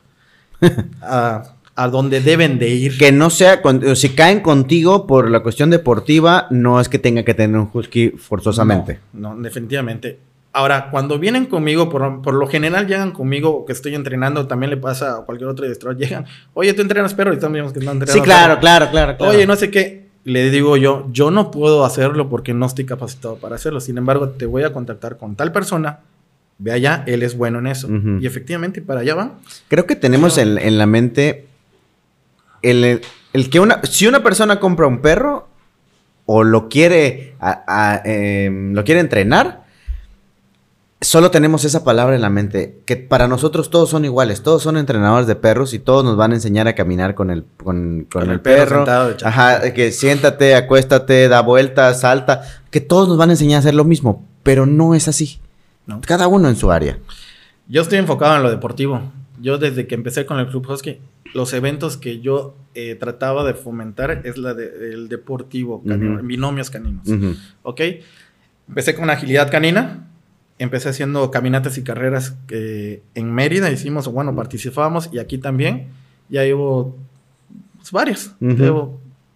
a, 1.02 1.42
donde 1.90 2.20
deben 2.20 2.60
de 2.60 2.68
ir. 2.68 2.98
Que 2.98 3.10
no 3.10 3.30
sea, 3.30 3.60
si 3.94 4.10
caen 4.10 4.40
contigo 4.40 5.06
por 5.06 5.28
la 5.28 5.40
cuestión 5.40 5.70
deportiva, 5.70 6.46
no 6.50 6.80
es 6.80 6.88
que 6.88 7.00
tenga 7.00 7.24
que 7.24 7.34
tener 7.34 7.56
un 7.56 7.68
husky 7.72 8.10
forzosamente. 8.10 9.00
No, 9.12 9.36
definitivamente. 9.36 10.20
Ahora, 10.52 10.90
cuando 10.90 11.18
vienen 11.18 11.46
conmigo, 11.46 11.88
por, 11.88 12.34
lo 12.34 12.46
general 12.46 12.86
llegan 12.86 13.10
conmigo, 13.10 13.64
que 13.64 13.72
estoy 13.72 13.94
entrenando, 13.94 14.46
también 14.46 14.70
le 14.70 14.76
pasa 14.76 15.16
a 15.16 15.20
cualquier 15.22 15.48
otro 15.48 15.66
distrito, 15.66 15.92
llegan, 15.98 16.26
oye, 16.52 16.74
tú 16.74 16.82
entrenas 16.82 17.14
perro 17.14 17.32
y 17.32 17.38
también 17.38 17.72
que 17.72 17.80
no 17.80 17.90
entrenas 17.90 18.14
Sí, 18.14 18.20
claro, 18.20 18.60
claro, 18.60 18.90
claro, 18.90 19.16
claro. 19.16 19.32
Oye, 19.32 19.46
no 19.46 19.56
sé 19.56 19.70
qué 19.70 20.01
le 20.24 20.50
digo 20.50 20.76
yo, 20.76 21.08
yo 21.12 21.30
no 21.30 21.50
puedo 21.50 21.84
hacerlo 21.84 22.28
porque 22.28 22.54
no 22.54 22.66
estoy 22.66 22.84
capacitado 22.84 23.36
para 23.36 23.56
hacerlo. 23.56 23.80
Sin 23.80 23.98
embargo, 23.98 24.30
te 24.30 24.46
voy 24.46 24.62
a 24.62 24.72
contactar 24.72 25.16
con 25.16 25.34
tal 25.34 25.52
persona. 25.52 26.00
Ve 26.58 26.72
allá, 26.72 27.02
él 27.06 27.22
es 27.22 27.36
bueno 27.36 27.58
en 27.58 27.66
eso. 27.66 27.88
Y 28.20 28.26
efectivamente, 28.26 28.82
para 28.82 29.00
allá 29.00 29.14
van. 29.14 29.32
Creo 29.68 29.86
que 29.86 29.96
tenemos 29.96 30.38
en, 30.38 30.78
la 30.78 30.86
mente 30.86 31.46
el, 32.62 33.00
que 33.50 33.58
una, 33.58 33.82
si 33.82 34.06
una 34.06 34.22
persona 34.22 34.60
compra 34.60 34.86
un 34.86 35.00
perro 35.00 35.48
o 36.26 36.44
lo 36.44 36.68
quiere, 36.68 37.34
em, 38.04 38.74
lo 38.74 38.84
quiere 38.84 39.00
entrenar, 39.00 39.61
solo 41.02 41.30
tenemos 41.30 41.64
esa 41.64 41.84
palabra 41.84 42.14
en 42.14 42.22
la 42.22 42.30
mente, 42.30 42.80
que 42.86 42.96
para 42.96 43.28
nosotros 43.28 43.70
todos 43.70 43.90
son 43.90 44.04
iguales, 44.04 44.42
todos 44.42 44.62
son 44.62 44.76
entrenadores 44.76 45.26
de 45.26 45.36
perros 45.36 45.74
y 45.74 45.78
todos 45.78 46.04
nos 46.04 46.16
van 46.16 46.32
a 46.32 46.36
enseñar 46.36 46.68
a 46.68 46.74
caminar 46.74 47.14
con 47.14 47.30
el, 47.30 47.44
con, 47.62 48.06
el, 48.12 48.40
perro. 48.40 48.84
Ajá, 49.24 49.72
que 49.72 49.92
siéntate, 49.92 50.54
acuéstate, 50.54 51.28
da 51.28 51.42
vueltas, 51.42 52.00
salta, 52.00 52.42
que 52.70 52.80
todos 52.80 53.08
nos 53.08 53.18
van 53.18 53.30
a 53.30 53.32
enseñar 53.32 53.56
a 53.56 53.58
hacer 53.60 53.74
lo 53.74 53.84
mismo, 53.84 54.26
pero 54.42 54.66
no 54.66 54.94
es 54.94 55.08
así. 55.08 55.40
Cada 56.06 56.28
uno 56.28 56.48
en 56.48 56.56
su 56.56 56.70
área. 56.70 56.98
Yo 57.68 57.82
estoy 57.82 57.98
enfocado 57.98 58.36
en 58.36 58.42
lo 58.42 58.50
deportivo. 58.50 59.02
Yo 59.40 59.58
desde 59.58 59.86
que 59.86 59.94
empecé 59.94 60.24
con 60.24 60.38
el 60.38 60.46
Club 60.48 60.70
Husky, 60.70 61.00
los 61.34 61.52
eventos 61.52 61.96
que 61.96 62.20
yo 62.20 62.54
eh, 62.74 62.94
trataba 62.94 63.44
de 63.44 63.54
fomentar 63.54 64.22
es 64.24 64.38
la 64.38 64.54
del 64.54 65.08
deportivo, 65.08 65.82
binomios 65.84 66.70
caninos. 66.70 67.08
¿Ok? 67.62 67.80
Empecé 68.68 68.94
con 68.94 69.10
agilidad 69.10 69.50
canina, 69.50 70.11
empecé 70.62 70.88
haciendo 70.88 71.30
caminatas 71.30 71.78
y 71.78 71.82
carreras 71.82 72.36
que 72.46 73.02
en 73.14 73.32
Mérida 73.32 73.70
hicimos, 73.70 74.08
bueno, 74.08 74.34
participábamos 74.34 75.10
y 75.12 75.18
aquí 75.18 75.38
también. 75.38 75.88
Ya 76.28 76.44
llevo 76.44 76.96
pues, 77.76 77.92
varias. 77.92 78.34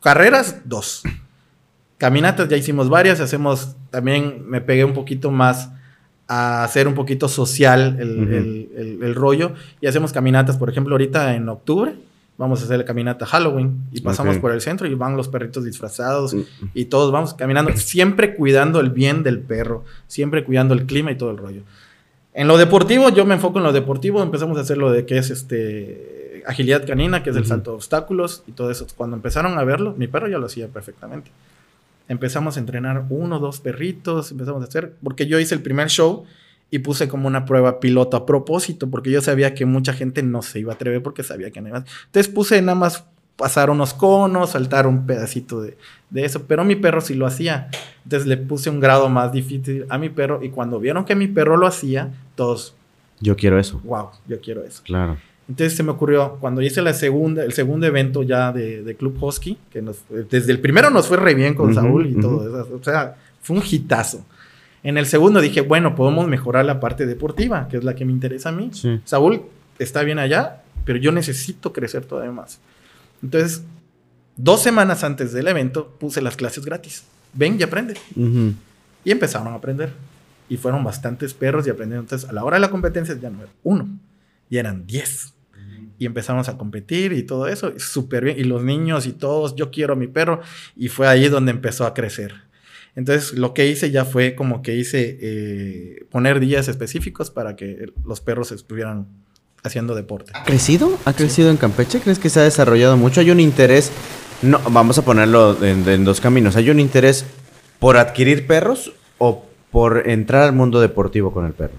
carreras, 0.01 0.61
dos. 0.65 1.03
Caminatas 1.99 2.49
ya 2.49 2.57
hicimos 2.57 2.89
varias, 2.89 3.21
hacemos, 3.21 3.77
también 3.91 4.45
me 4.49 4.61
pegué 4.61 4.85
un 4.85 4.93
poquito 4.93 5.31
más 5.31 5.71
a 6.29 6.65
hacer 6.65 6.89
un 6.89 6.95
poquito 6.95 7.29
social 7.29 7.97
el 8.01 9.15
rollo 9.15 9.55
y 9.81 9.87
hacemos 9.87 10.13
caminatas, 10.13 10.57
por 10.57 10.69
ejemplo, 10.69 10.95
ahorita 10.95 11.35
en 11.35 11.49
octubre 11.49 11.97
vamos 12.39 12.61
a 12.61 12.65
hacer 12.65 12.79
la 12.79 12.85
caminata 12.85 13.27
Halloween 13.27 13.85
y 13.93 14.01
pasamos 14.01 14.39
por 14.39 14.53
el 14.53 14.61
centro 14.61 14.87
y 14.87 14.95
van 14.95 15.17
los 15.17 15.29
perritos 15.29 15.65
disfrazados 15.65 16.35
mm. 16.35 16.43
y 16.75 16.87
todos 16.87 17.11
vamos 17.13 17.35
caminando, 17.35 17.73
siempre 17.77 18.35
cuidando 18.35 18.81
el 18.81 18.91
bien 18.91 19.23
del 19.23 19.41
perro, 19.41 19.85
siempre 20.07 20.45
cuidando 20.45 20.75
el 20.75 20.87
clima 20.87 21.13
y 21.13 21.17
todo 21.17 21.31
el 21.31 21.39
rollo. 21.39 21.63
En 22.35 22.49
lo 22.49 22.59
deportivo, 22.59 23.09
yo 23.09 23.25
me 23.25 23.35
enfoco 23.35 23.59
en 23.59 23.65
lo 23.65 23.73
deportivo, 23.73 24.23
empezamos 24.23 24.59
a 24.59 24.61
hacer 24.61 24.77
lo 24.77 24.93
de 24.93 25.07
que 25.07 25.17
es 25.17 25.31
este 25.31 26.43
agilidad 26.47 26.87
canina, 26.87 27.23
que 27.23 27.31
es 27.31 27.37
el 27.37 27.47
salto 27.47 27.71
de 27.71 27.77
obstáculos 27.77 28.45
y 28.47 28.53
todo 28.53 28.71
eso. 28.71 28.87
Cuando 28.95 29.17
empezaron 29.17 29.59
a 29.59 29.65
verlo, 29.65 29.95
mi 29.97 30.07
perro 30.07 30.29
ya 30.29 30.39
lo 30.39 30.47
hacía 30.47 30.69
perfectamente. 30.69 31.31
Empezamos 32.09 32.57
a 32.57 32.61
entrenar 32.61 33.05
uno, 33.09 33.39
dos 33.39 33.61
perritos, 33.61 34.31
empezamos 34.31 34.63
a 34.63 34.67
hacer, 34.67 34.95
porque 35.03 35.27
yo 35.27 35.41
hice 35.41 35.55
el 35.55 35.63
primer 35.63 35.89
show 35.89 36.25
y 36.71 36.81
puse 36.81 37.09
como 37.09 37.29
una 37.29 37.45
prueba 37.45 37.81
piloto 37.81 38.17
a 38.17 38.27
propósito, 38.27 38.91
porque 38.91 39.11
yo 39.11 39.21
sabía 39.21 39.55
que 39.55 39.67
mucha 39.67 39.93
gente 39.93 40.23
no 40.23 40.43
se 40.43 40.61
iba 40.61 40.73
a 40.73 40.75
atrever 40.75 41.03
porque 41.03 41.23
sabía 41.23 41.51
que 41.51 41.61
no 41.61 41.69
iba 41.69 41.79
a... 41.79 41.85
Entonces 42.07 42.33
puse 42.33 42.61
nada 42.61 42.75
más 42.75 43.05
pasar 43.37 43.71
unos 43.71 43.95
conos, 43.95 44.51
saltar 44.51 44.87
un 44.87 45.07
pedacito 45.07 45.61
de, 45.61 45.77
eso, 46.15 46.45
pero 46.47 46.65
mi 46.65 46.75
perro 46.75 47.01
sí 47.01 47.15
lo 47.15 47.27
hacía. 47.27 47.69
Entonces 48.05 48.27
le 48.27 48.37
puse 48.37 48.71
un 48.71 48.81
grado 48.81 49.09
más 49.09 49.33
difícil 49.33 49.87
a 49.89 49.99
mi 49.99 50.09
perro 50.09 50.43
y 50.43 50.49
cuando 50.49 50.81
vieron 50.81 51.05
que 51.05 51.15
mi 51.15 51.29
perro 51.29 51.57
lo 51.57 51.67
hacía, 51.67 52.13
todos... 52.35 52.75
Yo 53.21 53.37
quiero 53.37 53.59
eso. 53.59 53.81
Wow, 53.85 54.11
yo 54.27 54.41
quiero 54.41 54.65
eso. 54.65 54.83
Claro. 54.85 55.17
Entonces 55.49 55.77
se 55.77 55.83
me 55.83 55.93
ocurrió, 55.93 56.39
cuando 56.41 56.61
hice 56.61 56.83
la 56.83 56.93
segunda, 56.93 57.45
el 57.45 57.53
segundo 57.53 57.87
evento 57.87 58.23
ya 58.23 58.53
de, 58.53 58.97
Club 58.99 59.17
Husky, 59.23 59.57
que 59.71 59.81
nos, 59.81 59.99
desde 60.29 60.51
el 60.51 60.61
primero 60.61 60.91
nos 60.91 61.07
fue 61.07 61.17
re 61.17 61.35
bien 61.35 61.55
con 61.55 61.73
Saúl 61.73 62.07
y 62.07 62.21
todo 62.21 62.63
eso, 62.63 62.75
o 62.75 62.83
sea, 62.83 63.17
fue 63.41 63.57
un 63.57 63.63
hitazo. 63.65 64.25
En 64.87 64.97
el 64.99 65.07
segundo 65.07 65.41
dije, 65.41 65.63
bueno, 65.63 65.97
podemos 65.97 66.29
mejorar 66.29 66.65
la 66.65 66.79
parte 66.79 67.07
deportiva, 67.07 67.67
que 67.67 67.77
es 67.77 67.83
la 67.83 67.97
que 67.97 68.05
me 68.05 68.13
interesa 68.13 68.51
a 68.51 68.53
mí. 68.53 68.71
Saúl 69.05 69.43
está 69.81 70.05
bien 70.05 70.21
allá, 70.21 70.63
pero 70.85 70.97
yo 70.97 71.11
necesito 71.11 71.73
crecer 71.73 72.05
todavía 72.05 72.31
más. 72.31 72.61
Entonces, 73.21 73.65
dos 74.37 74.63
semanas 74.63 75.03
antes 75.03 75.33
del 75.33 75.49
evento 75.49 75.89
puse 75.99 76.23
las 76.23 76.37
clases 76.37 76.65
gratis. 76.65 77.03
Ven 77.33 77.57
y 77.59 77.65
aprende. 77.65 77.95
Y 78.15 79.11
empezaron 79.11 79.49
a 79.49 79.57
aprender. 79.57 79.93
Y 80.49 80.57
fueron 80.57 80.85
bastantes 80.85 81.35
perros 81.35 81.67
y 81.67 81.71
aprendieron. 81.71 82.05
Entonces, 82.05 82.29
a 82.31 82.33
la 82.33 82.45
hora 82.45 82.55
de 82.55 82.61
la 82.61 82.71
competencia 82.71 83.19
ya 83.21 83.29
no 83.29 83.43
era 83.43 83.51
uno, 83.65 83.89
y 84.49 84.59
eran 84.59 84.87
diez. 84.87 85.35
Y 85.99 86.07
empezamos 86.07 86.49
a 86.49 86.57
competir 86.57 87.13
y 87.13 87.25
todo 87.25 87.49
eso, 87.49 87.73
súper 87.79 88.23
bien. 88.23 88.39
Y 88.39 88.45
los 88.45 88.63
niños 88.63 89.07
y 89.07 89.13
todos, 89.13 89.57
yo 89.57 89.73
quiero 89.73 89.95
a 89.95 89.97
mi 89.97 90.07
perro. 90.07 90.43
Y 90.77 90.91
fue 90.91 91.09
ahí 91.09 91.29
donde 91.29 91.51
empezó 91.51 91.87
a 91.87 91.93
crecer. 91.93 92.46
Entonces, 92.97 93.35
lo 93.35 93.53
que 93.53 93.69
hice 93.69 93.91
ya 93.91 94.07
fue 94.07 94.35
como 94.35 94.63
que 94.63 94.75
hice 94.75 95.19
eh, 95.21 96.07
poner 96.11 96.41
días 96.41 96.67
específicos 96.67 97.31
para 97.31 97.55
que 97.55 97.93
los 98.05 98.23
perros 98.23 98.53
estuvieran 98.53 99.07
haciendo 99.63 99.95
deporte. 99.95 100.33
¿Ha 100.35 100.45
crecido? 100.45 100.99
¿Ha 101.05 101.13
crecido 101.13 101.51
en 101.51 101.59
Campeche? 101.59 102.01
¿Crees 102.01 102.19
que 102.19 102.31
se 102.31 102.41
ha 102.41 102.45
desarrollado 102.45 102.97
mucho? 102.97 103.21
¿Hay 103.21 103.31
un 103.31 103.39
interés? 103.39 103.93
No, 104.41 104.61
vamos 104.71 104.97
a 104.97 105.03
ponerlo 105.03 105.63
en, 105.63 106.05
dos 106.07 106.23
caminos. 106.23 106.57
¿Hay 106.57 106.71
un 106.71 106.81
interés 106.81 107.27
por 107.79 107.99
adquirir 107.99 108.47
perros 108.47 108.95
o 109.19 109.45
por 109.71 110.09
entrar 110.09 110.43
al 110.43 110.55
mundo 110.55 110.81
deportivo 110.81 111.33
con 111.35 111.45
el 111.45 111.53
perro? 111.53 111.75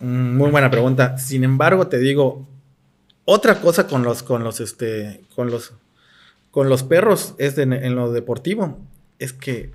Mm, 0.00 0.36
muy 0.36 0.50
buena 0.50 0.70
pregunta. 0.70 1.16
Sin 1.16 1.42
embargo, 1.42 1.86
te 1.86 1.98
digo, 1.98 2.46
otra 3.24 3.62
cosa 3.62 3.86
con 3.86 4.02
los, 4.02 4.22
con 4.22 4.44
los, 4.44 4.60
este, 4.60 5.22
con 5.34 5.50
los, 5.50 5.72
con 6.50 6.68
los 6.68 6.82
perros 6.82 7.34
es 7.38 7.56
en 7.56 7.94
lo 7.94 8.12
deportivo, 8.12 8.78
es 9.18 9.32
que 9.32 9.72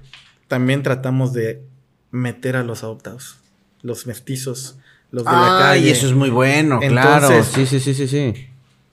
también 0.54 0.84
tratamos 0.84 1.34
de 1.34 1.64
meter 2.12 2.56
a 2.58 2.64
los 2.64 2.84
adoptados, 2.84 3.38
los 3.82 4.06
mestizos, 4.06 4.78
los 5.10 5.26
de 5.26 5.32
la 5.32 5.58
calle. 5.60 5.88
Y 5.88 5.90
eso 5.90 6.06
es 6.06 6.14
muy 6.14 6.30
bueno, 6.30 6.80
claro. 6.80 7.44
Sí, 7.44 7.66
sí, 7.66 7.80
sí, 7.80 7.96
sí, 7.96 8.08
sí. 8.08 8.50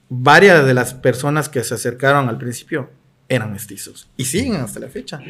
Varias 0.08 0.64
de 0.64 0.72
las 0.72 0.94
personas 0.94 1.50
que 1.50 1.62
se 1.62 1.74
acercaron 1.74 2.30
al 2.30 2.38
principio 2.38 2.88
eran 3.28 3.52
mestizos 3.52 4.08
y 4.16 4.24
siguen 4.24 4.54
hasta 4.54 4.80
la 4.80 4.88
fecha. 4.88 5.20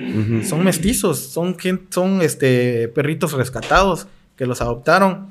Son 0.49 0.63
mestizos, 0.63 1.19
son, 1.19 1.57
son 1.89 2.23
este, 2.23 2.87
perritos 2.87 3.33
rescatados 3.33 4.07
que 4.37 4.47
los 4.47 4.61
adoptaron, 4.61 5.31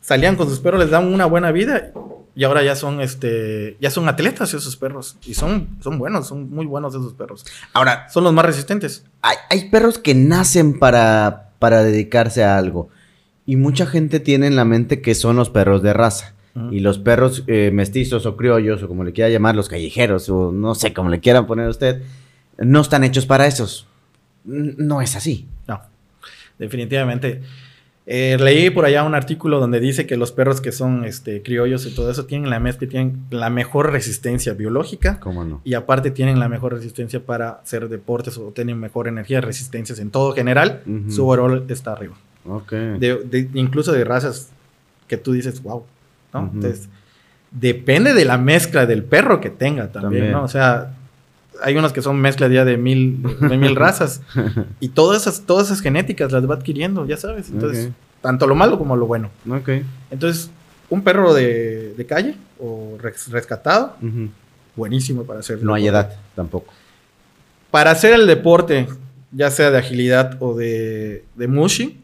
salían 0.00 0.34
con 0.34 0.48
sus 0.48 0.58
perros, 0.58 0.80
les 0.80 0.90
dan 0.90 1.06
una 1.06 1.26
buena 1.26 1.52
vida 1.52 1.92
y 2.40 2.44
ahora 2.44 2.62
ya 2.62 2.74
son 2.74 3.02
este 3.02 3.76
ya 3.80 3.90
son 3.90 4.08
atletas 4.08 4.54
esos 4.54 4.74
perros 4.76 5.18
y 5.26 5.34
son 5.34 5.68
son 5.82 5.98
buenos 5.98 6.28
son 6.28 6.48
muy 6.48 6.64
buenos 6.64 6.94
esos 6.94 7.12
perros 7.12 7.44
ahora 7.74 8.08
son 8.08 8.24
los 8.24 8.32
más 8.32 8.46
resistentes 8.46 9.04
hay, 9.20 9.36
hay 9.50 9.68
perros 9.68 9.98
que 9.98 10.14
nacen 10.14 10.78
para 10.78 11.50
para 11.58 11.82
dedicarse 11.82 12.42
a 12.42 12.56
algo 12.56 12.88
y 13.50 13.56
mucha 13.56 13.84
gente 13.84 14.20
tiene 14.20 14.46
en 14.46 14.54
la 14.54 14.64
mente 14.64 15.02
que 15.02 15.14
son 15.16 15.34
los 15.34 15.50
perros 15.50 15.82
de 15.82 15.92
raza. 15.92 16.34
Y 16.70 16.78
los 16.78 16.98
perros 16.98 17.42
eh, 17.48 17.70
mestizos 17.72 18.24
o 18.26 18.36
criollos, 18.36 18.80
o 18.82 18.88
como 18.88 19.02
le 19.02 19.12
quiera 19.12 19.28
llamar, 19.28 19.56
los 19.56 19.68
callejeros, 19.68 20.28
o 20.28 20.52
no 20.52 20.76
sé 20.76 20.92
cómo 20.92 21.10
le 21.10 21.18
quieran 21.18 21.48
poner 21.48 21.66
a 21.66 21.70
usted, 21.70 22.02
no 22.58 22.80
están 22.80 23.02
hechos 23.02 23.26
para 23.26 23.48
esos. 23.48 23.88
No 24.44 25.00
es 25.00 25.16
así. 25.16 25.48
No, 25.66 25.80
definitivamente. 26.60 27.42
Eh, 28.12 28.36
leí 28.40 28.70
por 28.70 28.84
allá 28.86 29.04
un 29.04 29.14
artículo 29.14 29.60
donde 29.60 29.78
dice 29.78 30.04
que 30.04 30.16
los 30.16 30.32
perros 30.32 30.60
que 30.60 30.72
son 30.72 31.04
este, 31.04 31.42
criollos 31.44 31.86
y 31.86 31.94
todo 31.94 32.10
eso 32.10 32.26
tienen 32.26 32.50
la 32.50 32.58
mezcla, 32.58 32.88
tienen 32.88 33.22
la 33.30 33.50
mejor 33.50 33.92
resistencia 33.92 34.52
biológica. 34.52 35.20
¿Cómo 35.20 35.44
no? 35.44 35.60
Y 35.62 35.74
aparte 35.74 36.10
tienen 36.10 36.40
la 36.40 36.48
mejor 36.48 36.72
resistencia 36.72 37.24
para 37.24 37.50
hacer 37.50 37.88
deportes 37.88 38.36
o 38.36 38.50
tienen 38.50 38.80
mejor 38.80 39.06
energía, 39.06 39.40
resistencias 39.40 40.00
en 40.00 40.10
todo 40.10 40.32
general. 40.32 40.82
Su 41.08 41.24
overall 41.28 41.64
está 41.68 41.92
arriba. 41.92 42.16
De, 42.98 43.48
incluso 43.54 43.92
de 43.92 44.02
razas 44.02 44.50
que 45.06 45.16
tú 45.16 45.30
dices, 45.30 45.62
wow. 45.62 45.84
Entonces, 46.34 46.88
depende 47.52 48.12
de 48.12 48.24
la 48.24 48.38
mezcla 48.38 48.86
del 48.86 49.04
perro 49.04 49.40
que 49.40 49.50
tenga 49.50 49.92
también, 49.92 50.32
¿no? 50.32 50.42
O 50.42 50.48
sea, 50.48 50.96
hay 51.62 51.76
unos 51.76 51.92
que 51.92 52.02
son 52.02 52.20
mezcla 52.20 52.48
ya 52.48 52.64
de 52.64 52.76
mil, 52.76 53.22
de 53.40 53.56
mil 53.56 53.76
razas. 53.76 54.22
y 54.80 54.88
todas 54.88 55.22
esas, 55.22 55.42
todas 55.46 55.66
esas 55.66 55.80
genéticas 55.80 56.32
las 56.32 56.48
va 56.48 56.54
adquiriendo, 56.54 57.06
ya 57.06 57.16
sabes. 57.16 57.50
Entonces, 57.50 57.90
tanto 58.20 58.46
lo 58.46 58.54
malo 58.54 58.78
como 58.78 58.96
lo 58.96 59.06
bueno. 59.06 59.30
Entonces, 60.10 60.50
un 60.88 61.02
perro 61.02 61.34
de, 61.34 62.04
calle 62.08 62.36
o 62.58 62.96
rescatado, 62.98 63.96
buenísimo 64.76 65.24
para 65.24 65.40
hacer. 65.40 65.62
No 65.62 65.74
hay 65.74 65.88
edad 65.88 66.16
tampoco. 66.34 66.72
Para 67.70 67.92
hacer 67.92 68.14
el 68.14 68.26
deporte, 68.26 68.88
ya 69.32 69.50
sea 69.50 69.70
de 69.70 69.78
agilidad 69.78 70.36
o 70.40 70.54
de, 70.54 71.24
de 71.36 71.46
mushi, 71.46 72.00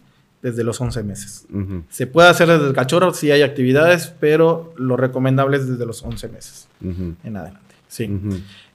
desde 0.47 0.63
los 0.63 0.81
11 0.81 1.03
meses. 1.03 1.47
Se 1.91 2.07
puede 2.07 2.29
hacer 2.29 2.47
desde 2.47 2.69
el 2.69 2.73
cachorro 2.73 3.13
si 3.13 3.33
hay 3.33 3.43
actividades, 3.43 4.15
pero 4.21 4.73
lo 4.77 4.97
recomendable 4.97 5.57
es 5.57 5.67
desde 5.67 5.85
los 5.85 6.05
11 6.05 6.29
meses 6.29 6.69
en 6.81 7.37
adelante. 7.37 7.66
Sí. 7.97 8.11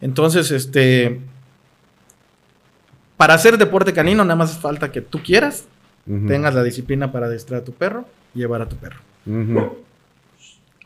Entonces, 0.02 0.50
este, 0.50 1.20
para 3.18 3.36
hacer 3.36 3.60
deporte 3.60 3.94
canino, 3.94 4.24
nada 4.24 4.36
más 4.36 4.58
falta 4.58 4.92
que 4.92 5.02
tú 5.02 5.22
quieras, 5.22 5.66
tengas 6.28 6.56
la 6.56 6.64
disciplina 6.64 7.12
para 7.12 7.28
adestrar 7.28 7.62
a 7.62 7.64
tu 7.64 7.72
perro 7.72 8.06
y 8.34 8.40
llevar 8.40 8.64
a 8.64 8.68
tu 8.68 8.78
perro. 8.78 9.00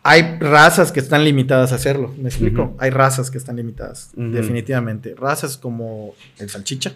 Hay 0.03 0.37
razas 0.39 0.91
que 0.91 0.99
están 0.99 1.23
limitadas 1.23 1.71
a 1.71 1.75
hacerlo, 1.75 2.13
¿me 2.17 2.27
explico? 2.27 2.75
Hay 2.77 2.89
razas 2.89 3.31
que 3.31 3.37
están 3.37 3.55
limitadas, 3.55 4.11
definitivamente. 4.15 5.15
Razas 5.17 5.55
como 5.57 6.13
el 6.37 6.49
salchicha, 6.49 6.93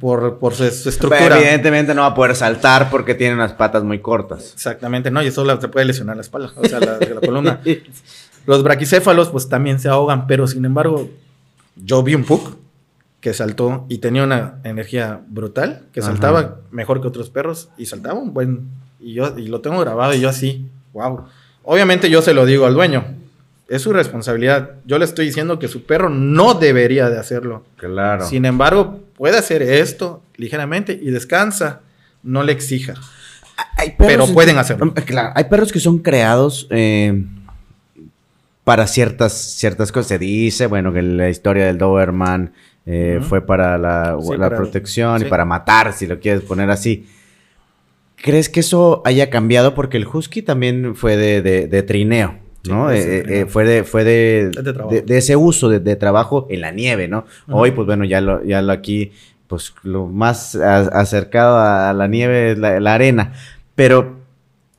por, 0.00 0.38
por 0.38 0.54
su, 0.54 0.64
estructura. 0.64 1.36
evidentemente 1.38 1.94
no 1.94 2.00
va 2.00 2.08
a 2.08 2.14
poder 2.14 2.34
saltar 2.34 2.88
porque 2.88 3.14
tiene 3.14 3.34
unas 3.34 3.52
patas 3.52 3.84
muy 3.84 3.98
cortas. 3.98 4.54
Exactamente, 4.54 5.10
no, 5.10 5.22
y 5.22 5.26
eso 5.26 5.60
se 5.60 5.68
puede 5.68 5.84
lesionar 5.84 6.16
la 6.16 6.22
espalda, 6.22 6.52
o 6.56 6.64
sea, 6.64 6.80
la, 6.80 6.98
columna. 7.20 7.60
Los 8.48 8.62
braquicéfalos, 8.62 9.28
pues 9.28 9.50
también 9.50 9.78
se 9.78 9.90
ahogan, 9.90 10.26
pero 10.26 10.46
sin 10.46 10.64
embargo, 10.64 11.10
yo 11.76 12.02
vi 12.02 12.14
un 12.14 12.24
pug 12.24 12.56
que 13.20 13.34
saltó 13.34 13.84
y 13.90 13.98
tenía 13.98 14.24
una 14.24 14.54
energía 14.64 15.20
brutal, 15.28 15.82
que 15.92 16.00
saltaba 16.00 16.62
mejor 16.70 17.02
que 17.02 17.08
otros 17.08 17.28
perros 17.28 17.68
y 17.76 17.84
saltaba 17.84 18.18
un 18.18 18.32
buen. 18.32 18.70
Y 19.00 19.12
yo 19.12 19.36
y 19.36 19.48
lo 19.48 19.60
tengo 19.60 19.78
grabado 19.80 20.14
y 20.14 20.20
yo 20.20 20.30
así, 20.30 20.66
wow. 20.94 21.26
Obviamente 21.62 22.08
yo 22.08 22.22
se 22.22 22.32
lo 22.32 22.46
digo 22.46 22.64
al 22.64 22.72
dueño, 22.72 23.04
es 23.68 23.82
su 23.82 23.92
responsabilidad. 23.92 24.76
Yo 24.86 24.98
le 24.98 25.04
estoy 25.04 25.26
diciendo 25.26 25.58
que 25.58 25.68
su 25.68 25.84
perro 25.84 26.08
no 26.08 26.54
debería 26.54 27.10
de 27.10 27.18
hacerlo. 27.18 27.66
Claro. 27.76 28.24
Sin 28.24 28.46
embargo, 28.46 29.02
puede 29.18 29.36
hacer 29.36 29.60
esto 29.60 30.22
ligeramente 30.36 30.98
y 30.98 31.10
descansa. 31.10 31.80
No 32.22 32.42
le 32.42 32.52
exija. 32.52 32.94
pero 33.98 34.26
pueden 34.28 34.56
hacerlo. 34.56 34.94
Claro, 35.04 35.32
hay 35.34 35.44
perros 35.44 35.70
que 35.70 35.80
son 35.80 35.98
creados 35.98 36.66
eh, 36.70 37.26
para 38.68 38.86
ciertas, 38.86 39.32
ciertas 39.32 39.90
cosas. 39.90 40.08
Se 40.08 40.18
dice, 40.18 40.66
bueno, 40.66 40.92
que 40.92 41.00
la 41.00 41.30
historia 41.30 41.64
del 41.64 41.78
Doberman 41.78 42.52
eh, 42.84 43.18
fue 43.22 43.40
para 43.40 43.78
la, 43.78 44.18
protección 44.50 45.22
y 45.22 45.24
para 45.24 45.46
matar, 45.46 45.94
si 45.94 46.06
lo 46.06 46.20
quieres 46.20 46.42
poner 46.42 46.68
así. 46.68 47.06
¿Crees 48.16 48.50
que 48.50 48.60
eso 48.60 49.00
haya 49.06 49.30
cambiado? 49.30 49.74
Porque 49.74 49.96
el 49.96 50.06
husky 50.06 50.42
también 50.42 50.94
fue 50.96 51.16
de 51.16 51.82
trineo. 51.82 52.34
¿no? 52.68 52.90
Eh, 52.90 53.24
eh, 53.26 53.46
fue 53.46 53.64
de, 53.64 53.84
fue 53.84 54.04
de, 54.04 54.50
de, 55.06 55.16
ese 55.16 55.34
uso 55.34 55.70
de, 55.70 55.96
trabajo 55.96 56.46
en 56.50 56.60
la 56.60 56.70
nieve, 56.70 57.08
¿no? 57.08 57.24
Hoy, 57.48 57.70
pues 57.70 57.86
bueno, 57.86 58.04
ya 58.04 58.20
lo, 58.20 58.44
ya 58.44 58.60
lo 58.60 58.74
aquí, 58.74 59.12
pues 59.46 59.72
lo 59.82 60.08
más 60.08 60.54
acercado 60.56 61.56
a, 61.58 61.94
la 61.94 62.06
nieve 62.06 62.52
es 62.52 62.58
la, 62.58 62.92
arena. 62.92 63.32
Pero 63.74 64.17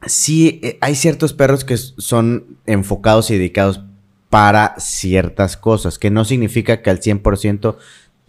sí 0.05 0.59
eh, 0.63 0.77
hay 0.81 0.95
ciertos 0.95 1.33
perros 1.33 1.63
que 1.63 1.77
son 1.77 2.57
enfocados 2.65 3.29
y 3.31 3.33
dedicados 3.33 3.81
para 4.29 4.75
ciertas 4.79 5.57
cosas, 5.57 5.97
que 5.97 6.11
no 6.11 6.23
significa 6.23 6.81
que 6.81 6.89
al 6.89 6.99
100% 6.99 7.75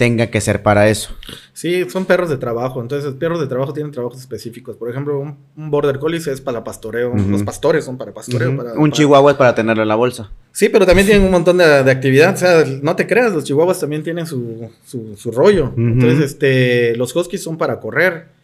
tenga 0.00 0.28
que 0.28 0.40
ser 0.40 0.62
para 0.62 0.88
eso. 0.88 1.10
Sí, 1.52 1.84
son 1.90 2.06
perros 2.06 2.30
de 2.30 2.38
trabajo. 2.38 2.80
Entonces, 2.80 3.04
los 3.04 3.16
perros 3.16 3.38
de 3.38 3.46
trabajo 3.46 3.74
tienen 3.74 3.92
trabajos 3.92 4.18
específicos. 4.18 4.78
Por 4.78 4.88
ejemplo, 4.88 5.20
un, 5.20 5.70
border 5.70 5.98
collie 5.98 6.16
es 6.16 6.40
para 6.40 6.64
pastoreo. 6.64 7.12
Los 7.14 7.42
pastores 7.42 7.84
son 7.84 7.98
para 7.98 8.14
pastoreo. 8.14 8.56
un 8.76 8.92
chihuahua 8.92 9.32
es 9.32 9.36
para 9.36 9.54
tenerlo 9.54 9.82
en 9.82 9.88
la 9.88 9.96
bolsa. 9.96 10.30
Sí, 10.52 10.70
pero 10.70 10.86
también 10.86 11.06
tienen 11.06 11.26
un 11.26 11.30
montón 11.30 11.58
de, 11.58 11.64
actividad. 11.90 12.32
O 12.32 12.36
sea, 12.38 12.64
no 12.80 12.96
te 12.96 13.06
creas, 13.06 13.34
los 13.34 13.44
chihuahuas 13.44 13.78
también 13.78 14.02
tienen 14.02 14.26
su, 14.26 14.70
su, 14.86 15.30
rollo. 15.32 15.74
Entonces, 15.76 16.20
este, 16.20 16.96
los 16.96 17.14
huskies 17.14 17.42
son 17.42 17.58
para 17.58 17.78
correr. 17.78 18.39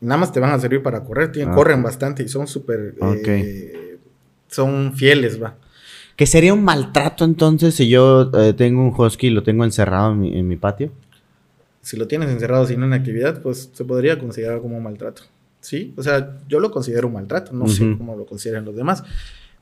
Nada 0.00 0.18
más 0.18 0.32
te 0.32 0.40
van 0.40 0.52
a 0.52 0.58
servir 0.58 0.82
para 0.82 1.04
correr. 1.04 1.30
Tienen, 1.30 1.52
ah. 1.52 1.56
Corren 1.56 1.82
bastante 1.82 2.22
y 2.22 2.28
son 2.28 2.46
súper... 2.46 2.94
Eh, 3.26 3.98
son 4.48 4.94
fieles, 4.94 5.42
va. 5.42 5.56
¿Que 6.16 6.26
sería 6.26 6.52
un 6.52 6.62
maltrato 6.62 7.24
entonces 7.24 7.74
si 7.74 7.88
yo 7.88 8.30
eh, 8.34 8.52
tengo 8.52 8.82
un 8.82 8.94
husky 8.94 9.28
y 9.28 9.30
lo 9.30 9.42
tengo 9.42 9.64
encerrado 9.64 10.12
en 10.12 10.48
mi, 10.48 10.56
patio? 10.56 10.90
Si 11.80 11.96
lo 11.96 12.06
tienes 12.06 12.28
encerrado 12.28 12.66
sin 12.66 12.82
una 12.82 12.96
actividad, 12.96 13.40
pues 13.40 13.70
se 13.72 13.84
podría 13.84 14.18
considerar 14.18 14.60
como 14.60 14.76
un 14.76 14.82
maltrato. 14.82 15.22
¿Sí? 15.60 15.94
O 15.96 16.02
sea, 16.02 16.38
yo 16.48 16.60
lo 16.60 16.70
considero 16.70 17.06
un 17.06 17.14
maltrato, 17.14 17.52
no 17.52 17.68
sé 17.68 17.96
cómo 17.96 18.16
lo 18.16 18.26
consideran 18.26 18.64
los 18.64 18.76
demás. 18.76 19.02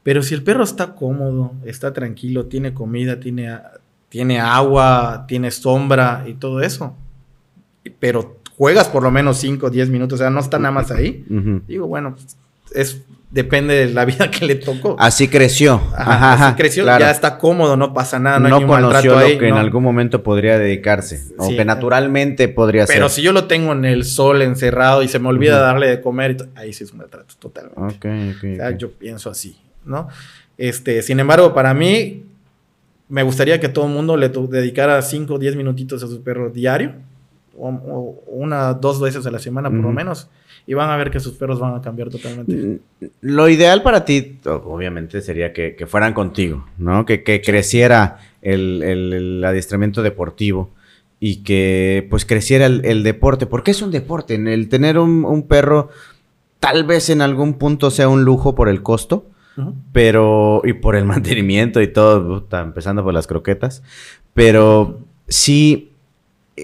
Pero 0.03 0.23
si 0.23 0.35
el 0.35 0.43
perro 0.43 0.65
está 0.65 0.95
cómodo, 0.95 1.53
está 1.65 1.93
tranquilo, 1.93 2.47
tiene 2.47 2.73
comida, 2.73 3.21
tiene, 3.21 3.57
tiene 4.09 4.41
agua, 4.41 5.27
tiene 5.29 5.51
sombra 5.51 6.25
y 6.27 6.35
todo 6.35 6.61
eso, 6.61 6.97
pero 8.01 8.38
juegas 8.59 8.89
por 8.89 9.03
lo 9.03 9.11
menos 9.11 9.39
5 9.39 9.67
o 9.67 9.71
10 9.71 9.89
minutos, 9.89 10.21
o 10.21 10.23
sea, 10.23 10.31
no 10.31 10.41
está 10.41 10.59
nada 10.59 10.73
más 10.73 10.91
ahí, 10.91 11.25
digo, 11.67 11.87
bueno, 11.87 12.17
es 12.75 13.01
depende 13.31 13.75
de 13.75 13.93
la 13.93 14.05
vida 14.05 14.31
que 14.33 14.47
le 14.47 14.55
tocó. 14.57 14.97
Así 14.99 15.29
creció. 15.29 15.81
Ajá, 15.95 16.33
así 16.33 16.57
creció, 16.57 16.85
ya 16.85 17.11
está 17.11 17.39
cómodo, 17.39 17.77
no 17.77 17.93
pasa 17.93 18.19
nada, 18.19 18.39
no, 18.39 18.49
no 18.49 18.57
hay 18.57 18.65
conoció 18.65 19.19
lo 19.19 19.39
que 19.39 19.49
en 19.49 19.55
algún 19.55 19.83
momento 19.83 20.23
podría 20.23 20.59
dedicarse, 20.59 21.23
o 21.37 21.49
que 21.49 21.65
naturalmente 21.65 22.49
podría 22.49 22.87
ser. 22.87 22.97
Pero 22.97 23.09
si 23.09 23.23
yo 23.23 23.33
lo 23.33 23.47
tengo 23.47 23.73
en 23.73 23.85
el 23.85 24.05
sol 24.05 24.43
encerrado 24.43 25.03
y 25.03 25.09
se 25.09 25.19
me 25.19 25.29
olvida 25.29 25.59
darle 25.61 25.89
de 25.89 26.01
comer, 26.01 26.49
ahí 26.55 26.73
sí 26.73 26.85
es 26.85 26.93
un 26.93 26.99
maltrato 26.99 27.35
totalmente. 27.39 27.83
Ok, 27.83 28.37
ok. 28.37 28.45
O 28.53 28.57
sea, 28.57 28.77
yo 28.77 28.91
pienso 28.93 29.31
así, 29.31 29.57
¿no? 29.85 30.09
Este, 30.57 31.03
sin 31.03 31.21
embargo, 31.21 31.55
para 31.55 31.73
mí, 31.75 32.25
me 33.09 33.23
gustaría 33.23 33.61
que 33.61 33.69
todo 33.69 33.87
el 33.87 33.93
mundo 33.93 34.17
le 34.17 34.29
dedicara 34.29 35.01
5 35.01 35.35
o 35.35 35.39
10 35.39 35.57
minutitos 35.57 36.03
a 36.03 36.09
su 36.09 36.23
perro 36.23 36.51
diario, 36.51 36.95
o, 37.59 38.23
una, 38.27 38.75
dos 38.75 39.01
veces 39.01 39.27
a 39.27 39.31
la 39.31 39.39
semana 39.39 39.71
por 39.71 39.81
lo 39.81 39.93
menos 39.93 40.29
y 40.69 40.75
van 40.75 40.91
a 40.91 40.97
ver 40.99 41.11
que 41.11 41.19
sus 41.19 41.33
perros 41.33 41.59
van 41.59 41.75
a 41.75 41.81
cambiar 41.81 42.11
totalmente. 42.11 42.55
Mm, 42.55 43.07
lo 43.23 43.49
ideal 43.49 43.83
para 43.83 44.05
ti, 44.05 44.39
obviamente, 44.45 45.23
sería 45.23 45.55
que, 45.55 45.75
fueran 45.87 46.13
contigo, 46.13 46.67
¿no? 46.77 47.07
Que, 47.07 47.23
creciera 47.43 48.19
el, 48.43 49.43
adiestramiento 49.43 50.03
deportivo 50.03 50.71
y 51.21 51.37
que 51.37 52.07
pues 52.11 52.27
creciera 52.27 52.67
el, 52.67 53.03
deporte. 53.03 53.47
Porque 53.47 53.71
es 53.71 53.81
un 53.81 53.91
deporte. 53.91 54.35
El 54.35 54.69
tener 54.69 54.99
un, 54.99 55.47
perro 55.49 55.89
tal 56.61 56.85
vez 56.85 57.09
en 57.09 57.23
algún 57.23 57.55
punto 57.55 57.91
sea 57.91 58.11
un 58.11 58.25
lujo 58.25 58.55
por 58.55 58.69
el 58.69 58.83
costo, 58.83 59.25
pero 59.93 60.61
y 60.65 60.75
por 60.75 60.97
el 60.97 61.05
mantenimiento 61.07 61.81
y 61.81 61.89
todo, 61.89 62.47
empezando 62.53 63.03
por 63.03 63.15
las 63.15 63.27
croquetas, 63.27 63.83
pero 64.35 65.01
sí 65.29 65.88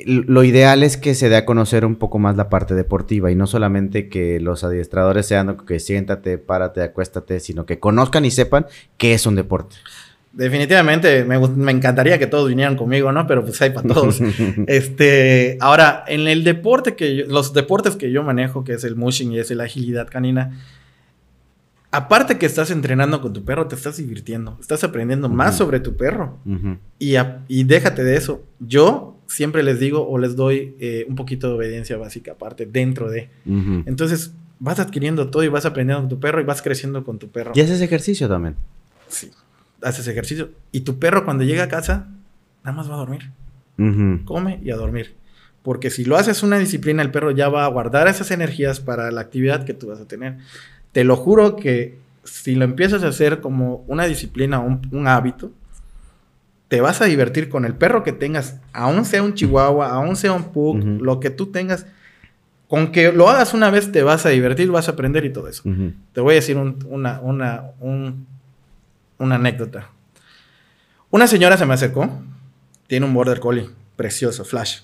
lo 0.06 0.44
ideal 0.44 0.82
es 0.82 0.96
que 0.96 1.14
se 1.14 1.28
dé 1.28 1.36
a 1.36 1.44
conocer 1.44 1.84
un 1.84 1.96
poco 1.96 2.18
más 2.18 2.36
la 2.36 2.48
parte 2.48 2.74
deportiva 2.74 3.30
y 3.30 3.34
no 3.34 3.46
solamente 3.46 4.08
que 4.08 4.40
los 4.40 4.64
adiestradores 4.64 5.26
sean 5.26 5.56
que 5.66 5.80
siéntate, 5.80 6.38
párate, 6.38 6.82
acuéstate, 6.82 7.40
sino 7.40 7.66
que 7.66 7.78
conozcan 7.78 8.24
y 8.24 8.30
sepan 8.30 8.66
qué 8.96 9.14
es 9.14 9.26
un 9.26 9.34
deporte. 9.34 9.76
Definitivamente, 10.32 11.24
me, 11.24 11.70
encantaría 11.70 12.18
que 12.18 12.26
todos 12.26 12.48
vinieran 12.48 12.76
conmigo, 12.76 13.12
¿no? 13.12 13.24
Pero 13.28 13.44
pues 13.44 13.62
hay 13.62 13.70
para 13.70 13.86
todos. 13.86 14.20
este, 14.66 15.56
ahora, 15.60 16.04
en 16.08 16.26
el 16.26 16.42
deporte 16.42 16.96
que 16.96 17.24
los 17.28 17.52
deportes 17.52 17.94
que 17.94 18.10
yo 18.10 18.24
manejo, 18.24 18.64
que 18.64 18.72
es 18.72 18.82
el 18.82 18.96
mushing 18.96 19.32
y 19.32 19.38
es 19.38 19.50
la 19.52 19.64
agilidad 19.64 20.08
canina, 20.08 20.60
aparte 21.92 22.36
que 22.36 22.46
estás 22.46 22.72
entrenando 22.72 23.20
con 23.20 23.32
tu 23.32 23.44
perro, 23.44 23.68
te 23.68 23.76
estás 23.76 23.96
divirtiendo, 23.98 24.58
estás 24.60 24.82
aprendiendo 24.82 25.28
más 25.28 25.56
sobre 25.56 25.78
tu 25.78 25.96
perro. 25.96 26.38
y, 26.98 27.14
y 27.46 27.62
déjate 27.62 28.02
de 28.02 28.16
eso. 28.16 28.42
Yo 28.58 29.14
siempre 29.26 29.62
les 29.62 29.80
digo 29.80 30.06
o 30.08 30.18
les 30.18 30.36
doy 30.36 30.76
eh, 30.78 31.06
un 31.08 31.14
poquito 31.14 31.48
de 31.48 31.54
obediencia 31.54 31.96
básica 31.96 32.32
aparte, 32.32 32.66
dentro 32.66 33.10
de. 33.10 33.28
Entonces, 33.86 34.32
vas 34.58 34.80
adquiriendo 34.80 35.30
todo 35.30 35.42
y 35.42 35.48
vas 35.48 35.66
aprendiendo 35.66 36.02
con 36.02 36.08
tu 36.08 36.20
perro 36.20 36.40
y 36.40 36.44
vas 36.44 36.62
creciendo 36.62 37.04
con 37.04 37.18
tu 37.18 37.28
perro. 37.28 37.52
¿Y 37.54 37.60
haces 37.60 37.80
ejercicio 37.80 38.28
también? 38.28 38.56
Sí, 39.08 39.30
haces 39.82 40.06
ejercicio. 40.08 40.50
Y 40.72 40.80
tu 40.80 40.98
perro 40.98 41.24
cuando 41.24 41.44
llega 41.44 41.64
a 41.64 41.68
casa, 41.68 42.08
nada 42.62 42.76
más 42.76 42.88
va 42.88 42.94
a 42.94 42.98
dormir. 42.98 43.30
Come 44.24 44.60
y 44.62 44.70
a 44.70 44.76
dormir. 44.76 45.14
Porque 45.62 45.90
si 45.90 46.04
lo 46.04 46.16
haces 46.16 46.42
una 46.42 46.58
disciplina, 46.58 47.02
el 47.02 47.10
perro 47.10 47.30
ya 47.30 47.48
va 47.48 47.64
a 47.64 47.68
guardar 47.68 48.06
esas 48.06 48.30
energías 48.30 48.80
para 48.80 49.10
la 49.10 49.22
actividad 49.22 49.64
que 49.64 49.74
tú 49.74 49.88
vas 49.88 50.00
a 50.00 50.06
tener. 50.06 50.38
Te 50.92 51.04
lo 51.04 51.16
juro 51.16 51.56
que 51.56 51.98
si 52.22 52.54
lo 52.54 52.64
empiezas 52.64 53.02
a 53.02 53.08
hacer 53.08 53.40
como 53.40 53.84
una 53.86 54.04
disciplina, 54.06 54.60
un, 54.60 54.86
un 54.92 55.08
hábito, 55.08 55.52
te 56.68 56.80
vas 56.80 57.00
a 57.00 57.04
divertir 57.04 57.48
con 57.48 57.64
el 57.64 57.74
perro 57.74 58.02
que 58.02 58.12
tengas, 58.12 58.60
aún 58.72 59.04
sea 59.04 59.22
un 59.22 59.34
chihuahua, 59.34 59.90
aún 59.90 60.16
sea 60.16 60.32
un 60.32 60.52
pug, 60.52 60.76
lo 61.00 61.20
que 61.20 61.30
tú 61.30 61.46
tengas. 61.46 61.86
Con 62.68 62.90
que 62.92 63.12
lo 63.12 63.28
hagas 63.28 63.54
una 63.54 63.70
vez 63.70 63.92
te 63.92 64.02
vas 64.02 64.26
a 64.26 64.30
divertir, 64.30 64.70
vas 64.70 64.88
a 64.88 64.92
aprender 64.92 65.24
y 65.24 65.32
todo 65.32 65.48
eso. 65.48 65.62
Te 66.12 66.20
voy 66.20 66.32
a 66.32 66.36
decir 66.36 66.56
una, 66.56 67.20
una, 67.20 67.64
una 69.18 69.34
anécdota. 69.34 69.90
Una 71.10 71.26
señora 71.28 71.56
se 71.56 71.66
me 71.66 71.74
acercó, 71.74 72.10
tiene 72.88 73.06
un 73.06 73.14
border 73.14 73.38
collie 73.38 73.70
precioso, 73.96 74.44
flash. 74.44 74.80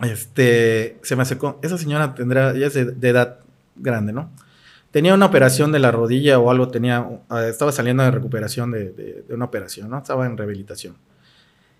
Este, 0.00 0.98
se 1.02 1.16
me 1.16 1.22
acercó. 1.22 1.58
Esa 1.62 1.78
señora 1.78 2.14
tendrá, 2.14 2.54
ya 2.54 2.66
es 2.66 2.74
de 2.74 3.08
edad 3.08 3.38
grande, 3.76 4.12
¿no? 4.12 4.30
Tenía 4.92 5.14
una 5.14 5.26
operación 5.26 5.72
de 5.72 5.80
la 5.80 5.90
rodilla 5.90 6.38
o 6.38 6.50
algo, 6.50 6.68
tenía, 6.68 7.08
ah, 7.28 7.44
estaba 7.46 7.72
saliendo 7.72 8.04
de 8.04 8.12
recuperación 8.12 8.70
de, 8.70 9.24
una 9.30 9.46
operación, 9.46 9.90
¿no? 9.90 9.98
Estaba 9.98 10.26
en 10.26 10.36
rehabilitación. 10.36 10.96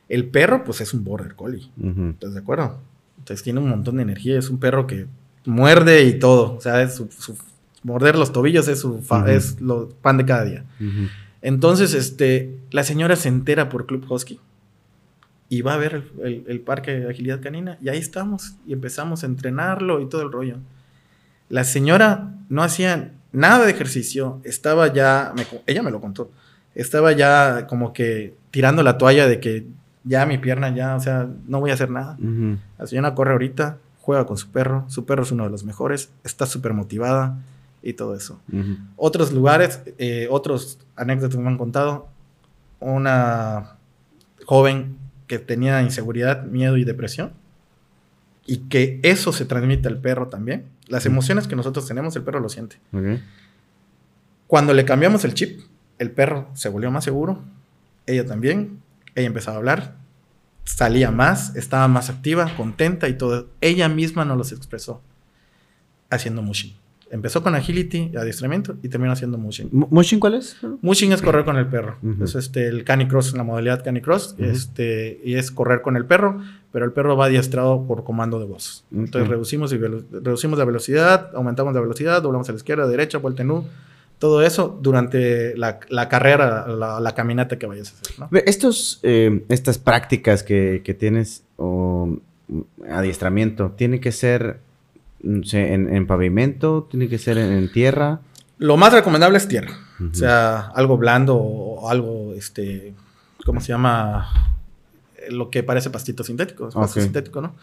El 0.08 0.28
perro, 0.28 0.64
pues 0.64 0.80
es 0.80 0.92
un 0.92 1.04
border 1.04 1.36
collie, 1.36 1.70
¿estás 2.10 2.34
de 2.34 2.40
acuerdo? 2.40 2.80
Entonces 3.18 3.44
tiene 3.44 3.60
un 3.60 3.68
montón 3.68 3.96
de 3.96 4.02
energía, 4.02 4.38
es 4.38 4.50
un 4.50 4.58
perro 4.58 4.86
que 4.86 5.06
muerde 5.44 6.04
y 6.04 6.18
todo, 6.18 6.56
o 6.56 6.60
sea, 6.60 6.82
es 6.82 6.94
su, 6.94 7.08
morder 7.82 8.16
los 8.16 8.32
tobillos 8.32 8.68
es 8.68 8.80
su 8.80 9.02
es 9.26 9.60
lo 9.60 9.88
pan 9.88 10.16
de 10.16 10.24
cada 10.24 10.44
día. 10.44 10.64
Entonces, 11.40 11.94
este, 11.94 12.58
la 12.70 12.82
señora 12.82 13.16
se 13.16 13.28
entera 13.28 13.68
por 13.68 13.86
Club 13.86 14.04
Husky 14.08 14.40
y 15.48 15.62
va 15.62 15.74
a 15.74 15.76
ver 15.76 16.04
el, 16.22 16.44
el 16.46 16.60
parque 16.60 16.92
de 16.92 17.10
agilidad 17.10 17.40
canina 17.40 17.78
y 17.82 17.88
ahí 17.88 17.98
estamos 17.98 18.54
y 18.66 18.72
empezamos 18.72 19.22
a 19.22 19.26
entrenarlo 19.26 20.00
y 20.00 20.08
todo 20.08 20.22
el 20.22 20.32
rollo. 20.32 20.58
La 21.52 21.64
señora 21.64 22.32
no 22.48 22.62
hacía 22.62 23.12
nada 23.30 23.66
de 23.66 23.72
ejercicio, 23.72 24.40
estaba 24.42 24.90
ya, 24.90 25.34
ella 25.66 25.82
me 25.82 25.90
lo 25.90 26.00
contó, 26.00 26.30
estaba 26.74 27.12
ya 27.12 27.66
como 27.66 27.92
que 27.92 28.34
tirando 28.50 28.82
la 28.82 28.96
toalla 28.96 29.28
de 29.28 29.38
que 29.38 29.66
ya 30.02 30.24
mi 30.24 30.38
pierna 30.38 30.74
ya, 30.74 30.96
o 30.96 31.00
sea, 31.00 31.28
no 31.46 31.60
voy 31.60 31.70
a 31.70 31.74
hacer 31.74 31.90
nada. 31.90 32.16
La 32.78 32.86
señora 32.86 33.14
corre 33.14 33.32
ahorita, 33.32 33.76
juega 34.00 34.24
con 34.24 34.38
su 34.38 34.50
perro, 34.50 34.86
su 34.88 35.04
perro 35.04 35.24
es 35.24 35.30
uno 35.30 35.44
de 35.44 35.50
los 35.50 35.62
mejores, 35.64 36.10
está 36.24 36.46
súper 36.46 36.72
motivada 36.72 37.36
y 37.82 37.92
todo 37.92 38.16
eso. 38.16 38.40
Otros 38.96 39.30
lugares, 39.30 39.82
eh, 39.98 40.28
otros 40.30 40.78
anécdotas 40.96 41.36
que 41.36 41.42
me 41.42 41.50
han 41.50 41.58
contado, 41.58 42.08
una 42.80 43.76
joven 44.46 44.96
que 45.26 45.38
tenía 45.38 45.82
inseguridad, 45.82 46.44
miedo 46.44 46.78
y 46.78 46.84
depresión, 46.84 47.32
y 48.46 48.58
que 48.68 49.00
eso 49.02 49.32
se 49.32 49.44
transmite 49.44 49.88
al 49.88 49.98
perro 49.98 50.28
también. 50.28 50.66
Las 50.88 51.06
emociones 51.06 51.46
que 51.46 51.56
nosotros 51.56 51.86
tenemos, 51.86 52.16
el 52.16 52.22
perro 52.22 52.40
lo 52.40 52.48
siente. 52.48 52.78
Cuando 54.46 54.74
le 54.74 54.84
cambiamos 54.84 55.24
el 55.24 55.34
chip, 55.34 55.60
el 55.98 56.10
perro 56.10 56.48
se 56.54 56.68
volvió 56.68 56.90
más 56.90 57.04
seguro, 57.04 57.42
ella 58.06 58.26
también, 58.26 58.82
ella 59.14 59.26
empezó 59.26 59.52
a 59.52 59.56
hablar, 59.56 59.96
salía 60.64 61.10
más, 61.10 61.56
estaba 61.56 61.88
más 61.88 62.10
activa, 62.10 62.54
contenta 62.56 63.08
y 63.08 63.14
todo. 63.14 63.48
Ella 63.60 63.88
misma 63.88 64.24
nos 64.24 64.36
los 64.36 64.52
expresó 64.52 65.00
haciendo 66.10 66.42
mushing. 66.42 66.81
Empezó 67.12 67.42
con 67.42 67.54
agility, 67.54 68.16
adiestramiento 68.16 68.76
y 68.82 68.88
terminó 68.88 69.12
haciendo 69.12 69.36
mushing. 69.36 69.68
¿Mushing 69.70 70.18
cuál 70.18 70.32
es? 70.32 70.56
Mushing 70.80 71.12
es 71.12 71.20
correr 71.20 71.44
con 71.44 71.58
el 71.58 71.66
perro. 71.66 71.98
Es 72.24 72.34
este, 72.34 72.68
el 72.68 72.84
canicross, 72.84 73.34
la 73.34 73.42
modalidad 73.42 73.84
canicross. 73.84 74.34
este, 74.38 75.20
y 75.22 75.34
es 75.34 75.50
correr 75.50 75.82
con 75.82 75.98
el 75.98 76.06
perro, 76.06 76.40
pero 76.72 76.86
el 76.86 76.92
perro 76.92 77.14
va 77.14 77.26
adiestrado 77.26 77.86
por 77.86 78.02
comando 78.02 78.38
de 78.38 78.46
voz. 78.46 78.86
Entonces 78.90 79.28
reducimos, 79.28 79.74
y 79.74 79.76
reducimos 79.76 80.58
la 80.58 80.64
velocidad, 80.64 81.30
aumentamos 81.34 81.74
la 81.74 81.82
velocidad, 81.82 82.22
doblamos 82.22 82.48
a 82.48 82.52
la 82.52 82.56
izquierda, 82.56 82.84
a 82.84 82.86
la 82.86 82.90
derecha, 82.90 83.18
vuelta 83.18 83.42
en 83.42 83.50
U. 83.50 83.66
Todo 84.18 84.40
eso 84.40 84.78
durante 84.80 85.54
la, 85.58 85.80
carrera, 86.08 86.66
la, 86.66 87.14
caminata 87.14 87.58
que 87.58 87.66
vayas 87.66 87.92
a 87.92 88.24
hacer. 88.24 88.42
Estos, 88.46 89.00
eh, 89.02 89.44
estas 89.50 89.76
prácticas 89.76 90.42
que, 90.42 90.80
que 90.82 90.94
tienes 90.94 91.44
o 91.56 92.16
adiestramiento, 92.88 93.72
¿tiene 93.72 94.00
que 94.00 94.12
ser 94.12 94.60
en, 95.22 96.06
pavimento? 96.06 96.86
¿Tiene 96.90 97.08
que 97.08 97.18
ser 97.18 97.38
en, 97.38 97.70
tierra? 97.72 98.20
Lo 98.58 98.76
más 98.76 98.92
recomendable 98.92 99.38
es 99.38 99.48
tierra. 99.48 99.76
O 100.00 100.14
sea, 100.14 100.68
algo 100.74 100.96
blando 100.96 101.36
o 101.36 101.88
algo, 101.88 102.34
este, 102.34 102.94
¿cómo 103.44 103.60
se 103.60 103.68
llama? 103.68 104.58
Lo 105.30 105.50
que 105.50 105.62
parece 105.62 105.90
pastito 105.90 106.24
sintético. 106.24 106.68
Pasto 106.70 107.00
sintético, 107.00 107.40
¿no? 107.40 107.54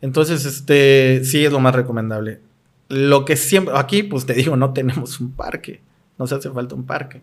Entonces, 0.00 0.44
este, 0.44 1.22
sí 1.24 1.44
es 1.44 1.52
lo 1.52 1.60
más 1.60 1.74
recomendable. 1.74 2.40
Lo 2.88 3.24
que 3.24 3.36
siempre, 3.36 3.74
aquí, 3.76 4.02
pues 4.02 4.26
te 4.26 4.34
digo, 4.34 4.56
no 4.56 4.72
tenemos 4.72 5.20
un 5.20 5.32
parque. 5.32 5.80
Nos 6.18 6.32
hace 6.32 6.50
falta 6.50 6.74
un 6.74 6.84
parque. 6.84 7.22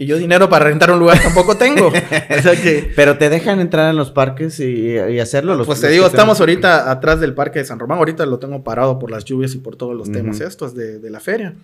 Y 0.00 0.06
yo 0.06 0.16
dinero 0.16 0.48
para 0.48 0.64
rentar 0.64 0.90
un 0.92 0.98
lugar 0.98 1.20
tampoco 1.22 1.58
tengo. 1.58 1.92
Pero 2.96 3.18
te 3.18 3.28
dejan 3.28 3.60
entrar 3.60 3.90
en 3.90 3.96
los 3.96 4.10
parques 4.10 4.58
y, 4.58 4.96
hacerlo. 5.20 5.54
Los, 5.54 5.66
pues 5.66 5.82
te 5.82 5.90
digo, 5.90 6.06
estamos 6.06 6.40
ahorita 6.40 6.90
atrás 6.90 7.20
del 7.20 7.34
parque 7.34 7.58
de 7.58 7.66
San 7.66 7.78
Román. 7.78 7.98
Ahorita 7.98 8.24
lo 8.24 8.38
tengo 8.38 8.64
parado 8.64 8.98
por 8.98 9.10
las 9.10 9.26
lluvias 9.26 9.54
y 9.54 9.58
por 9.58 9.76
todos 9.76 9.94
los 9.94 10.10
temas 10.10 10.40
estos 10.40 10.74
de, 10.74 11.00
de 11.00 11.10
la 11.10 11.20
feria. 11.20 11.54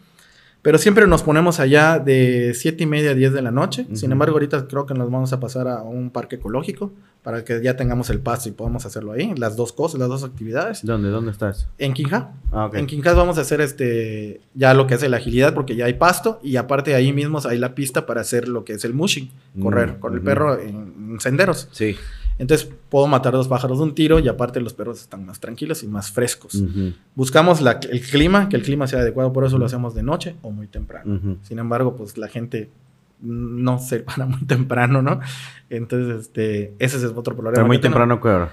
Pero 0.66 0.78
siempre 0.78 1.06
nos 1.06 1.22
ponemos 1.22 1.60
allá 1.60 2.00
de 2.00 2.50
7 2.52 2.82
y 2.82 2.86
media 2.86 3.12
a 3.12 3.14
10 3.14 3.32
de 3.34 3.40
la 3.40 3.52
noche. 3.52 3.86
Sin 3.92 4.10
embargo, 4.10 4.34
ahorita 4.34 4.66
creo 4.66 4.84
que 4.84 4.94
nos 4.94 5.08
vamos 5.12 5.32
a 5.32 5.38
pasar 5.38 5.68
a 5.68 5.82
un 5.82 6.10
parque 6.10 6.34
ecológico 6.34 6.90
para 7.22 7.44
que 7.44 7.62
ya 7.62 7.76
tengamos 7.76 8.10
el 8.10 8.18
paso 8.18 8.48
y 8.48 8.52
podamos 8.52 8.84
hacerlo 8.84 9.12
ahí. 9.12 9.32
Las 9.36 9.54
dos 9.54 9.72
cosas, 9.72 10.00
las 10.00 10.08
dos 10.08 10.24
actividades. 10.24 10.84
¿Dónde? 10.84 11.10
¿Dónde 11.10 11.30
estás? 11.30 11.68
En 11.78 11.94
Quinja. 11.94 12.32
Ah, 12.50 12.68
En 12.74 12.88
Quinja 12.88 13.12
vamos 13.12 13.38
a 13.38 13.42
hacer 13.42 13.60
este 13.60 14.40
ya 14.54 14.74
lo 14.74 14.88
que 14.88 14.94
es 14.94 15.08
la 15.08 15.18
agilidad 15.18 15.54
porque 15.54 15.76
ya 15.76 15.84
hay 15.84 15.94
pasto 15.94 16.40
y 16.42 16.56
aparte 16.56 16.96
ahí 16.96 17.12
mismo 17.12 17.38
hay 17.48 17.58
la 17.58 17.76
pista 17.76 18.04
para 18.04 18.22
hacer 18.22 18.48
lo 18.48 18.64
que 18.64 18.72
es 18.72 18.84
el 18.84 18.92
mushing, 18.92 19.30
correr 19.62 20.00
con 20.00 20.14
el 20.14 20.20
perro 20.20 20.60
en 20.60 21.20
senderos. 21.20 21.68
Sí. 21.70 21.94
Entonces 22.38 22.68
puedo 22.88 23.06
matar 23.06 23.32
dos 23.32 23.48
pájaros 23.48 23.78
de 23.78 23.84
un 23.84 23.94
tiro 23.94 24.18
y 24.18 24.28
aparte 24.28 24.60
los 24.60 24.74
perros 24.74 25.00
están 25.00 25.24
más 25.24 25.40
tranquilos 25.40 25.82
y 25.82 25.88
más 25.88 26.10
frescos. 26.10 26.62
Buscamos 27.14 27.60
la, 27.60 27.80
el 27.90 28.00
clima, 28.00 28.48
que 28.48 28.56
el 28.56 28.62
clima 28.62 28.86
sea 28.86 29.00
adecuado, 29.00 29.32
por 29.32 29.44
eso 29.44 29.58
lo 29.58 29.66
hacemos 29.66 29.94
de 29.94 30.02
noche 30.02 30.36
o 30.42 30.50
muy 30.50 30.66
temprano. 30.66 31.38
Sin 31.42 31.58
embargo, 31.58 31.96
pues 31.96 32.18
la 32.18 32.28
gente 32.28 32.70
no 33.20 33.78
se 33.78 34.00
para 34.00 34.26
muy 34.26 34.44
temprano, 34.44 35.02
¿no? 35.02 35.20
Entonces, 35.70 36.22
este, 36.26 36.74
ese 36.78 36.96
es 36.98 37.04
otro 37.04 37.34
problema. 37.34 37.54
Pero 37.54 37.66
muy 37.66 37.80
temprano, 37.80 38.20
¿qué 38.20 38.28
hora? 38.28 38.50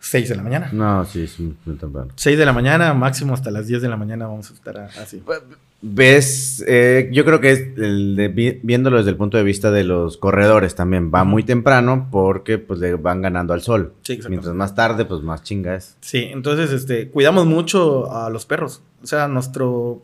6 0.00 0.28
de 0.30 0.36
la 0.36 0.42
mañana. 0.42 0.70
No, 0.72 1.04
sí, 1.04 1.24
es 1.24 1.38
muy 1.38 1.76
temprano. 1.76 2.08
6 2.16 2.38
de 2.38 2.46
la 2.46 2.52
mañana, 2.52 2.92
máximo 2.94 3.34
hasta 3.34 3.50
las 3.50 3.66
10 3.66 3.82
de 3.82 3.88
la 3.88 3.96
mañana 3.96 4.26
vamos 4.26 4.50
a 4.50 4.54
estar 4.54 4.78
así. 4.78 5.18
Pues, 5.18 5.42
ves, 5.82 6.64
eh, 6.66 7.10
yo 7.12 7.24
creo 7.24 7.40
que 7.40 7.52
es 7.52 7.60
el 7.76 8.16
de, 8.16 8.60
viéndolo 8.62 8.96
desde 8.96 9.10
el 9.10 9.16
punto 9.16 9.36
de 9.36 9.42
vista 9.42 9.70
de 9.70 9.84
los 9.84 10.16
corredores 10.16 10.74
también, 10.74 11.10
va 11.14 11.24
muy 11.24 11.42
temprano 11.42 12.08
porque 12.10 12.58
pues 12.58 12.80
le 12.80 12.94
van 12.94 13.20
ganando 13.22 13.52
al 13.52 13.60
sol. 13.60 13.92
Sí, 14.02 14.18
Mientras 14.28 14.54
más 14.54 14.74
tarde, 14.74 15.04
pues 15.04 15.22
más 15.22 15.42
chinga 15.42 15.74
es. 15.74 15.96
Sí, 16.00 16.28
entonces 16.32 16.72
este, 16.72 17.08
cuidamos 17.08 17.46
mucho 17.46 18.10
a 18.10 18.30
los 18.30 18.46
perros. 18.46 18.82
O 19.02 19.06
sea, 19.06 19.28
nuestro 19.28 20.02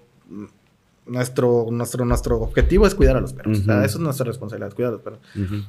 nuestro, 1.07 1.69
nuestro, 1.71 2.05
nuestro 2.05 2.41
objetivo 2.41 2.87
es 2.87 2.95
cuidar 2.95 3.17
a 3.17 3.21
los 3.21 3.33
perros. 3.33 3.61
o 3.61 3.63
sea, 3.63 3.85
eso 3.85 3.99
es 3.99 4.05
nuestra 4.05 4.27
responsabilidad, 4.27 4.75
cuidar 4.75 4.91
a 4.91 4.93
los 4.97 5.03
perros. 5.03 5.21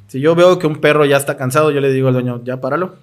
Si 0.08 0.20
yo 0.20 0.34
veo 0.34 0.58
que 0.58 0.66
un 0.66 0.76
perro 0.76 1.06
ya 1.06 1.16
está 1.16 1.36
cansado, 1.36 1.70
yo 1.70 1.80
le 1.80 1.92
digo 1.92 2.08
al 2.08 2.14
dueño, 2.14 2.42
ya 2.44 2.60
páralo. 2.60 2.96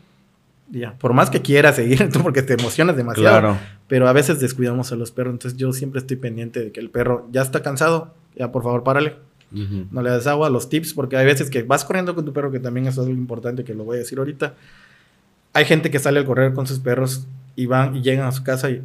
Ya, 0.69 0.97
por 0.97 1.13
más 1.13 1.29
que 1.29 1.41
quiera 1.41 1.73
seguir, 1.73 2.09
tú 2.13 2.21
porque 2.21 2.41
te 2.41 2.53
emocionas 2.53 2.95
demasiado. 2.95 3.39
Claro. 3.39 3.57
Pero 3.87 4.07
a 4.07 4.13
veces 4.13 4.39
descuidamos 4.39 4.91
a 4.91 4.95
los 4.95 5.11
perros, 5.11 5.33
entonces 5.33 5.57
yo 5.57 5.71
siempre 5.73 5.99
estoy 5.99 6.17
pendiente 6.17 6.59
de 6.59 6.71
que 6.71 6.79
el 6.79 6.89
perro 6.89 7.27
ya 7.31 7.41
está 7.41 7.61
cansado, 7.61 8.13
ya 8.35 8.51
por 8.51 8.63
favor 8.63 8.83
párale. 8.83 9.15
No 9.51 10.01
le 10.01 10.09
das 10.09 10.27
agua, 10.27 10.49
los 10.49 10.67
tips, 10.67 10.93
porque 10.93 11.15
hay 11.15 11.25
veces 11.25 11.49
que 11.49 11.63
vas 11.63 11.85
corriendo 11.85 12.13
con 12.13 12.25
tu 12.25 12.33
perro, 12.33 12.51
que 12.51 12.59
también 12.59 12.87
es 12.87 12.97
algo 12.97 13.11
importante 13.11 13.63
que 13.63 13.73
lo 13.73 13.85
voy 13.85 13.95
a 13.95 13.99
decir 13.99 14.17
ahorita. 14.17 14.55
Hay 15.53 15.63
gente 15.63 15.89
que 15.89 15.99
sale 15.99 16.19
al 16.19 16.25
correr 16.25 16.53
con 16.53 16.67
sus 16.67 16.79
perros 16.79 17.25
y 17.55 17.65
van 17.65 17.95
y 17.95 18.01
llegan 18.01 18.27
a 18.27 18.33
su 18.33 18.43
casa 18.43 18.69
y 18.69 18.81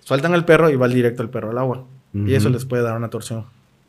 sueltan 0.00 0.34
al 0.34 0.44
perro 0.44 0.68
y 0.68 0.76
va 0.76 0.88
directo 0.88 1.22
el 1.22 1.30
perro 1.30 1.50
al 1.50 1.58
agua. 1.58 1.86
Y 2.12 2.34
eso 2.34 2.50
les 2.50 2.64
puede 2.66 2.82
dar 2.82 2.96
una 2.96 3.08
torsión 3.08 3.44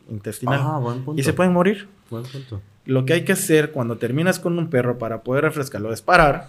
intestinal. 0.09 0.59
Ah, 0.61 0.79
buen 0.79 1.03
punto. 1.03 1.19
Y 1.19 1.23
se 1.23 1.33
pueden 1.33 1.51
morir. 1.51 1.87
Buen 2.09 2.23
punto. 2.23 2.61
Lo 2.85 3.05
que 3.05 3.13
hay 3.13 3.25
que 3.25 3.33
hacer 3.33 3.71
cuando 3.71 3.97
terminas 3.97 4.39
con 4.39 4.57
un 4.57 4.69
perro 4.69 4.97
para 4.97 5.23
poder 5.23 5.43
refrescarlo 5.43 5.91
es 5.91 6.01
parar, 6.01 6.47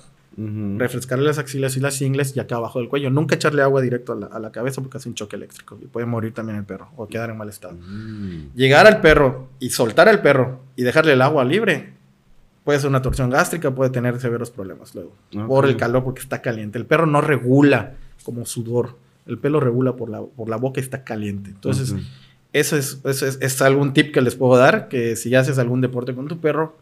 refrescarle 0.79 1.25
las 1.25 1.39
axilas 1.39 1.77
y 1.77 1.81
las 1.81 2.01
ingles 2.01 2.37
y 2.37 2.41
acá 2.41 2.57
abajo 2.57 2.79
del 2.79 2.89
cuello. 2.89 3.11
Nunca 3.11 3.35
echarle 3.35 3.63
agua 3.63 3.81
directo 3.81 4.13
a 4.31 4.39
la, 4.39 4.53
cabeza 4.53 4.81
porque 4.81 4.99
hace 4.99 5.09
un 5.09 5.15
choque 5.15 5.37
eléctrico 5.37 5.79
y 5.83 5.87
puede 5.87 6.07
morir 6.07 6.33
también 6.33 6.59
el 6.59 6.65
perro 6.65 6.89
o 6.97 7.09
quedar 7.09 7.31
en 7.31 7.37
mal 7.37 7.49
estado. 7.49 7.75
Mm. 7.75 8.55
Llegar 8.55 8.87
al 8.87 9.01
perro 9.01 9.49
y 9.59 9.71
soltar 9.71 10.09
al 10.09 10.23
perro 10.23 10.61
y 10.77 10.85
dejarle 10.85 11.15
el 11.15 11.23
agua 11.23 11.45
libre 11.45 11.93
puede 12.65 12.79
ser 12.79 12.89
una 12.89 13.03
torsión 13.03 13.31
gástrica, 13.31 13.75
puede 13.75 13.91
tener 13.91 14.21
severos 14.21 14.51
problemas 14.51 14.95
luego 14.95 15.13
por 15.47 15.67
el 15.67 15.77
calor 15.77 16.05
porque 16.05 16.21
está 16.21 16.41
caliente. 16.41 16.79
El 16.79 16.87
perro 16.87 17.07
no 17.07 17.21
regula 17.21 17.95
como 18.23 18.47
sudor 18.47 18.97
el 19.29 19.39
pelo 19.39 19.61
regula 19.61 19.95
por 19.95 20.09
la, 20.09 20.23
por 20.23 20.49
la 20.49 20.57
boca 20.57 20.81
y 20.81 20.83
está 20.83 21.05
caliente. 21.05 21.51
Entonces, 21.51 21.95
eso, 22.55 22.77
es, 22.77 22.99
eso 23.05 23.27
es, 23.27 23.63
algún 23.63 23.93
tip 23.93 24.13
que 24.13 24.23
les 24.23 24.35
puedo 24.35 24.57
dar, 24.57 24.89
que 24.89 25.17
si 25.17 25.35
haces 25.35 25.59
algún 25.59 25.83
deporte 25.83 26.15
con 26.15 26.29
tu 26.29 26.41
perro, 26.41 26.77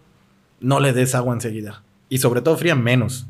no 0.61 0.79
le 0.79 0.93
des 0.93 1.17
agua 1.17 1.35
enseguida. 1.35 1.83
Y 2.09 2.19
sobre 2.19 2.41
todo 2.41 2.57
fría 2.57 2.77
menos. 2.77 3.27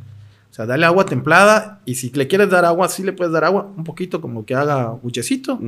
O 0.57 0.61
sea, 0.65 0.65
dale 0.65 0.87
agua 0.87 1.05
templada 1.05 1.83
y 1.85 1.97
si 1.97 2.09
le 2.09 2.29
quieres 2.29 2.49
dar 2.49 2.65
agua, 2.65 2.89
sí 2.89 3.03
le 3.03 3.13
puedes 3.13 3.31
dar 3.31 3.45
agua, 3.45 3.71
un 3.77 3.85
poquito 3.85 4.23
como 4.23 4.47
que 4.47 4.55
haga 4.55 4.89
buchecito 4.89 5.61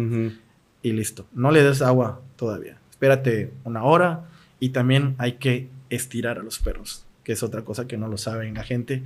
y 0.83 0.93
listo. 0.93 1.27
No 1.35 1.51
le 1.51 1.63
des 1.63 1.83
agua 1.83 2.23
todavía. 2.37 2.79
Espérate 2.89 3.53
una 3.65 3.85
hora 3.85 4.31
y 4.59 4.71
también 4.71 5.15
hay 5.19 5.33
que 5.35 5.69
estirar 5.91 6.39
a 6.39 6.43
los 6.43 6.59
perros, 6.59 7.05
que 7.23 7.33
es 7.33 7.43
otra 7.43 7.67
cosa 7.67 7.87
que 7.87 7.99
no 7.99 8.09
lo 8.09 8.17
saben 8.17 8.55
la 8.55 8.65
gente. 8.65 9.03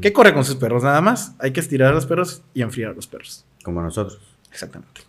¿Qué 0.00 0.12
corre 0.12 0.32
con 0.34 0.44
sus 0.44 0.54
perros 0.54 0.84
nada 0.84 1.00
más? 1.00 1.34
Hay 1.40 1.50
que 1.50 1.58
estirar 1.58 1.90
a 1.90 1.94
los 1.96 2.06
perros 2.06 2.44
y 2.54 2.62
enfriar 2.62 2.92
a 2.92 2.94
los 2.94 3.08
perros. 3.08 3.44
Como 3.64 3.82
nosotros. 3.82 4.20
Exactamente. 4.52 5.00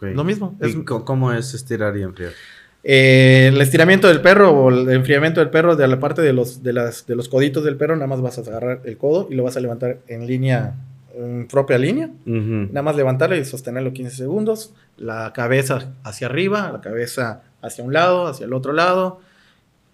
Lo 0.00 0.24
mismo. 0.24 0.58
¿Cómo 1.04 1.32
es 1.32 1.54
estirar 1.54 1.96
y 1.96 2.02
enfriar? 2.02 2.32
Eh, 2.82 3.50
el 3.52 3.60
estiramiento 3.60 4.08
del 4.08 4.22
perro 4.22 4.50
o 4.52 4.70
el 4.70 4.88
enfriamiento 4.90 5.40
del 5.40 5.50
perro 5.50 5.76
de 5.76 5.86
la 5.86 6.00
parte 6.00 6.22
de 6.22 6.32
los, 6.32 6.62
de, 6.62 6.72
las, 6.72 7.06
de 7.06 7.14
los 7.14 7.28
coditos 7.28 7.62
del 7.62 7.76
perro, 7.76 7.94
nada 7.94 8.06
más 8.06 8.22
vas 8.22 8.38
a 8.38 8.40
agarrar 8.40 8.80
el 8.84 8.96
codo 8.96 9.28
y 9.30 9.34
lo 9.34 9.44
vas 9.44 9.56
a 9.56 9.60
levantar 9.60 9.98
en 10.08 10.26
línea, 10.26 10.74
en 11.14 11.46
propia 11.46 11.78
línea. 11.78 12.10
Nada 12.24 12.82
más 12.82 12.96
levantarlo 12.96 13.36
y 13.36 13.44
sostenerlo 13.44 13.92
15 13.92 14.16
segundos. 14.16 14.72
La 14.96 15.32
cabeza 15.34 15.92
hacia 16.04 16.26
arriba, 16.26 16.70
la 16.72 16.80
cabeza 16.80 17.42
hacia 17.60 17.84
un 17.84 17.92
lado, 17.92 18.26
hacia 18.26 18.46
el 18.46 18.54
otro 18.54 18.72
lado 18.72 19.20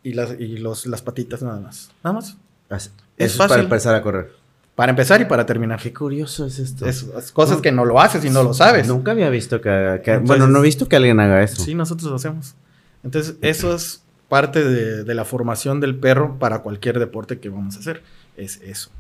y 0.03 0.13
las, 0.13 0.39
y 0.39 0.59
los, 0.59 0.87
las 0.87 1.03
patitas 1.03 1.43
nada 1.43 1.59
más. 1.59 1.91
Nada 2.05 2.15
más. 2.15 2.37
Es, 2.71 2.93
es 3.17 3.35
fácil. 3.35 3.49
para 3.49 3.63
empezar 3.63 3.95
a 3.97 4.03
correr. 4.03 4.31
Para 4.77 4.91
empezar 4.91 5.21
y 5.23 5.25
para 5.25 5.47
terminar. 5.47 5.81
Qué 5.81 5.93
curioso 5.93 6.47
es 6.47 6.59
esto. 6.59 6.87
Es, 6.87 7.07
cosas 7.33 7.63
que 7.63 7.73
no 7.73 7.85
lo 7.87 7.99
haces 7.99 8.25
y 8.25 8.31
no 8.31 8.43
lo 8.43 8.53
sabes. 8.53 8.87
Nunca 8.87 9.13
había 9.13 9.31
visto 9.31 9.61
que, 9.61 10.21
bueno, 10.23 10.47
no 10.47 10.59
he 10.59 10.63
visto 10.63 10.87
que 10.87 10.97
alguien 10.97 11.19
haga 11.19 11.43
eso. 11.43 11.63
Sí, 11.63 11.75
nosotros 11.75 12.11
lo 12.11 12.17
hacemos. 12.17 12.55
Entonces, 13.03 13.37
eso 13.41 13.75
es 13.75 14.03
parte 14.29 14.65
de, 14.65 15.15
la 15.15 15.25
formación 15.25 15.81
del 15.81 15.97
perro 15.97 16.39
para 16.39 16.61
cualquier 16.61 16.99
deporte 16.99 17.39
que 17.39 17.49
vamos 17.49 17.77
a 17.77 17.81
hacer. 17.81 18.03
Es 18.37 18.61
eso. 18.63 18.91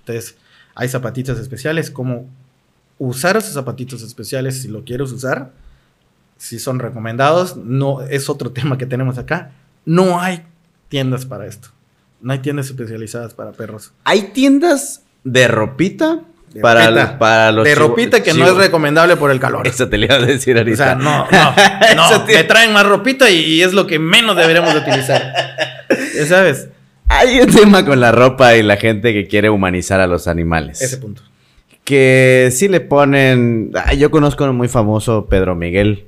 Entonces, 0.00 0.36
hay 0.74 0.88
zapatitos 0.88 1.38
especiales. 1.38 1.90
Como 1.90 2.28
usar 2.98 3.36
esos 3.36 3.54
zapatitos 3.54 4.02
especiales 4.02 4.62
si 4.62 4.68
lo 4.68 4.84
quieres 4.84 5.12
usar, 5.12 5.52
si 6.36 6.58
son 6.58 6.78
recomendados, 6.78 7.56
no 7.56 8.02
es 8.02 8.28
otro 8.28 8.50
tema 8.52 8.78
que 8.78 8.86
tenemos 8.86 9.18
acá. 9.18 9.52
No 9.84 10.20
hay 10.20 10.44
tiendas 10.88 11.26
para 11.26 11.46
esto. 11.46 11.68
No 12.20 12.32
hay 12.32 12.40
tiendas 12.40 12.66
especializadas 12.66 13.34
para 13.34 13.52
perros. 13.52 13.92
Hay 14.04 14.32
tiendas 14.32 15.02
de 15.24 15.48
ropita. 15.48 16.22
Para, 16.60 17.18
para 17.18 17.52
los 17.52 17.64
De 17.64 17.74
ropita 17.74 18.22
que 18.22 18.34
no 18.34 18.46
es 18.46 18.54
recomendable 18.54 19.16
por 19.16 19.30
el 19.30 19.40
calor. 19.40 19.66
Eso 19.66 19.88
te 19.88 19.98
le 19.98 20.06
iba 20.06 20.16
a 20.16 20.18
decir 20.20 20.56
ahorita. 20.58 20.74
O 20.74 20.86
sea, 20.86 20.94
no, 20.94 21.26
no, 21.30 21.54
no. 21.96 22.26
me 22.26 22.44
traen 22.44 22.72
más 22.72 22.86
ropita 22.86 23.30
y, 23.30 23.62
es 23.62 23.72
lo 23.72 23.86
que 23.86 23.98
menos 23.98 24.36
deberíamos 24.36 24.74
de 24.74 24.80
utilizar. 24.80 25.32
Ya 26.14 26.26
sabes. 26.26 26.68
Hay 27.08 27.40
un 27.40 27.54
tema 27.54 27.84
con 27.84 28.00
la 28.00 28.10
ropa 28.12 28.56
y 28.56 28.62
la 28.62 28.76
gente 28.76 29.12
que 29.12 29.28
quiere 29.28 29.50
humanizar 29.50 30.00
a 30.00 30.06
los 30.06 30.28
animales. 30.28 30.80
Ese 30.80 30.96
punto. 30.96 31.22
Que 31.84 32.50
sí 32.52 32.68
le 32.68 32.80
ponen. 32.80 33.72
yo 33.98 34.10
conozco 34.10 34.44
a 34.44 34.50
un 34.50 34.56
muy 34.56 34.68
famoso 34.68 35.26
Pedro 35.26 35.54
Miguel. 35.54 36.06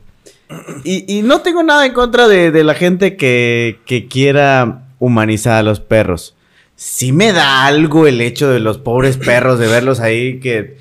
Y, 0.84 1.22
no 1.22 1.40
tengo 1.40 1.62
nada 1.62 1.84
en 1.86 1.92
contra 1.92 2.28
de, 2.28 2.64
la 2.64 2.74
gente 2.74 3.16
que, 3.16 3.80
que 3.86 4.06
quiera 4.08 4.84
humanizar 4.98 5.54
a 5.54 5.62
los 5.62 5.80
perros 5.80 6.33
sí 6.76 7.12
me 7.12 7.32
da 7.32 7.66
algo 7.66 8.06
el 8.06 8.20
hecho 8.20 8.50
de 8.50 8.60
los 8.60 8.78
pobres 8.78 9.16
perros, 9.16 9.58
de 9.58 9.68
verlos 9.68 10.00
ahí 10.00 10.40
que... 10.40 10.76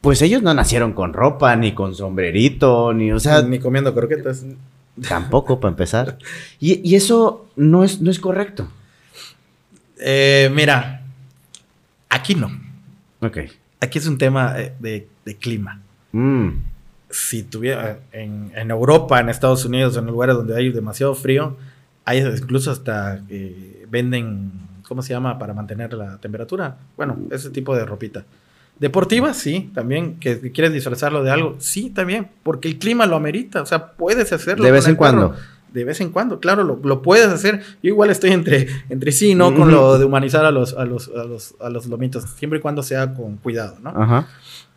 Pues 0.00 0.20
ellos 0.20 0.42
no 0.42 0.52
nacieron 0.52 0.92
con 0.92 1.14
ropa, 1.14 1.56
ni 1.56 1.72
con 1.72 1.94
sombrerito, 1.94 2.92
ni, 2.92 3.10
o 3.10 3.18
sea... 3.18 3.40
Ni 3.40 3.58
comiendo 3.58 3.94
croquetas. 3.94 4.44
Tampoco, 5.08 5.60
para 5.60 5.70
empezar. 5.70 6.18
Y, 6.60 6.94
eso 6.94 7.46
no 7.56 7.84
es, 7.84 8.00
no 8.02 8.10
es 8.10 8.18
correcto. 8.18 8.68
Eh, 9.98 10.50
mira, 10.54 11.02
aquí 12.10 12.34
no. 12.34 12.50
Ok. 13.20 13.38
Aquí 13.80 13.98
es 13.98 14.06
un 14.06 14.18
tema 14.18 14.54
eh, 14.58 14.74
de, 14.78 15.36
clima. 15.36 15.80
Mm. 16.12 16.50
Si 17.10 17.42
tuviera 17.42 17.98
en, 18.12 18.70
Europa, 18.70 19.20
en 19.20 19.28
Estados 19.28 19.64
Unidos, 19.64 19.96
en 19.96 20.06
lugares 20.06 20.36
donde 20.36 20.56
hay 20.56 20.70
demasiado 20.70 21.14
frío, 21.14 21.56
hay 22.04 22.20
incluso 22.20 22.70
hasta 22.70 23.22
eh, 23.28 23.86
venden 23.88 24.52
¿cómo 24.86 25.02
se 25.02 25.12
llama? 25.12 25.38
Para 25.38 25.54
mantener 25.54 25.92
la 25.94 26.18
temperatura. 26.18 26.76
Bueno, 26.96 27.18
ese 27.30 27.50
tipo 27.50 27.74
de 27.76 27.84
ropita. 27.84 28.24
Deportiva, 28.78 29.34
sí, 29.34 29.70
también. 29.74 30.18
Que, 30.18 30.52
quieres 30.52 30.72
disfrazarlo 30.72 31.22
de 31.22 31.30
algo, 31.30 31.56
sí, 31.58 31.90
también. 31.90 32.28
Porque 32.42 32.68
el 32.68 32.78
clima 32.78 33.06
lo 33.06 33.16
amerita. 33.16 33.62
O 33.62 33.66
sea, 33.66 33.92
puedes 33.92 34.32
hacerlo. 34.32 34.64
De 34.64 34.70
vez 34.70 34.88
en 34.88 34.96
cuando. 34.96 35.34
De 35.72 35.84
vez 35.84 36.00
en 36.00 36.10
cuando, 36.10 36.38
claro, 36.38 36.62
lo, 36.62 37.02
puedes 37.02 37.26
hacer. 37.26 37.60
Yo 37.82 37.88
igual 37.88 38.10
estoy 38.10 38.30
entre, 38.30 38.68
entre 38.90 39.10
sí, 39.10 39.34
¿no? 39.34 39.52
Con 39.54 39.72
lo 39.72 39.98
de 39.98 40.04
humanizar 40.04 40.44
a 40.44 40.52
los, 40.52 40.72
a 40.74 40.84
los, 40.84 41.08
a 41.08 41.24
los, 41.24 41.56
a 41.60 41.68
los 41.68 41.86
lomitos. 41.86 42.24
Siempre 42.36 42.60
y 42.60 42.62
cuando 42.62 42.82
sea 42.84 43.12
con 43.12 43.38
cuidado, 43.38 43.78
¿no? 43.82 43.90
Ajá. 43.90 44.28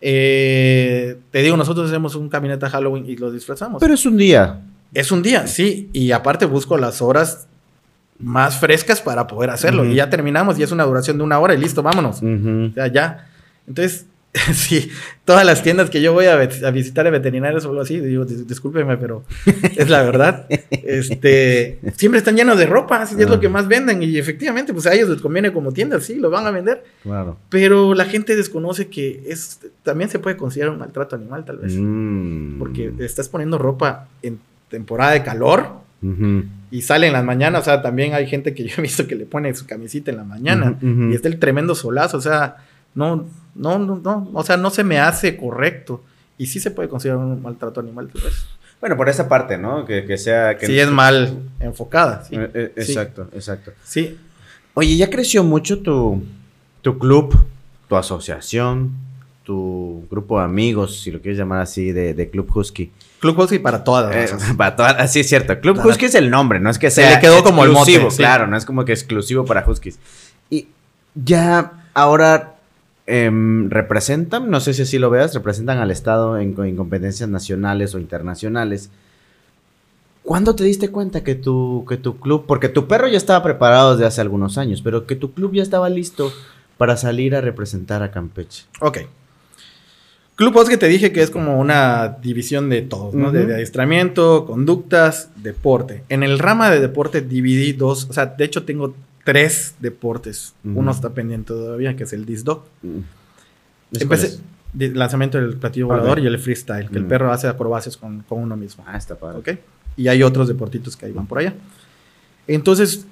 Eh, 0.01 1.19
te 1.31 1.41
digo, 1.41 1.57
nosotros 1.57 1.89
hacemos 1.89 2.15
un 2.15 2.29
caminata 2.29 2.69
Halloween 2.69 3.05
y 3.07 3.15
lo 3.15 3.31
disfrazamos. 3.31 3.79
Pero 3.79 3.93
es 3.93 4.05
un 4.05 4.17
día. 4.17 4.61
Es 4.93 5.11
un 5.11 5.21
día, 5.21 5.47
sí. 5.47 5.89
Y 5.93 6.11
aparte 6.11 6.45
busco 6.45 6.77
las 6.77 7.01
horas 7.01 7.47
más 8.19 8.59
frescas 8.59 9.01
para 9.01 9.27
poder 9.27 9.49
hacerlo. 9.49 9.85
Y 9.85 9.95
ya 9.95 10.09
terminamos 10.09 10.57
y 10.59 10.63
es 10.63 10.71
una 10.71 10.83
duración 10.83 11.17
de 11.17 11.23
una 11.23 11.39
hora 11.39 11.53
y 11.53 11.57
listo, 11.57 11.83
vámonos. 11.83 12.21
O 12.21 12.73
sea, 12.73 12.87
ya. 12.87 13.27
Entonces, 13.67 14.05
sí, 14.53 14.89
todas 15.25 15.45
las 15.45 15.63
tiendas 15.63 15.89
que 15.89 16.01
yo 16.01 16.13
voy 16.13 16.25
a, 16.25 16.37
visitar 16.71 17.05
de 17.05 17.11
veterinarios 17.11 17.65
o 17.65 17.69
algo 17.69 17.81
así, 17.81 17.99
digo, 17.99 18.25
discúlpeme, 18.25 18.97
pero 18.97 19.23
es 19.75 19.89
la 19.89 20.03
verdad. 20.03 20.45
este, 20.49 21.79
siempre 21.95 22.19
están 22.19 22.35
llenos 22.35 22.57
de 22.57 22.65
ropa, 22.65 23.07
y 23.17 23.21
es 23.21 23.29
lo 23.29 23.39
que 23.39 23.49
más 23.49 23.67
venden. 23.67 24.03
Y 24.03 24.17
efectivamente, 24.17 24.73
pues 24.73 24.85
a 24.87 24.93
ellos 24.93 25.09
les 25.09 25.21
conviene 25.21 25.51
como 25.51 25.71
tiendas, 25.71 26.03
sí, 26.03 26.15
lo 26.15 26.29
van 26.29 26.45
a 26.45 26.51
vender. 26.51 26.83
Claro. 27.03 27.37
Pero 27.49 27.93
la 27.93 28.05
gente 28.05 28.35
desconoce 28.35 28.87
que 28.87 29.23
es, 29.27 29.59
también 29.83 30.09
se 30.09 30.19
puede 30.19 30.37
considerar 30.37 30.73
un 30.73 30.79
maltrato 30.79 31.15
animal, 31.15 31.45
tal 31.45 31.57
vez. 31.57 31.73
Mm. 31.75 32.59
Porque 32.59 32.93
estás 32.99 33.29
poniendo 33.29 33.57
ropa 33.57 34.07
en 34.21 34.39
temporada 34.69 35.13
de 35.13 35.23
calor 35.23 35.86
Y 36.71 36.81
sale 36.81 37.07
en 37.07 37.13
las 37.13 37.23
mañanas, 37.23 37.61
o 37.61 37.65
sea, 37.65 37.81
también 37.81 38.13
hay 38.13 38.27
gente 38.27 38.53
que 38.53 38.65
yo 38.67 38.75
he 38.77 38.81
visto 38.81 39.07
que 39.07 39.15
le 39.15 39.25
pone 39.25 39.53
su 39.55 39.65
camisita 39.65 40.11
en 40.11 40.17
la 40.17 40.23
mañana 40.23 40.77
y 40.81 41.15
está 41.15 41.27
el 41.27 41.39
tremendo 41.39 41.75
solazo, 41.75 42.17
o 42.17 42.21
sea, 42.21 42.57
no, 42.95 43.27
no, 43.55 43.79
no, 43.79 43.95
no, 44.03 44.29
o 44.33 44.43
sea, 44.43 44.57
no 44.57 44.69
se 44.69 44.83
me 44.83 44.99
hace 44.99 45.37
correcto. 45.37 46.03
Y 46.37 46.45
sí 46.47 46.59
se 46.59 46.71
puede 46.71 46.87
considerar 46.87 47.19
un 47.19 47.41
maltrato 47.41 47.79
animal, 47.79 48.09
pues. 48.11 48.45
Bueno, 48.79 48.95
por 48.95 49.09
esa 49.09 49.27
parte, 49.27 49.57
¿no? 49.57 49.85
Que, 49.85 50.17
sea... 50.17 50.55
Que 50.57 50.67
sí, 50.67 50.79
es 50.79 50.89
mal 50.89 51.39
enfocada. 51.59 52.23
Sí. 52.23 52.35
Eh, 52.35 52.51
eh, 52.53 52.73
exacto, 52.75 53.27
exacto. 53.33 53.71
Sí. 53.83 54.17
Oye, 54.75 54.95
¿ya 54.97 55.09
creció 55.09 55.43
mucho 55.43 55.79
tu, 55.79 56.23
tu 56.83 56.99
club, 56.99 57.35
tu 57.89 57.95
asociación, 57.95 58.91
tu 59.43 60.05
grupo 60.11 60.37
de 60.37 60.45
amigos, 60.45 61.01
si 61.01 61.09
lo 61.09 61.19
quieres 61.21 61.39
llamar 61.39 61.61
así, 61.61 61.91
de, 61.91 62.29
Club 62.29 62.55
Husky? 62.55 62.91
Club 63.19 63.39
Husky 63.39 63.59
para 63.59 63.83
todas. 63.83 64.15
Eh, 64.15 64.35
para 64.57 64.75
todas, 64.75 65.11
sí 65.11 65.21
es 65.21 65.29
cierto. 65.29 65.59
Club 65.59 65.83
Husky 65.83 66.05
es 66.05 66.15
el 66.15 66.29
nombre, 66.29 66.59
no 66.59 66.69
es 66.69 66.79
que 66.79 66.91
sea 66.91 67.09
Se 67.09 67.15
le 67.15 67.21
quedó 67.21 67.43
como 67.43 67.63
el 67.63 67.71
mote, 67.71 68.07
claro, 68.15 68.47
no 68.47 68.57
es 68.57 68.65
como 68.65 68.85
que 68.85 68.93
exclusivo 68.93 69.45
para 69.45 69.65
Huskies. 69.67 69.99
Y 70.49 70.67
ya 71.15 71.71
ahora 71.93 72.57
Em, 73.09 73.69
representan, 73.69 74.51
no 74.51 74.59
sé 74.59 74.73
si 74.73 74.81
así 74.81 74.99
lo 74.99 75.09
veas, 75.09 75.33
representan 75.33 75.77
al 75.77 75.91
Estado 75.91 76.37
en, 76.37 76.53
competencias 76.75 77.29
nacionales 77.29 77.95
o 77.95 77.99
internacionales. 77.99 78.89
¿Cuándo 80.23 80.55
te 80.55 80.65
diste 80.65 80.89
cuenta 80.89 81.23
que 81.23 81.33
tu, 81.33 81.85
que 81.87 81.95
tu 81.95 82.19
club, 82.19 82.43
porque 82.45 82.67
tu 82.67 82.85
perro 82.85 83.07
ya 83.07 83.15
estaba 83.15 83.41
preparado 83.41 83.93
desde 83.93 84.05
hace 84.07 84.19
algunos 84.19 84.57
años, 84.57 84.81
pero 84.81 85.07
que 85.07 85.15
tu 85.15 85.31
club 85.31 85.53
ya 85.53 85.63
estaba 85.63 85.87
listo 85.87 86.33
para 86.77 86.97
salir 86.97 87.33
a 87.33 87.39
representar 87.39 88.03
a 88.03 88.11
Campeche? 88.11 88.65
Ok. 88.81 88.97
Club 90.37 90.69
que 90.69 90.77
te 90.77 90.87
dije 90.87 91.11
que 91.11 91.23
es 91.23 91.31
como 91.31 91.59
una 91.59 92.19
división 92.21 92.69
de 92.69 92.83
todos, 92.83 93.15
¿no? 93.15 93.31
de, 93.31 93.51
adiestramiento, 93.55 94.45
conductas, 94.45 95.31
deporte. 95.35 96.03
En 96.09 96.21
el 96.21 96.37
rama 96.37 96.69
de 96.69 96.79
deporte 96.79 97.21
dividí 97.21 97.73
dos, 97.73 98.07
o 98.07 98.13
sea, 98.13 98.27
de 98.27 98.45
hecho 98.45 98.63
tengo 98.63 98.93
tres 99.23 99.73
deportes. 99.79 100.53
Uno 100.63 100.91
está 100.91 101.09
pendiente 101.09 101.47
todavía, 101.47 101.95
que 101.95 102.03
es 102.03 102.13
el 102.13 102.25
disc 102.25 102.47
Empecé 103.99 104.39
lanzamiento 104.73 105.39
del 105.39 105.57
platillo 105.57 105.87
volador 105.87 106.19
y 106.19 106.27
el 106.27 106.37
freestyle, 106.37 106.87
que 106.89 106.99
el 106.99 107.05
perro 107.05 107.31
hace 107.31 107.47
acrobacias 107.47 107.97
con, 107.97 108.23
uno 108.29 108.55
mismo. 108.55 108.83
Ah, 108.87 108.95
está 108.95 109.15
padre. 109.15 109.39
¿Ok? 109.39 109.59
Y 109.95 110.07
hay 110.07 110.21
otros 110.21 110.47
deportitos 110.47 110.95
que 110.95 111.07
ahí 111.07 111.11
van 111.11 111.25
por 111.25 111.39
allá. 111.39 111.55
Entonces, 112.45 113.07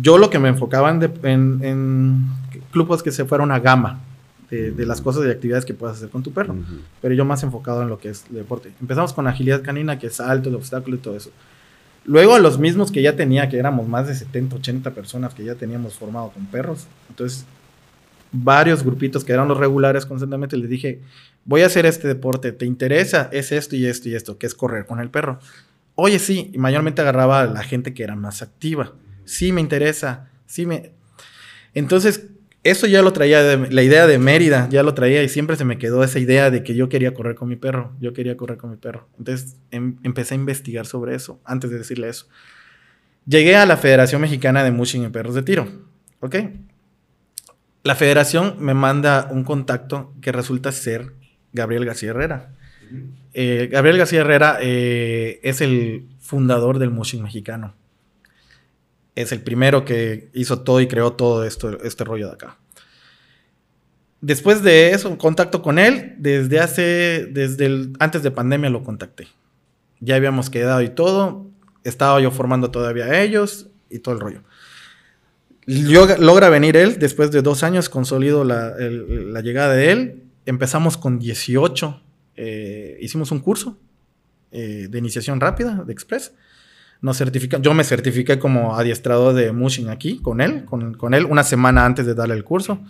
yo 0.00 0.16
lo 0.16 0.30
que 0.30 0.38
me 0.38 0.48
enfocaba 0.48 0.90
en, 0.90 1.60
en, 1.62 2.26
clubes 2.70 3.02
que 3.02 3.10
se 3.10 3.24
fuera 3.24 3.42
una 3.42 3.58
gama 3.58 4.00
de, 4.50 4.86
las 4.86 5.00
cosas 5.00 5.26
y 5.26 5.30
actividades 5.30 5.64
que 5.64 5.74
puedas 5.74 5.96
hacer 5.96 6.08
con 6.08 6.22
tu 6.22 6.32
perro. 6.32 6.56
Pero 7.02 7.14
yo 7.14 7.24
más 7.24 7.42
enfocado 7.42 7.82
en 7.82 7.88
lo 7.88 7.98
que 7.98 8.08
es 8.08 8.24
deporte. 8.30 8.72
Empezamos 8.80 9.12
con 9.12 9.26
agilidad 9.26 9.62
canina, 9.62 9.98
que 9.98 10.06
es 10.06 10.14
salto, 10.14 10.48
el 10.48 10.54
obstáculo 10.54 10.96
y 10.96 10.98
todo 11.00 11.16
eso. 11.16 11.30
Luego 12.04 12.34
a 12.34 12.38
los 12.38 12.58
mismos 12.58 12.90
que 12.90 13.02
ya 13.02 13.16
tenía, 13.16 13.48
que 13.48 13.58
éramos 13.58 13.86
más 13.86 14.06
de 14.06 14.14
70, 14.14 14.56
80 14.56 14.92
personas 14.92 15.34
que 15.34 15.44
ya 15.44 15.54
teníamos 15.54 15.94
formado 15.94 16.30
con 16.30 16.46
perros. 16.46 16.86
Entonces, 17.10 17.44
varios 18.32 18.82
grupitos 18.82 19.24
que 19.24 19.32
eran 19.32 19.48
los 19.48 19.58
regulares 19.58 20.06
constantemente, 20.06 20.56
les 20.56 20.70
dije, 20.70 21.00
voy 21.44 21.62
a 21.62 21.66
hacer 21.66 21.84
este 21.84 22.08
deporte, 22.08 22.52
¿te 22.52 22.64
interesa? 22.64 23.28
Es 23.32 23.52
esto 23.52 23.76
y 23.76 23.84
esto 23.84 24.08
y 24.08 24.14
esto, 24.14 24.38
que 24.38 24.46
es 24.46 24.54
correr 24.54 24.86
con 24.86 25.00
el 25.00 25.10
perro. 25.10 25.38
Oye, 25.94 26.18
sí, 26.18 26.50
y 26.54 26.58
mayormente 26.58 27.02
agarraba 27.02 27.42
a 27.42 27.46
la 27.46 27.62
gente 27.62 27.92
que 27.92 28.04
era 28.04 28.16
más 28.16 28.40
activa. 28.40 28.92
Sí, 29.24 29.52
me 29.52 29.60
interesa, 29.60 30.30
sí 30.46 30.64
me... 30.64 30.92
Entonces, 31.74 32.28
eso 32.70 32.86
ya 32.86 33.02
lo 33.02 33.12
traía, 33.12 33.56
la 33.56 33.82
idea 33.82 34.06
de 34.06 34.18
Mérida, 34.18 34.68
ya 34.70 34.82
lo 34.82 34.94
traía 34.94 35.22
y 35.22 35.28
siempre 35.28 35.56
se 35.56 35.64
me 35.64 35.78
quedó 35.78 36.02
esa 36.02 36.18
idea 36.18 36.50
de 36.50 36.62
que 36.62 36.74
yo 36.74 36.88
quería 36.88 37.14
correr 37.14 37.34
con 37.34 37.48
mi 37.48 37.56
perro, 37.56 37.94
yo 38.00 38.12
quería 38.12 38.36
correr 38.36 38.58
con 38.58 38.70
mi 38.70 38.76
perro. 38.76 39.08
Entonces 39.18 39.56
em, 39.70 39.96
empecé 40.02 40.34
a 40.34 40.36
investigar 40.36 40.86
sobre 40.86 41.14
eso, 41.14 41.40
antes 41.44 41.70
de 41.70 41.78
decirle 41.78 42.08
eso. 42.08 42.26
Llegué 43.26 43.56
a 43.56 43.66
la 43.66 43.76
Federación 43.76 44.20
Mexicana 44.20 44.64
de 44.64 44.70
Mushing 44.70 45.04
en 45.04 45.12
Perros 45.12 45.34
de 45.34 45.42
Tiro, 45.42 45.68
¿ok? 46.20 46.36
La 47.84 47.94
federación 47.94 48.56
me 48.58 48.74
manda 48.74 49.28
un 49.30 49.44
contacto 49.44 50.14
que 50.20 50.32
resulta 50.32 50.72
ser 50.72 51.12
Gabriel 51.52 51.84
García 51.84 52.10
Herrera. 52.10 52.52
Eh, 53.34 53.68
Gabriel 53.70 53.98
García 53.98 54.20
Herrera 54.20 54.58
eh, 54.60 55.40
es 55.42 55.60
el 55.60 56.06
fundador 56.18 56.78
del 56.78 56.90
Mushing 56.90 57.22
mexicano 57.22 57.74
es 59.22 59.32
el 59.32 59.42
primero 59.42 59.84
que 59.84 60.30
hizo 60.32 60.60
todo 60.60 60.80
y 60.80 60.86
creó 60.86 61.12
todo 61.12 61.44
esto, 61.44 61.82
este 61.82 62.04
rollo 62.04 62.28
de 62.28 62.34
acá. 62.34 62.56
Después 64.20 64.62
de 64.62 64.90
eso, 64.90 65.18
contacto 65.18 65.60
con 65.60 65.78
él, 65.78 66.14
desde 66.18 66.60
hace, 66.60 67.26
desde 67.30 67.66
el, 67.66 67.92
antes 67.98 68.22
de 68.22 68.30
pandemia 68.30 68.70
lo 68.70 68.84
contacté. 68.84 69.26
Ya 69.98 70.14
habíamos 70.14 70.50
quedado 70.50 70.82
y 70.82 70.88
todo, 70.88 71.50
estaba 71.82 72.20
yo 72.20 72.30
formando 72.30 72.70
todavía 72.70 73.20
ellos 73.20 73.66
y 73.90 73.98
todo 73.98 74.14
el 74.14 74.20
rollo. 74.20 74.42
logra 75.66 76.48
venir 76.48 76.76
él, 76.76 77.00
después 77.00 77.32
de 77.32 77.42
dos 77.42 77.64
años 77.64 77.88
consolido 77.88 78.44
la, 78.44 79.40
llegada 79.42 79.74
de 79.74 79.90
él, 79.90 80.22
empezamos 80.46 80.96
con 80.96 81.18
18, 81.18 82.00
eh, 82.36 82.98
hicimos 83.00 83.32
un 83.32 83.40
curso 83.40 83.76
eh, 84.52 84.86
de 84.88 84.98
iniciación 84.98 85.40
rápida, 85.40 85.82
de 85.84 85.92
Express, 85.92 86.32
nos 87.00 87.18
certifican. 87.18 87.62
Yo 87.62 87.74
me 87.74 87.84
certifiqué 87.84 88.38
como 88.38 88.76
adiestrador 88.76 89.34
de 89.34 89.52
Mushin 89.52 89.88
aquí 89.88 90.18
con 90.20 90.40
él, 90.40 90.64
con, 90.64 91.14
él 91.14 91.24
una 91.24 91.42
semana 91.42 91.84
antes 91.84 92.06
de 92.06 92.14
darle 92.14 92.34
el 92.34 92.44
curso. 92.44 92.80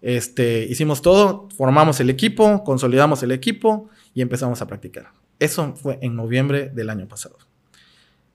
Este, 0.00 0.64
hicimos 0.64 1.02
todo, 1.02 1.48
formamos 1.56 2.00
el 2.00 2.10
equipo, 2.10 2.62
consolidamos 2.64 3.22
el 3.22 3.32
equipo 3.32 3.88
y 4.14 4.22
empezamos 4.22 4.60
a 4.60 4.66
practicar. 4.66 5.08
Eso 5.38 5.74
fue 5.74 5.98
en 6.02 6.14
noviembre 6.14 6.70
del 6.70 6.90
año 6.90 7.08
pasado. 7.08 7.36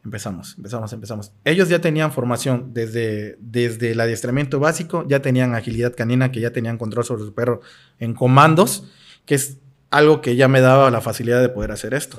Empezamos, 0.03 0.55
empezamos, 0.57 0.93
empezamos. 0.93 1.31
Ellos 1.43 1.69
ya 1.69 1.79
tenían 1.81 2.11
formación 2.11 2.73
desde, 2.73 3.37
desde 3.39 3.91
el 3.91 3.99
adiestramiento 3.99 4.59
básico, 4.59 5.05
ya 5.07 5.21
tenían 5.21 5.55
agilidad 5.55 5.93
canina, 5.95 6.31
que 6.31 6.39
ya 6.39 6.51
tenían 6.51 6.77
control 6.77 7.03
sobre 7.03 7.23
su 7.23 7.33
perro 7.33 7.61
en 7.99 8.13
comandos, 8.13 8.85
que 9.25 9.35
es 9.35 9.57
algo 9.91 10.21
que 10.21 10.35
ya 10.35 10.47
me 10.47 10.61
daba 10.61 10.89
la 10.89 11.01
facilidad 11.01 11.41
de 11.41 11.49
poder 11.49 11.71
hacer 11.71 11.93
esto. 11.93 12.17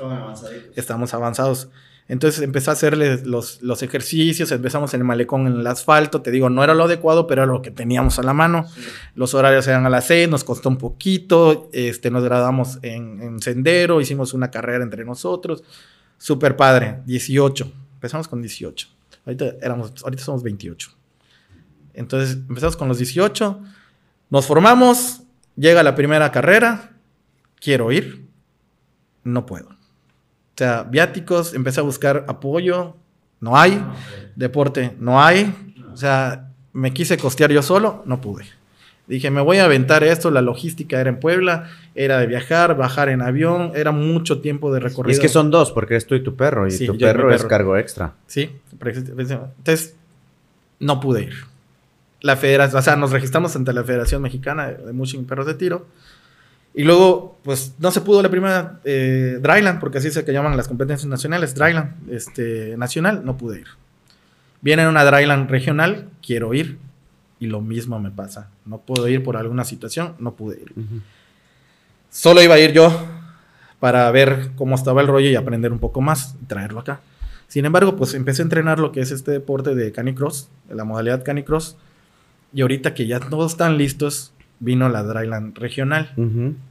Estamos 0.77 1.15
avanzados. 1.15 1.71
Entonces 2.11 2.43
empecé 2.43 2.71
a 2.71 2.73
hacerle 2.73 3.21
los, 3.25 3.63
los, 3.63 3.85
ejercicios, 3.85 4.51
empezamos 4.51 4.93
en 4.95 5.03
el 5.03 5.05
malecón, 5.05 5.47
en 5.47 5.61
el 5.61 5.67
asfalto, 5.69 6.23
te 6.23 6.33
digo, 6.33 6.51
no 6.51 6.65
era 6.65 6.75
lo 6.75 6.83
adecuado, 6.83 7.29
pero 7.29 7.45
era 7.45 7.53
lo 7.53 7.63
que 7.63 7.71
teníamos 7.71 8.19
a 8.19 8.25
la 8.25 8.33
mano. 8.33 8.67
Los 9.15 9.33
horarios 9.33 9.69
eran 9.69 9.87
a 9.87 9.91
las 9.91 10.09
seis, 10.09 10.29
nos 10.29 10.43
costó 10.43 10.71
un 10.71 10.77
poquito, 10.77 11.71
este, 11.73 12.11
nos 12.11 12.25
graduamos 12.25 12.81
en, 12.83 13.23
en 13.23 13.41
sendero, 13.41 14.01
hicimos 14.01 14.35
una 14.35 14.51
carrera 14.51 14.83
entre 14.83 15.05
nosotros. 15.05 15.63
Súper 16.19 16.57
padre, 16.57 16.99
18. 17.07 17.73
Empezamos 17.95 18.27
con 18.27 18.43
18. 18.43 18.89
Ahorita, 19.25 19.45
éramos, 19.63 19.93
ahorita 20.03 20.25
somos 20.25 20.43
28. 20.43 20.91
Entonces 21.95 22.39
empezamos 22.49 22.77
con 22.77 22.89
los 22.89 22.99
18, 22.99 23.61
nos 24.31 24.47
formamos, 24.47 25.23
llega 25.55 25.85
la 25.85 25.95
primera 25.95 26.33
carrera, 26.33 26.91
quiero 27.61 27.93
ir, 27.93 28.27
no 29.23 29.47
puedo 29.47 29.80
sea, 30.61 30.83
viáticos, 30.83 31.55
empecé 31.55 31.81
a 31.81 31.83
buscar 31.83 32.27
apoyo, 32.29 32.95
no 33.41 33.57
hay. 33.57 33.83
Ah, 33.83 33.95
Deporte, 34.37 34.95
no 35.01 35.23
hay. 35.23 35.55
O 35.91 35.97
sea, 35.97 36.51
me 36.75 36.93
quise 36.93 37.17
costear 37.17 37.51
yo 37.51 37.63
solo, 37.63 38.03
no 38.05 38.21
pude. 38.21 38.45
Dije, 39.07 39.31
me 39.31 39.41
voy 39.41 39.57
a 39.57 39.65
aventar 39.65 40.05
esto, 40.05 40.31
la 40.31 40.43
logística 40.43 41.01
era 41.01 41.09
en 41.09 41.19
Puebla, 41.19 41.71
era 41.95 42.19
de 42.19 42.27
viajar, 42.27 42.77
bajar 42.77 43.09
en 43.09 43.23
avión, 43.23 43.73
era 43.75 43.91
mucho 43.91 44.43
tiempo 44.43 44.71
de 44.71 44.81
recorrido. 44.81 45.13
es 45.13 45.19
que 45.19 45.31
son 45.31 45.51
dos, 45.51 45.73
porque 45.73 45.95
eres 45.95 46.07
tú 46.07 46.15
y 46.15 46.23
tu 46.23 46.37
perro, 46.37 46.69
y 46.69 46.87
tu 46.87 46.97
perro, 46.99 47.33
es 47.33 47.45
cargo 47.45 47.79
extra. 47.79 48.13
Sí, 48.27 48.51
entonces 48.81 49.97
no 50.79 51.01
pude 51.01 51.23
ir. 51.23 51.35
La 52.21 52.37
federación, 52.37 52.79
o 52.79 52.83
sea, 52.83 52.97
nos 52.97 53.13
registramos 53.13 53.57
ante 53.57 53.73
la 53.73 53.83
Federación 53.83 54.21
Mexicana 54.21 54.69
de 54.69 54.93
Mushing 54.93 55.25
Perros 55.25 55.47
de 55.47 55.55
Tiro 55.55 55.87
y 56.73 56.85
luego, 56.85 57.39
pues 57.43 57.75
no 57.79 57.91
se 57.91 58.01
pudo 58.01 58.23
la 58.23 58.29
primera 58.29 58.81
eh, 58.85 59.39
Dryland, 59.41 59.81
porque 59.81 59.99
así 59.99 60.11
se 60.11 60.25
que 60.25 60.33
llaman 60.33 60.57
las 60.57 60.69
competencias 60.69 61.09
nacionales, 61.09 61.55
Dryland 61.55 62.11
este, 62.11 62.77
nacional, 62.77 63.23
no 63.25 63.37
pude 63.37 63.61
ir. 63.61 63.67
Viene 64.61 64.87
una 64.89 65.05
Dryland 65.05 65.51
regional, 65.51 66.09
quiero 66.23 66.55
ir, 66.55 66.79
y 67.41 67.47
lo 67.47 67.61
mismo 67.61 67.99
me 67.99 68.11
pasa. 68.11 68.51
No 68.67 68.79
puedo 68.79 69.09
ir 69.09 69.23
por 69.25 69.37
alguna 69.37 69.65
situación, 69.65 70.15
no 70.19 70.35
pude 70.35 70.61
ir. 70.61 70.75
Solo 72.11 72.43
iba 72.43 72.55
a 72.55 72.61
ir 72.61 72.73
yo 72.73 73.07
para 73.81 74.11
ver 74.11 74.51
cómo 74.57 74.75
estaba 74.75 75.01
el 75.01 75.09
rollo 75.09 75.29
y 75.29 75.37
aprender 75.37 75.73
un 75.73 75.79
poco 75.79 76.01
más, 76.01 76.37
y 76.43 76.45
traerlo 76.45 76.81
acá. 76.81 77.01
Sin 77.49 77.65
embargo, 77.65 77.97
pues 77.97 78.15
empecé 78.15 78.43
a 78.43 78.45
entrenar 78.45 78.79
lo 78.79 78.93
que 78.93 79.01
es 79.01 79.11
este 79.11 79.33
deporte 79.33 79.75
de 79.75 79.91
canicross, 79.91 80.49
la 80.69 80.85
modalidad 80.85 81.25
canicross, 81.25 81.77
y 82.53 82.61
ahorita 82.61 82.95
que 82.95 83.07
ya 83.07 83.19
todos 83.19 83.53
están 83.53 83.77
listos, 83.77 84.33
vino 84.61 84.89
la 84.89 85.03
Dryland 85.03 85.59
regional. 85.59 86.13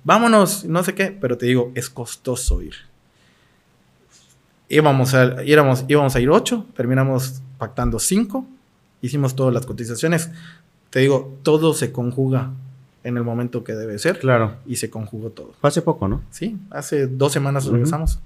Vámonos, 0.04 0.66
no 0.66 0.84
sé 0.84 0.94
qué, 0.96 1.12
pero 1.20 1.38
te 1.38 1.48
digo, 1.48 1.72
es 1.76 1.90
costoso 1.90 2.62
ir. 2.62 2.76
Íbamos 4.70 5.16
a, 5.16 5.44
íbamos, 5.44 5.84
íbamos 5.88 6.16
a 6.16 6.20
ir 6.20 6.30
ocho, 6.30 6.66
terminamos 6.76 7.42
pactando 7.58 7.98
cinco, 7.98 8.46
hicimos 9.02 9.36
todas 9.36 9.54
las 9.54 9.66
cotizaciones. 9.66 10.30
Te 10.92 11.00
digo, 11.00 11.38
todo 11.44 11.74
se 11.74 11.92
conjuga 11.92 12.52
en 13.04 13.18
el 13.18 13.24
momento 13.24 13.64
que 13.64 13.74
debe 13.74 13.98
ser. 13.98 14.20
Claro. 14.20 14.56
Y 14.66 14.76
se 14.76 14.90
conjugó 14.90 15.32
todo. 15.32 15.54
hace 15.62 15.82
poco, 15.82 16.08
¿no? 16.08 16.22
Sí, 16.30 16.58
hace 16.70 17.08
dos 17.08 17.32
semanas 17.32 17.66
regresamos. 17.66 18.20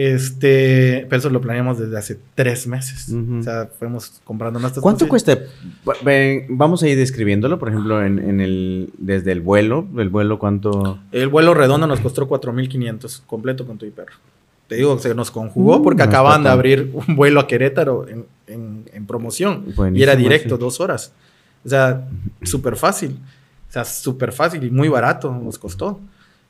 Este, 0.00 1.06
pero 1.10 1.18
eso 1.18 1.28
lo 1.28 1.40
planeamos 1.40 1.76
desde 1.76 1.98
hace 1.98 2.20
tres 2.36 2.68
meses. 2.68 3.12
O 3.12 3.42
sea, 3.42 3.68
fuimos 3.80 4.20
comprando 4.22 4.60
nuestras 4.60 4.80
¿Cuánto 4.80 5.08
cuesta? 5.08 5.36
Vamos 6.48 6.84
a 6.84 6.88
ir 6.88 6.96
describiéndolo, 6.96 7.58
por 7.58 7.70
ejemplo, 7.70 8.04
en, 8.04 8.40
el, 8.40 8.90
desde 8.96 9.32
el 9.32 9.40
vuelo. 9.40 9.88
¿El 9.96 10.08
vuelo 10.08 10.38
cuánto? 10.38 11.00
El 11.10 11.26
vuelo 11.26 11.52
redondo 11.52 11.88
nos 11.88 11.98
costó 11.98 12.28
4.500, 12.28 13.22
completo 13.26 13.66
con 13.66 13.76
tu 13.76 13.86
y 13.86 13.90
perro. 13.90 14.14
Te 14.68 14.76
digo, 14.76 14.96
se 15.00 15.16
nos 15.16 15.32
conjugó 15.32 15.80
mm, 15.80 15.82
porque 15.82 16.02
acaban 16.04 16.44
de 16.44 16.50
abrir 16.50 16.92
un 16.94 17.16
vuelo 17.16 17.40
a 17.40 17.48
Querétaro 17.48 18.06
en, 18.06 19.06
promoción. 19.08 19.64
y 19.94 20.00
era 20.00 20.14
directo, 20.14 20.58
dos 20.58 20.78
horas. 20.78 21.12
O 21.64 21.68
sea, 21.68 22.06
súper 22.44 22.76
fácil. 22.76 23.18
O 23.68 23.72
sea, 23.72 23.84
súper 23.84 24.30
fácil 24.30 24.62
y 24.62 24.70
muy 24.70 24.88
barato 24.88 25.32
nos 25.32 25.58
costó. 25.58 25.98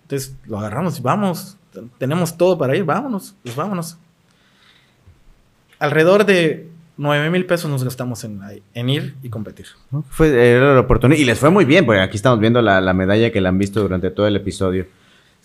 Entonces 0.03 0.35
lo 0.47 0.59
agarramos 0.59 0.99
y 0.99 1.03
vamos. 1.03 1.58
Tenemos 1.99 2.37
todo 2.37 2.59
para 2.59 2.77
ir, 2.77 2.85
vámonos, 2.85 3.35
pues 3.43 3.55
vámonos. 3.55 3.99
Alrededor 5.79 6.25
de 6.25 6.69
9 6.97 7.31
mil 7.31 7.47
pesos 7.47 7.71
nos 7.71 7.85
gastamos 7.85 8.25
en, 8.25 8.41
en, 8.75 8.89
ir 8.89 9.15
y 9.23 9.29
competir. 9.29 9.67
Fue 10.11 10.29
era 10.29 10.75
la 10.75 10.81
oportunidad 10.81 11.21
y 11.21 11.25
les 11.25 11.39
fue 11.39 11.51
muy 11.51 11.65
bien, 11.65 11.87
porque 11.87 12.01
aquí 12.01 12.17
estamos 12.17 12.41
viendo 12.41 12.61
la, 12.61 12.81
la 12.81 12.93
medalla 12.93 13.31
que 13.31 13.41
le 13.41 13.49
han 13.49 13.59
visto 13.59 13.81
durante 13.81 14.11
todo 14.11 14.27
el 14.27 14.37
episodio. 14.37 14.87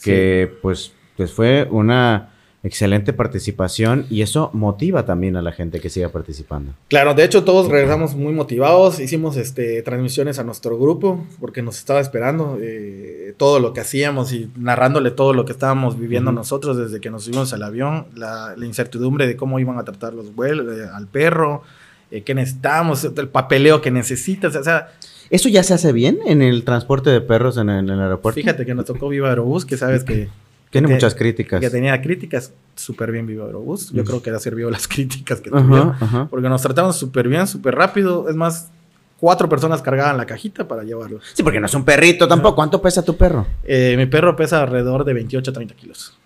Que 0.04 0.52
pues, 0.62 0.92
pues 1.16 1.32
fue 1.32 1.68
una 1.70 2.33
Excelente 2.66 3.12
participación 3.12 4.06
y 4.10 4.22
eso 4.22 4.50
motiva 4.54 5.06
también 5.06 5.36
a 5.36 5.42
la 5.42 5.52
gente 5.52 5.82
que 5.82 5.90
siga 5.90 6.08
participando. 6.08 6.72
Claro, 6.88 7.14
de 7.14 7.26
hecho 7.26 7.44
todos 7.44 7.68
regresamos 7.68 8.16
muy 8.16 8.32
motivados, 8.32 9.02
hicimos 9.02 9.36
este, 9.36 9.82
transmisiones 9.82 10.40
a 10.40 10.46
nuestro 10.46 10.80
grupo 10.80 11.28
porque 11.42 11.62
nos 11.62 11.78
estaba 11.78 12.00
esperando 12.00 12.58
eh, 12.62 13.34
todo 13.36 13.60
lo 13.60 13.74
que 13.74 13.82
hacíamos 13.82 14.32
y 14.32 14.50
narrándole 14.56 15.12
todo 15.12 15.34
lo 15.34 15.44
que 15.44 15.52
estábamos 15.52 16.00
viviendo 16.00 16.32
nosotros 16.32 16.78
desde 16.78 17.02
que 17.02 17.10
nos 17.10 17.26
subimos 17.26 17.52
al 17.52 17.64
avión, 17.64 18.06
la, 18.16 18.56
incertidumbre 18.64 19.28
de 19.28 19.36
cómo 19.36 19.60
iban 19.60 19.78
a 19.78 19.84
tratar 19.84 20.14
los 20.14 20.34
vuelos, 20.34 20.66
eh, 20.78 20.88
al 20.94 21.08
perro, 21.08 21.64
eh, 22.12 22.22
qué 22.22 22.34
necesitamos, 22.34 23.04
el 23.04 23.28
papeleo 23.28 23.82
que 23.82 23.92
necesitas, 23.92 24.56
o 24.56 24.64
sea... 24.64 24.88
¿Eso 25.30 25.50
ya 25.50 25.64
se 25.64 25.74
hace 25.74 25.92
bien 25.92 26.20
en 26.26 26.42
el 26.42 26.64
transporte 26.64 27.10
de 27.10 27.20
perros 27.20 27.58
en 27.58 27.70
el, 27.70 27.90
aeropuerto? 27.90 28.40
Fíjate 28.40 28.66
que 28.66 28.74
nos 28.74 28.86
tocó 28.86 29.10
Viva 29.10 29.28
Aerobús, 29.28 29.66
que 29.66 29.76
sabes 29.76 30.04
que 30.06 30.30
tiene 30.74 30.88
muchas 30.88 31.14
críticas. 31.14 31.62
Que 31.62 31.70
tenía 31.70 32.02
críticas 32.02 32.52
súper 32.76 33.12
bien 33.12 33.28
Vivo 33.28 33.46
Aerobús. 33.46 33.92
Yo 33.92 34.04
creo 34.04 34.24
que 34.24 34.32
ha 34.32 34.40
servido 34.40 34.72
las 34.72 34.88
críticas 34.90 35.40
que 35.40 35.52
tuvieron. 35.52 35.96
Porque 36.30 36.50
nos 36.50 36.64
trataron 36.64 36.92
súper 36.94 37.28
bien, 37.28 37.46
súper 37.46 37.76
rápido. 37.76 38.28
Es 38.28 38.36
más, 38.36 38.72
cuatro 39.20 39.48
personas 39.48 39.84
cargaban 39.84 40.18
la 40.18 40.26
cajita 40.26 40.68
para 40.68 40.84
llevarlo. 40.84 41.20
Sí, 41.34 41.44
porque 41.44 41.60
no 41.60 41.68
es 41.68 41.74
un 41.76 41.86
perrito 41.86 42.28
tampoco. 42.28 42.56
¿Cuánto 42.56 42.82
pesa 42.82 43.04
tu 43.04 43.16
perro? 43.16 43.46
Eh, 43.64 43.94
mi 43.98 44.08
perro 44.08 44.36
pesa 44.36 44.64
alrededor 44.64 45.06
de 45.06 45.14
28 45.14 45.52
a 45.52 45.54
30 45.54 45.76
kilos. 45.76 46.18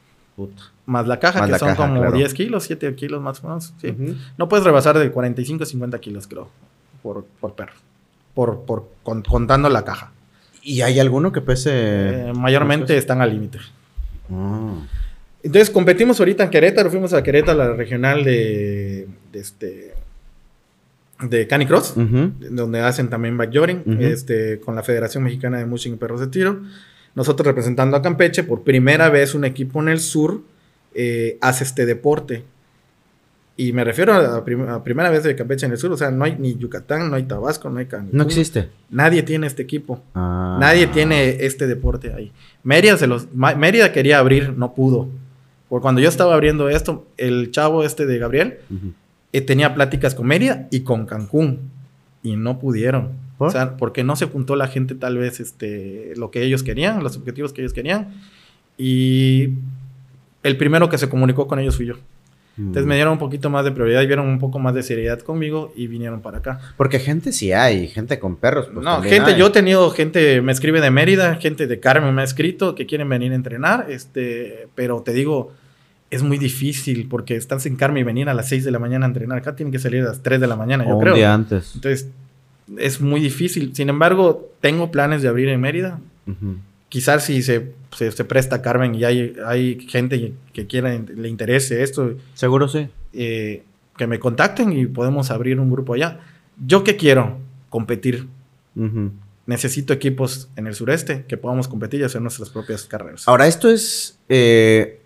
Más 0.85 1.07
la 1.07 1.19
caja, 1.19 1.45
que 1.45 1.59
son 1.59 1.75
como 1.75 2.09
10 2.09 2.33
kilos, 2.33 2.63
7 2.63 2.95
kilos 2.95 3.21
más 3.21 3.43
o 3.43 3.47
menos. 3.47 3.73
Sí. 3.81 3.93
No 4.37 4.47
puedes 4.47 4.65
rebasar 4.65 4.97
de 4.97 5.11
45 5.11 5.63
a 5.63 5.65
50 5.65 5.99
kilos, 5.99 6.25
creo, 6.25 6.49
por, 7.03 7.25
perro. 7.53 7.73
Por, 8.33 8.61
por 8.61 8.87
contando 9.03 9.67
la 9.67 9.83
caja. 9.83 10.13
¿Y 10.61 10.81
hay 10.81 10.99
alguno 10.99 11.33
que 11.33 11.41
pese? 11.41 11.71
Eh, 12.29 12.33
mayormente 12.33 12.95
están 12.97 13.21
al 13.21 13.31
límite. 13.31 13.59
Entonces 15.43 15.69
competimos 15.69 16.19
ahorita 16.19 16.43
en 16.43 16.49
Querétaro, 16.49 16.89
fuimos 16.89 17.13
a 17.13 17.23
Querétaro, 17.23 17.57
la 17.57 17.73
regional 17.73 18.23
de, 18.23 19.07
de 19.31 19.39
este 19.39 19.93
de 21.21 21.47
Canicross, 21.47 21.93
donde 21.95 22.81
hacen 22.81 23.09
también 23.09 23.37
backyarding, 23.37 24.01
este, 24.01 24.59
con 24.59 24.75
la 24.75 24.83
Federación 24.83 25.23
Mexicana 25.23 25.57
de 25.57 25.65
Mushing 25.65 25.93
y 25.93 25.97
Perros 25.97 26.19
de 26.19 26.27
Tiro. 26.27 26.61
Nosotros 27.15 27.47
representando 27.47 27.97
a 27.97 28.01
Campeche, 28.01 28.43
por 28.43 28.63
primera 28.63 29.09
vez 29.09 29.33
un 29.33 29.43
equipo 29.43 29.81
en 29.81 29.89
el 29.89 29.99
sur 29.99 30.41
eh, 30.93 31.37
hace 31.41 31.63
este 31.63 31.85
deporte. 31.87 32.43
Y 33.59 33.73
me 33.73 33.83
refiero 33.83 34.13
a 34.13 34.21
la, 34.21 34.83
primera 34.83 35.09
vez 35.09 35.23
de 35.23 35.35
Campeche 35.35 35.65
en 35.65 35.71
el 35.71 35.79
sur, 35.79 35.91
o 35.91 35.97
sea, 35.97 36.11
no 36.11 36.23
hay 36.23 36.35
ni 36.37 36.55
Yucatán, 36.55 37.09
no 37.09 37.15
hay 37.15 37.23
Tabasco, 37.23 37.71
no 37.71 37.79
hay 37.79 37.87
Cancún. 37.87 38.15
No 38.15 38.23
existe. 38.23 38.69
Nadie 38.91 39.23
tiene 39.23 39.47
este 39.47 39.63
equipo. 39.63 40.03
Ah. 40.13 40.57
Nadie 40.61 40.85
tiene 40.85 41.43
este 41.43 41.65
deporte 41.65 42.13
ahí. 42.13 42.31
Mérida, 42.61 42.97
se 42.97 43.07
los, 43.07 43.33
Mérida 43.33 43.91
quería 43.91 44.19
abrir, 44.19 44.53
no 44.55 44.75
pudo. 44.75 45.09
Porque 45.69 45.81
cuando 45.81 46.01
yo 46.01 46.07
estaba 46.07 46.35
abriendo 46.35 46.69
esto, 46.69 47.07
el 47.17 47.49
chavo 47.49 47.83
este 47.83 48.05
de 48.05 48.19
Gabriel 48.19 48.59
eh, 49.33 49.41
tenía 49.41 49.73
pláticas 49.73 50.13
con 50.13 50.27
Mérida 50.27 50.67
y 50.69 50.81
con 50.81 51.07
Cancún. 51.07 51.71
Y 52.21 52.35
no 52.35 52.59
pudieron. 52.59 53.13
O 53.39 53.49
sea, 53.49 53.75
porque 53.75 54.03
no 54.03 54.15
se 54.15 54.25
juntó 54.25 54.55
la 54.55 54.67
gente 54.67 54.93
tal 54.93 55.17
vez 55.17 55.39
este, 55.39 56.13
lo 56.15 56.29
que 56.29 56.43
ellos 56.43 56.61
querían, 56.61 57.03
los 57.03 57.17
objetivos 57.17 57.53
que 57.53 57.61
ellos 57.61 57.73
querían. 57.73 58.13
Y 58.77 59.49
el 60.43 60.57
primero 60.57 60.89
que 60.89 60.99
se 60.99 61.09
comunicó 61.09 61.47
con 61.47 61.57
ellos 61.57 61.75
fui 61.75 61.87
yo. 61.87 61.95
Entonces 62.57 62.85
me 62.85 62.95
dieron 62.95 63.13
un 63.13 63.19
poquito 63.19 63.51
más 63.51 63.63
de 63.65 63.71
prioridad 63.71 64.01
y 64.01 64.07
vieron 64.07 64.27
un 64.27 64.39
poco 64.39 64.57
más 64.57 64.73
de 64.73 64.81
seriedad 64.81 65.19
conmigo 65.19 65.71
y 65.75 65.85
vinieron 65.85 66.21
para 66.21 66.39
acá. 66.39 66.59
Porque 66.75 66.99
gente 66.99 67.31
sí 67.31 67.51
hay, 67.51 67.87
gente 67.87 68.17
con 68.17 68.35
perros. 68.35 68.69
Pues 68.73 68.83
no, 68.83 69.01
gente, 69.03 69.37
yo 69.37 69.47
he 69.47 69.49
tenido 69.51 69.91
gente, 69.91 70.41
me 70.41 70.51
escribe 70.51 70.81
de 70.81 70.89
Mérida, 70.89 71.35
gente 71.35 71.67
de 71.67 71.79
Carmen 71.79 72.15
me 72.15 72.21
ha 72.21 72.25
escrito 72.25 72.73
que 72.73 72.87
quieren 72.87 73.09
venir 73.09 73.31
a 73.31 73.35
entrenar, 73.35 73.85
este, 73.89 74.67
pero 74.73 75.01
te 75.01 75.13
digo, 75.13 75.53
es 76.09 76.23
muy 76.23 76.37
difícil 76.39 77.07
porque 77.07 77.35
están 77.35 77.59
sin 77.59 77.75
Carmen 77.75 78.01
y 78.01 78.03
venir 78.03 78.29
a 78.29 78.33
las 78.33 78.49
6 78.49 78.65
de 78.65 78.71
la 78.71 78.79
mañana 78.79 79.05
a 79.05 79.09
entrenar. 79.09 79.37
Acá 79.37 79.55
tienen 79.55 79.71
que 79.71 79.79
salir 79.79 80.01
a 80.01 80.05
las 80.05 80.23
3 80.23 80.41
de 80.41 80.47
la 80.47 80.55
mañana, 80.55 80.87
yo 80.87 80.97
creo. 80.97 81.13
Un 81.13 81.19
día 81.19 81.33
antes. 81.33 81.75
Entonces, 81.75 82.09
es 82.77 83.01
muy 83.01 83.19
difícil. 83.19 83.75
Sin 83.75 83.89
embargo, 83.89 84.49
tengo 84.61 84.91
planes 84.91 85.21
de 85.21 85.27
abrir 85.27 85.49
en 85.49 85.61
Mérida 85.61 85.99
quizás 86.89 87.25
si 87.25 87.41
se, 87.41 87.73
se, 87.91 88.25
presta 88.25 88.61
Carmen 88.61 88.95
y 88.95 89.03
hay, 89.03 89.35
hay 89.45 89.79
gente 89.87 90.33
que 90.53 90.67
quiera, 90.67 90.97
le 90.97 91.27
interese 91.27 91.83
esto. 91.83 92.15
Seguro 92.33 92.67
sí. 92.67 92.87
Eh, 93.13 93.63
que 93.97 94.07
me 94.07 94.19
contacten 94.19 94.71
y 94.73 94.85
podemos 94.85 95.31
abrir 95.31 95.59
un 95.59 95.71
grupo 95.71 95.93
allá. 95.93 96.19
¿Yo 96.65 96.83
qué 96.83 96.95
quiero? 96.95 97.39
Competir. 97.69 98.27
Necesito 99.47 99.91
equipos 99.91 100.49
en 100.55 100.67
el 100.67 100.75
sureste 100.75 101.25
que 101.27 101.35
podamos 101.37 101.67
competir 101.67 102.01
y 102.01 102.03
hacer 102.03 102.21
nuestras 102.21 102.49
propias 102.49 102.83
carreras. 102.83 103.27
Ahora, 103.27 103.47
¿esto 103.47 103.71
es 103.71 104.19
eh, 104.29 104.99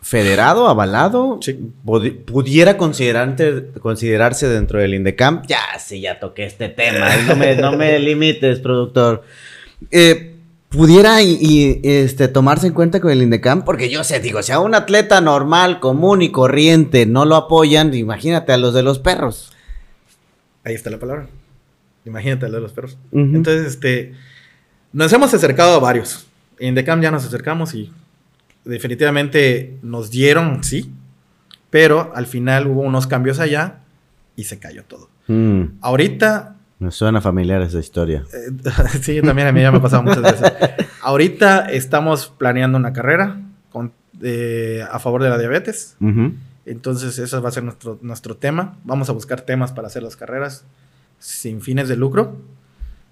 federado, 0.00 0.68
avalado? 0.68 1.38
Sí. 1.42 1.52
¿Pudiera 1.84 2.78
considerarse 2.78 4.48
dentro 4.48 4.78
del 4.78 4.94
INDECAM? 4.94 5.42
Ya, 5.46 5.78
sí, 5.78 6.00
ya 6.00 6.18
toqué 6.18 6.44
este 6.44 6.70
tema. 6.70 7.14
No 7.26 7.36
me, 7.36 7.56
no 7.56 7.72
me 7.72 7.98
limites, 7.98 8.60
productor. 8.60 9.22
Eh, 9.90 10.29
pudiera 10.70 11.20
y, 11.20 11.80
este, 11.82 12.28
tomarse 12.28 12.68
en 12.68 12.72
cuenta 12.72 13.00
con 13.00 13.10
el 13.10 13.22
INDECAM, 13.22 13.64
porque 13.64 13.90
yo 13.90 14.04
sé, 14.04 14.20
digo, 14.20 14.42
si 14.42 14.52
a 14.52 14.60
un 14.60 14.74
atleta 14.74 15.20
normal, 15.20 15.80
común 15.80 16.22
y 16.22 16.30
corriente 16.30 17.06
no 17.06 17.24
lo 17.24 17.36
apoyan, 17.36 17.92
imagínate 17.92 18.52
a 18.52 18.56
los 18.56 18.72
de 18.72 18.82
los 18.82 18.98
perros. 19.00 19.52
Ahí 20.64 20.74
está 20.74 20.88
la 20.90 20.98
palabra. 20.98 21.26
Imagínate 22.06 22.46
a 22.46 22.48
los 22.48 22.58
de 22.58 22.62
los 22.62 22.72
perros. 22.72 22.98
Entonces, 23.12 23.66
este, 23.66 24.14
nos 24.92 25.12
hemos 25.12 25.34
acercado 25.34 25.74
a 25.74 25.80
varios. 25.80 26.26
En 26.58 26.68
INDECAM 26.68 27.02
ya 27.02 27.10
nos 27.10 27.24
acercamos 27.24 27.74
y 27.74 27.92
definitivamente 28.64 29.76
nos 29.82 30.10
dieron, 30.10 30.62
sí, 30.62 30.92
pero 31.70 32.12
al 32.14 32.26
final 32.26 32.68
hubo 32.68 32.82
unos 32.82 33.08
cambios 33.08 33.40
allá 33.40 33.80
y 34.36 34.44
se 34.44 34.60
cayó 34.60 34.84
todo. 34.84 35.08
Mm. 35.26 35.78
Ahorita 35.80 36.56
me 36.80 36.90
suena 36.90 37.20
familiar 37.20 37.62
esa 37.62 37.78
historia. 37.78 38.24
Eh, 38.32 38.50
sí, 39.02 39.22
también 39.22 39.46
a 39.46 39.52
mí 39.52 39.60
ya 39.60 39.70
me 39.70 39.78
ha 39.78 39.82
pasado 39.82 40.02
muchas 40.02 40.22
veces. 40.22 40.52
Ahorita 41.02 41.66
estamos 41.66 42.32
planeando 42.36 42.76
una 42.76 42.92
carrera 42.92 43.40
a 44.90 44.98
favor 44.98 45.22
de 45.22 45.30
la 45.30 45.38
diabetes. 45.38 45.96
Entonces, 46.66 47.18
ese 47.18 47.38
va 47.38 47.48
a 47.48 47.52
ser 47.52 47.64
nuestro, 47.64 47.98
nuestro 48.02 48.36
tema. 48.36 48.76
Vamos 48.84 49.08
a 49.08 49.12
buscar 49.12 49.40
temas 49.42 49.72
para 49.72 49.88
hacer 49.88 50.02
las 50.02 50.16
carreras 50.16 50.64
sin 51.18 51.60
fines 51.60 51.88
de 51.88 51.96
lucro. 51.96 52.36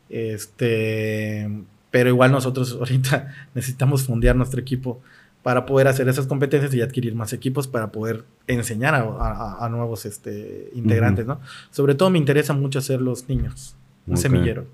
Este, 0.09 1.49
pero 1.91 2.09
igual 2.09 2.33
nosotros 2.33 2.73
ahorita 2.73 3.35
necesitamos 3.55 4.05
fundear 4.05 4.37
nuestro 4.37 4.61
equipo 4.61 5.01
para 5.43 5.67
poder 5.67 5.89
hacer 5.89 6.09
esas 6.09 6.27
competencias 6.27 6.75
y 6.75 6.83
adquirir 6.83 7.15
más 7.15 7.33
equipos 7.33 7.69
para 7.69 7.91
poder 7.93 8.25
enseñar 8.47 8.95
a, 8.95 9.69
nuevos 9.71 10.05
este, 10.05 10.71
integrantes, 10.75 11.27
¿no? 11.27 11.41
Sobre 11.71 11.95
todo 11.95 12.11
me 12.11 12.19
interesa 12.19 12.53
mucho 12.53 12.79
hacer 12.79 13.01
los 13.01 13.29
niños, 13.29 13.75
un 14.07 14.17
semillero. 14.17 14.67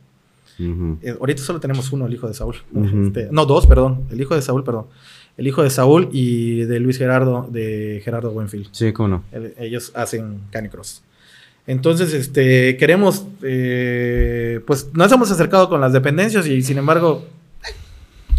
Eh, 0.58 1.16
ahorita 1.18 1.42
solo 1.42 1.60
tenemos 1.60 1.92
uno, 1.92 2.06
el 2.06 2.14
hijo 2.14 2.28
de 2.28 2.34
Saúl. 2.34 2.56
Este, 3.04 3.28
no, 3.30 3.44
dos, 3.44 3.66
perdón. 3.66 4.04
El 4.10 4.20
hijo 4.20 4.34
de 4.34 4.42
Saúl, 4.42 4.64
perdón. 4.64 4.86
El 5.36 5.48
hijo 5.48 5.62
de 5.62 5.70
Saúl 5.70 6.08
y 6.12 6.60
de 6.60 6.78
Luis 6.78 6.96
Gerardo, 6.96 7.48
de 7.50 8.00
Gerardo 8.04 8.30
Buenfield. 8.30 8.68
Sí, 8.70 8.92
cómo 8.92 9.08
no. 9.08 9.24
ellos 9.58 9.92
hacen 9.94 10.40
canicross. 10.50 11.02
Entonces, 11.66 12.12
este, 12.12 12.76
queremos, 12.76 13.26
eh, 13.42 14.60
pues 14.66 14.90
nos 14.92 15.10
hemos 15.10 15.30
acercado 15.30 15.68
con 15.68 15.80
las 15.80 15.92
dependencias 15.92 16.46
y 16.46 16.62
sin 16.62 16.78
embargo, 16.78 17.26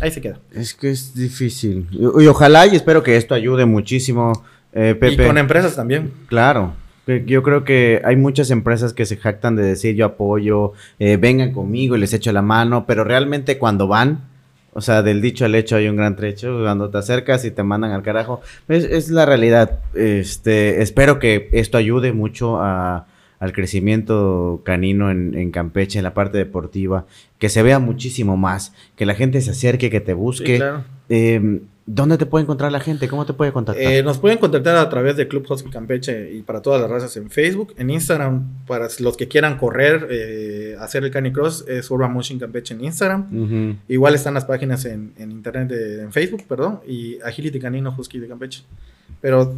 Ahí 0.01 0.11
se 0.11 0.21
queda. 0.21 0.39
Es 0.53 0.73
que 0.73 0.91
es 0.91 1.15
difícil. 1.15 1.87
Y, 1.91 2.27
ojalá 2.27 2.67
y 2.67 2.75
espero 2.75 3.03
que 3.03 3.17
esto 3.17 3.33
ayude 3.33 3.65
muchísimo, 3.65 4.43
eh, 4.73 4.95
Pepe. 4.99 5.23
Y 5.23 5.27
con 5.27 5.37
empresas 5.37 5.75
también. 5.75 6.11
Claro. 6.27 6.73
Yo 7.25 7.43
creo 7.43 7.63
que 7.63 8.01
hay 8.03 8.15
muchas 8.15 8.49
empresas 8.49 8.93
que 8.93 9.05
se 9.05 9.17
jactan 9.17 9.55
de 9.55 9.61
decir 9.61 9.95
yo 9.95 10.05
apoyo, 10.05 10.73
eh, 10.97 11.17
vengan 11.17 11.51
conmigo 11.51 11.95
y 11.95 11.99
les 11.99 12.13
echo 12.13 12.31
la 12.31 12.41
mano, 12.41 12.85
pero 12.87 13.03
realmente 13.03 13.59
cuando 13.59 13.87
van, 13.87 14.27
O 14.73 14.81
sea, 14.81 15.03
del 15.03 15.21
dicho 15.21 15.45
al 15.45 15.55
hecho 15.55 15.77
hay 15.77 15.87
un 15.87 15.95
gran 15.95 16.15
trecho. 16.15 16.59
Cuando 16.61 16.89
te 16.89 16.97
acercas 16.97 17.45
y 17.45 17.51
te 17.51 17.63
mandan 17.63 17.91
al 17.91 18.01
carajo. 18.01 18.41
Es, 18.67 18.83
es 18.83 19.09
la 19.09 19.25
realidad. 19.25 19.79
Este, 19.93 20.81
espero 20.81 21.19
que 21.19 21.47
esto 21.53 21.77
ayude 21.77 22.11
mucho 22.11 22.59
a, 22.59 23.05
al 23.39 23.51
crecimiento 23.53 24.61
canino 24.63 25.11
en, 25.11 25.33
en, 25.35 25.51
Campeche, 25.51 25.99
en 25.99 26.03
la 26.03 26.13
parte 26.13 26.37
deportiva. 26.37 27.05
Que 27.39 27.49
se 27.49 27.63
vea 27.63 27.79
muchísimo 27.79 28.37
más. 28.37 28.73
Que 28.95 29.05
la 29.05 29.15
gente 29.15 29.41
se 29.41 29.51
acerque, 29.51 29.89
que 29.89 30.01
te 30.01 30.13
busque. 30.13 30.53
Sí, 30.53 30.57
claro. 30.57 30.83
eh, 31.09 31.61
¿Dónde 31.87 32.17
te 32.17 32.25
puede 32.25 32.41
encontrar 32.41 32.71
la 32.71 32.79
gente? 32.79 33.07
¿Cómo 33.07 33.27
te 33.27 33.33
puede 33.33 33.51
contactar? 33.51 33.85
Eh, 33.85 34.01
nos 34.01 34.17
pueden 34.17 34.39
contactar 34.39 34.75
a 34.75 34.89
través 34.89 35.17
de 35.17 35.27
Club 35.27 35.45
Hospital 35.47 35.71
Campeche 35.71 36.31
y 36.33 36.41
para 36.41 36.59
todas 36.59 36.81
las 36.81 36.89
razas 36.89 37.15
en 37.17 37.29
Facebook. 37.29 37.75
En 37.77 37.91
Instagram, 37.91 38.65
para 38.65 38.87
los 38.99 39.15
que 39.15 39.27
quieran 39.27 39.59
correr, 39.59 40.07
eh, 40.09 40.75
hacer 40.79 41.03
el 41.03 41.11
canicross, 41.11 41.63
es 41.67 41.91
Urban 41.91 42.11
Motion 42.11 42.39
Campeche 42.39 42.73
en 42.73 42.83
Instagram. 42.85 43.27
Uh 43.31 43.47
-huh. 43.47 43.75
Igual 43.87 44.15
están 44.15 44.33
las 44.33 44.45
páginas 44.45 44.83
en, 44.85 45.13
en 45.19 45.31
internet, 45.31 45.67
de, 45.67 46.01
en 46.01 46.11
Facebook, 46.11 46.45
perdón, 46.47 46.79
y 46.87 47.19
Agility 47.23 47.59
Canino 47.59 47.93
Husky 47.95 48.17
de 48.17 48.29
Campeche. 48.29 48.63
Pero 49.21 49.53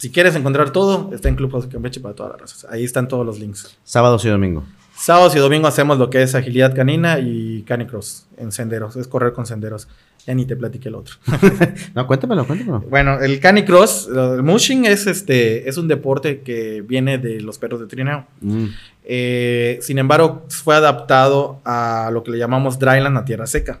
si 0.00 0.10
quieres 0.10 0.34
encontrar 0.34 0.70
todo, 0.70 1.10
está 1.12 1.28
en 1.28 1.36
Club 1.36 1.54
Hospital 1.54 1.74
Campeche 1.74 2.00
para 2.00 2.14
todas 2.14 2.32
las 2.32 2.40
razas. 2.40 2.66
Ahí 2.70 2.84
están 2.84 3.06
todos 3.06 3.26
los 3.26 3.38
links. 3.38 3.76
Sábados 3.84 4.24
y 4.24 4.30
domingo. 4.30 4.64
Sábados 4.96 5.36
y 5.36 5.38
domingo 5.38 5.68
hacemos 5.68 5.98
lo 5.98 6.08
que 6.08 6.22
es 6.22 6.34
agilidad 6.34 6.74
canina 6.74 7.18
y 7.18 7.64
canicross 7.64 8.26
en 8.38 8.50
senderos, 8.50 8.96
es 8.96 9.06
correr 9.06 9.34
con 9.34 9.44
senderos. 9.44 9.88
Ya 10.26 10.34
ni 10.34 10.46
te 10.46 10.56
platiqué 10.56 10.88
el 10.88 10.94
otro. 10.94 11.16
no, 11.94 12.06
cuéntamelo, 12.06 12.46
cuéntamelo. 12.46 12.80
Bueno, 12.80 13.20
el 13.20 13.40
canicross, 13.40 14.08
el 14.08 14.42
mushing 14.42 14.86
es 14.86 15.06
este, 15.06 15.68
es 15.68 15.76
un 15.76 15.86
deporte 15.86 16.40
que 16.40 16.80
viene 16.80 17.18
de 17.18 17.42
los 17.42 17.58
perros 17.58 17.80
de 17.80 17.86
trineo. 17.86 18.26
Mm. 18.40 18.66
Eh, 19.04 19.80
sin 19.82 19.98
embargo, 19.98 20.46
fue 20.48 20.76
adaptado 20.76 21.60
a 21.66 22.08
lo 22.10 22.22
que 22.22 22.30
le 22.30 22.38
llamamos 22.38 22.78
dryland, 22.78 23.18
a 23.18 23.26
tierra 23.26 23.46
seca, 23.46 23.80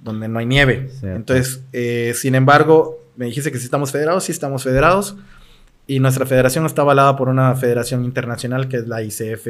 donde 0.00 0.26
no 0.26 0.40
hay 0.40 0.46
nieve. 0.46 0.88
Cierto. 0.90 1.16
Entonces, 1.16 1.62
eh, 1.72 2.14
sin 2.16 2.34
embargo, 2.34 2.98
me 3.14 3.26
dijiste 3.26 3.52
que 3.52 3.58
sí 3.58 3.64
estamos 3.64 3.92
federados, 3.92 4.24
sí 4.24 4.32
estamos 4.32 4.64
federados. 4.64 5.14
Y 5.86 6.00
nuestra 6.00 6.26
federación 6.26 6.64
está 6.66 6.82
avalada 6.82 7.16
por 7.16 7.28
una 7.28 7.54
federación 7.54 8.04
internacional 8.04 8.68
que 8.68 8.78
es 8.78 8.88
la 8.88 9.02
ICF. 9.02 9.46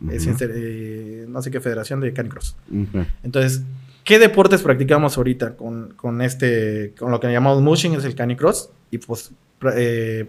Uh 0.00 0.06
-huh. 0.06 0.12
es, 0.12 0.26
eh, 0.40 1.26
no 1.28 1.40
sé 1.40 1.50
qué 1.50 1.60
federación 1.60 2.00
de 2.00 2.12
canicross. 2.12 2.56
Uh 2.70 2.84
-huh. 2.92 3.06
Entonces, 3.22 3.62
¿qué 4.04 4.18
deportes 4.18 4.62
practicamos 4.62 5.16
ahorita 5.16 5.56
con, 5.56 5.94
con, 5.96 6.20
este, 6.22 6.92
con 6.98 7.10
lo 7.10 7.20
que 7.20 7.30
llamamos 7.32 7.62
mushing, 7.62 7.94
es 7.94 8.04
el 8.04 8.14
canicross? 8.14 8.70
Y 8.90 8.98
pues 8.98 9.32
eh, 9.74 10.28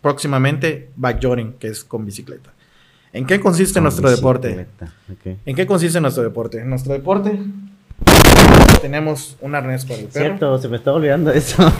próximamente 0.00 0.90
backjoring, 0.96 1.54
que 1.54 1.68
es 1.68 1.84
con 1.84 2.04
bicicleta. 2.04 2.52
¿En 3.12 3.26
qué 3.26 3.40
consiste 3.40 3.74
con 3.74 3.84
nuestro 3.84 4.08
bicicleta. 4.08 4.48
deporte? 4.48 4.66
Okay. 5.20 5.38
¿En 5.46 5.56
qué 5.56 5.66
consiste 5.66 6.00
nuestro 6.00 6.22
deporte? 6.22 6.60
En 6.60 6.68
nuestro 6.68 6.92
deporte 6.92 7.38
tenemos 8.82 9.36
un 9.40 9.54
arnés 9.54 9.84
para 9.84 10.00
el 10.00 10.06
perro. 10.06 10.26
Cierto, 10.26 10.58
se 10.58 10.68
me 10.68 10.76
está 10.76 10.92
olvidando 10.92 11.30
eso. 11.32 11.72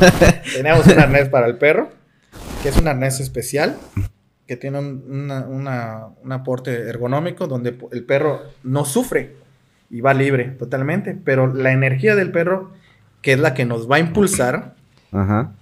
tenemos 0.55 0.87
un 0.87 0.99
arnés 0.99 1.29
para 1.29 1.47
el 1.47 1.57
perro, 1.57 1.91
que 2.65 2.71
es 2.71 2.79
un 2.79 2.89
arnés 2.89 3.21
especial 3.21 3.77
que 4.47 4.57
tiene 4.57 4.79
un, 4.79 5.05
una, 5.07 5.41
una, 5.41 6.07
un 6.23 6.33
aporte 6.33 6.89
ergonómico 6.89 7.47
donde 7.47 7.77
el 7.93 8.05
perro 8.05 8.41
no 8.62 8.87
sufre 8.87 9.37
y 9.91 10.01
va 10.01 10.15
libre 10.15 10.45
totalmente, 10.45 11.15
pero 11.27 11.53
la 11.53 11.73
energía 11.73 12.15
del 12.17 12.33
perro, 12.33 12.71
que 13.21 13.35
es 13.35 13.39
la 13.39 13.53
que 13.53 13.67
nos 13.67 13.91
va 13.91 13.97
a 13.97 13.99
impulsar. 13.99 14.77
Ajá. 15.12 15.53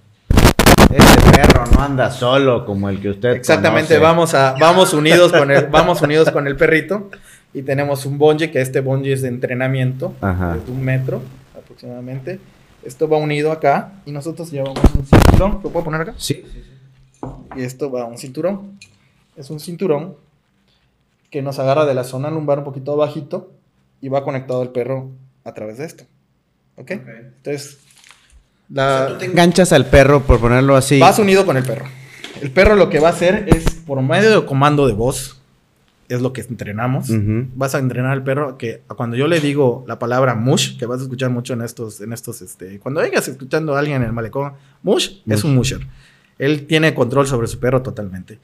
Ese 0.89 1.31
perro 1.33 1.65
no 1.75 1.81
anda 1.81 2.09
solo 2.09 2.65
como 2.65 2.87
el 2.87 3.01
que 3.01 3.09
usted 3.09 3.31
Exactamente, 3.31 3.95
conoce. 3.95 3.99
vamos 4.01 4.33
a 4.33 4.55
vamos 4.57 4.93
unidos 4.93 5.33
con 5.33 5.51
el 5.51 5.65
vamos 5.65 6.01
unidos 6.01 6.31
con 6.31 6.47
el 6.47 6.55
perrito 6.55 7.09
y 7.53 7.63
tenemos 7.63 8.05
un 8.05 8.17
bungee 8.17 8.49
que 8.49 8.61
este 8.61 8.79
bungee 8.79 9.11
es 9.11 9.23
de 9.23 9.27
entrenamiento 9.27 10.13
Ajá. 10.21 10.55
de 10.55 10.71
un 10.71 10.81
metro 10.81 11.21
aproximadamente. 11.53 12.39
Esto 12.81 13.09
va 13.09 13.17
unido 13.17 13.51
acá 13.51 13.91
y 14.05 14.11
nosotros 14.13 14.49
llevamos 14.51 14.79
un 14.95 15.05
cinturón. 15.05 15.59
¿Lo 15.61 15.69
puedo 15.69 15.83
poner 15.83 15.99
acá? 15.99 16.13
Sí, 16.15 16.45
sí, 16.49 16.63
sí 16.63 16.72
y 17.55 17.63
esto 17.63 17.91
va 17.91 18.03
a 18.03 18.05
un 18.05 18.17
cinturón. 18.17 18.79
Es 19.35 19.49
un 19.49 19.59
cinturón 19.59 20.15
que 21.29 21.41
nos 21.41 21.59
agarra 21.59 21.85
de 21.85 21.93
la 21.93 22.03
zona 22.03 22.29
lumbar 22.29 22.59
un 22.59 22.65
poquito 22.65 22.95
bajito 22.95 23.51
y 24.01 24.09
va 24.09 24.23
conectado 24.23 24.61
al 24.61 24.69
perro 24.69 25.09
a 25.43 25.53
través 25.53 25.77
de 25.77 25.85
esto. 25.85 26.03
¿Ok? 26.75 26.91
okay. 26.91 27.01
Entonces, 27.35 27.79
la... 28.69 28.83
o 28.83 28.97
sea, 28.97 29.07
tú 29.07 29.17
te 29.19 29.25
enganchas 29.25 29.73
al 29.73 29.85
perro, 29.87 30.21
por 30.21 30.39
ponerlo 30.39 30.75
así. 30.75 30.99
Vas 30.99 31.19
unido 31.19 31.45
con 31.45 31.57
el 31.57 31.63
perro. 31.63 31.85
El 32.41 32.51
perro 32.51 32.75
lo 32.75 32.89
que 32.89 32.99
va 32.99 33.09
a 33.09 33.11
hacer 33.11 33.45
es, 33.47 33.63
por 33.85 34.01
medio 34.01 34.41
de 34.41 34.45
comando 34.45 34.87
de 34.87 34.93
voz, 34.93 35.39
es 36.09 36.21
lo 36.21 36.33
que 36.33 36.41
entrenamos. 36.41 37.09
Uh 37.09 37.13
-huh. 37.13 37.49
Vas 37.55 37.75
a 37.75 37.79
entrenar 37.79 38.11
al 38.11 38.23
perro 38.23 38.57
que 38.57 38.81
cuando 38.95 39.15
yo 39.15 39.27
le 39.27 39.39
digo 39.39 39.83
la 39.87 39.99
palabra 39.99 40.35
mush, 40.35 40.77
que 40.77 40.85
vas 40.85 40.99
a 40.99 41.03
escuchar 41.03 41.29
mucho 41.29 41.53
en 41.53 41.61
estos, 41.61 42.01
en 42.01 42.13
estos, 42.13 42.41
este, 42.41 42.79
cuando 42.79 43.01
vengas 43.01 43.27
escuchando 43.27 43.75
a 43.75 43.79
alguien 43.79 43.97
en 43.97 44.03
el 44.03 44.13
malecón, 44.13 44.53
mush, 44.81 45.21
mush. 45.25 45.37
es 45.37 45.43
un 45.43 45.55
musher. 45.55 45.87
Él 46.45 46.65
tiene 46.65 46.93
control 46.93 47.27
sobre 47.27 47.47
su 47.47 47.59
perro 47.59 47.81
totalmente. 47.81 48.39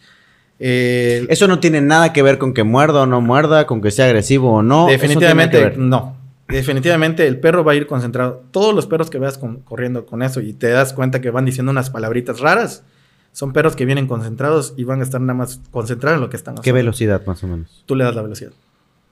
Eh, 0.59 1.25
Eso 1.29 1.47
no 1.47 1.59
tiene 1.59 1.81
nada 1.81 2.11
que 2.11 2.21
ver 2.21 2.37
con 2.37 2.53
que 2.53 2.63
muerda 2.63 3.01
o 3.01 3.05
no 3.05 3.21
muerda, 3.21 3.65
con 3.65 3.81
que 3.81 3.91
sea 3.91 4.05
agresivo 4.05 4.51
o 4.53 4.61
no. 4.61 4.87
Definitivamente 4.87 5.73
no. 5.77 6.17
Definitivamente 6.47 7.27
el 7.27 7.39
perro 7.39 7.63
va 7.63 7.73
a 7.73 7.75
ir 7.75 7.85
concentrado. 7.87 8.43
Todos 8.51 8.73
los 8.73 8.87
perros 8.87 9.09
que 9.09 9.19
veas 9.19 9.37
con, 9.37 9.59
corriendo 9.59 10.05
con 10.05 10.23
eso 10.23 10.41
y 10.41 10.53
te 10.53 10.69
das 10.69 10.93
cuenta 10.93 11.21
que 11.21 11.29
van 11.29 11.45
diciendo 11.45 11.71
unas 11.71 11.91
palabritas 11.91 12.39
raras, 12.39 12.83
son 13.31 13.53
perros 13.53 13.75
que 13.75 13.85
vienen 13.85 14.07
concentrados 14.07 14.73
y 14.75 14.83
van 14.83 15.01
a 15.01 15.03
estar 15.03 15.21
nada 15.21 15.35
más 15.35 15.61
concentrados 15.71 16.17
en 16.17 16.21
lo 16.21 16.29
que 16.29 16.37
están 16.37 16.53
haciendo. 16.53 16.63
¿Qué 16.63 16.71
velocidad 16.71 17.23
más 17.25 17.43
o 17.43 17.47
menos? 17.47 17.83
Tú 17.85 17.95
le 17.95 18.03
das 18.03 18.15
la 18.15 18.23
velocidad. 18.23 18.51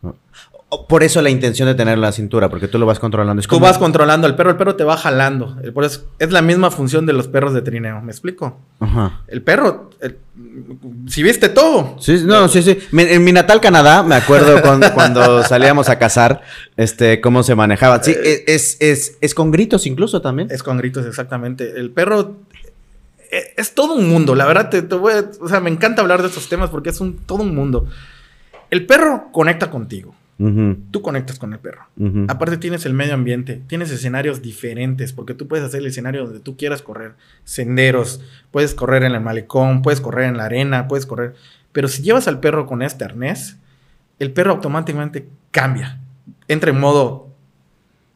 No. 0.01 0.15
Por 0.89 1.01
eso 1.01 1.21
la 1.21 1.29
intención 1.29 1.65
de 1.65 1.75
tener 1.75 1.97
la 1.97 2.11
cintura, 2.11 2.49
porque 2.49 2.67
tú 2.67 2.77
lo 2.77 2.85
vas 2.85 2.99
controlando. 2.99 3.39
Es 3.39 3.47
como... 3.47 3.59
Tú 3.59 3.63
vas 3.63 3.77
controlando 3.77 4.27
al 4.27 4.35
perro, 4.35 4.49
el 4.49 4.57
perro 4.57 4.75
te 4.75 4.83
va 4.83 4.97
jalando. 4.97 5.55
Por 5.73 5.85
eso 5.85 6.03
es 6.19 6.31
la 6.31 6.41
misma 6.41 6.71
función 6.71 7.05
de 7.05 7.13
los 7.13 7.29
perros 7.29 7.53
de 7.53 7.61
trineo. 7.61 8.01
¿Me 8.01 8.11
explico? 8.11 8.59
Ajá. 8.81 9.21
El 9.27 9.41
perro, 9.43 9.91
el, 10.01 10.17
si 11.07 11.23
viste 11.23 11.47
todo. 11.47 11.95
Sí, 12.01 12.21
no, 12.25 12.49
sí, 12.49 12.61
sí. 12.61 12.77
En 12.91 13.23
mi 13.23 13.31
natal 13.31 13.61
Canadá, 13.61 14.03
me 14.03 14.15
acuerdo 14.15 14.61
con, 14.63 14.81
cuando 14.93 15.41
salíamos 15.43 15.87
a 15.87 15.97
cazar, 15.97 16.41
este, 16.75 17.21
cómo 17.21 17.43
se 17.43 17.55
manejaba. 17.55 18.03
Sí, 18.03 18.13
es, 18.45 18.75
es, 18.81 19.17
es 19.21 19.33
con 19.33 19.51
gritos 19.51 19.87
incluso 19.87 20.21
también. 20.21 20.49
Es 20.51 20.63
con 20.63 20.77
gritos, 20.77 21.05
exactamente. 21.05 21.79
El 21.79 21.91
perro 21.91 22.35
es, 23.31 23.51
es 23.55 23.73
todo 23.73 23.95
un 23.95 24.09
mundo. 24.09 24.35
La 24.35 24.45
verdad, 24.45 24.69
te, 24.69 24.81
te 24.81 24.95
voy 24.95 25.13
a, 25.13 25.29
o 25.39 25.47
sea, 25.47 25.61
me 25.61 25.69
encanta 25.69 26.01
hablar 26.01 26.21
de 26.21 26.27
estos 26.27 26.49
temas 26.49 26.69
porque 26.69 26.89
es 26.89 26.99
un, 26.99 27.19
todo 27.19 27.43
un 27.43 27.55
mundo. 27.55 27.87
El 28.69 28.85
perro 28.85 29.29
conecta 29.31 29.69
contigo. 29.69 30.13
Uh 30.39 30.47
-huh. 30.47 30.77
Tú 30.91 31.01
conectas 31.01 31.39
con 31.39 31.53
el 31.53 31.59
perro. 31.59 31.87
Uh 31.97 32.05
-huh. 32.05 32.25
Aparte 32.27 32.57
tienes 32.57 32.85
el 32.85 32.93
medio 32.93 33.13
ambiente, 33.13 33.61
tienes 33.67 33.89
escenarios 33.91 34.41
diferentes, 34.41 35.13
porque 35.13 35.33
tú 35.33 35.47
puedes 35.47 35.65
hacer 35.65 35.79
el 35.79 35.87
escenario 35.87 36.25
donde 36.25 36.39
tú 36.39 36.57
quieras 36.57 36.81
correr, 36.81 37.13
senderos, 37.43 38.21
puedes 38.51 38.75
correr 38.75 39.03
en 39.03 39.13
el 39.13 39.21
malecón, 39.21 39.81
puedes 39.81 40.01
correr 40.01 40.29
en 40.29 40.37
la 40.37 40.45
arena, 40.45 40.87
puedes 40.87 41.05
correr. 41.05 41.33
Pero 41.71 41.87
si 41.87 42.03
llevas 42.03 42.27
al 42.27 42.39
perro 42.39 42.65
con 42.65 42.81
este 42.81 43.03
arnés, 43.03 43.57
el 44.19 44.31
perro 44.31 44.51
automáticamente 44.51 45.27
cambia, 45.51 45.99
entra 46.47 46.71
en 46.71 46.79
modo 46.79 47.27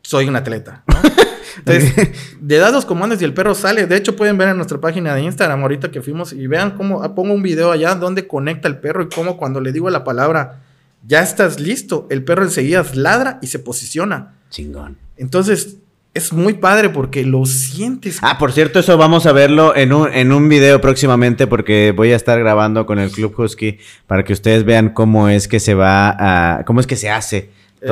soy 0.01 0.27
un 0.27 0.35
atleta. 0.35 0.83
¿no? 0.87 0.95
Entonces, 1.57 2.09
le 2.45 2.57
das 2.57 2.71
los 2.71 2.85
comandos 2.85 3.21
y 3.21 3.25
el 3.25 3.33
perro 3.33 3.53
sale. 3.55 3.85
De 3.85 3.95
hecho, 3.95 4.15
pueden 4.15 4.37
ver 4.37 4.49
en 4.49 4.57
nuestra 4.57 4.79
página 4.79 5.13
de 5.13 5.21
Instagram 5.21 5.61
ahorita 5.61 5.91
que 5.91 6.01
fuimos 6.01 6.33
y 6.33 6.47
vean 6.47 6.71
cómo 6.71 7.15
pongo 7.15 7.33
un 7.33 7.43
video 7.43 7.71
allá 7.71 7.95
donde 7.95 8.27
conecta 8.27 8.67
el 8.67 8.77
perro 8.77 9.03
y 9.03 9.09
cómo 9.09 9.37
cuando 9.37 9.61
le 9.61 9.71
digo 9.71 9.89
la 9.89 10.03
palabra 10.03 10.61
ya 11.07 11.21
estás 11.21 11.59
listo, 11.59 12.07
el 12.09 12.23
perro 12.23 12.43
enseguida 12.43 12.85
ladra 12.93 13.39
y 13.41 13.47
se 13.47 13.59
posiciona. 13.59 14.35
Chingón. 14.49 14.97
Entonces, 15.17 15.77
es 16.13 16.33
muy 16.33 16.53
padre 16.55 16.89
porque 16.89 17.23
lo 17.23 17.45
sientes. 17.45 18.19
Ah, 18.21 18.37
por 18.37 18.51
cierto, 18.51 18.79
eso 18.79 18.97
vamos 18.97 19.25
a 19.25 19.31
verlo 19.31 19.75
en 19.75 19.93
un, 19.93 20.11
en 20.11 20.31
un 20.33 20.49
video 20.49 20.81
próximamente 20.81 21.47
porque 21.47 21.93
voy 21.95 22.11
a 22.11 22.15
estar 22.17 22.37
grabando 22.39 22.85
con 22.85 22.99
el 22.99 23.11
Club 23.11 23.33
Husky 23.39 23.77
para 24.07 24.23
que 24.25 24.33
ustedes 24.33 24.65
vean 24.65 24.89
cómo 24.89 25.29
es 25.29 25.47
que 25.47 25.59
se 25.61 25.73
va 25.73 26.09
a... 26.59 26.65
cómo 26.65 26.81
es 26.81 26.87
que 26.87 26.97
se 26.97 27.09
hace 27.09 27.49
El 27.79 27.87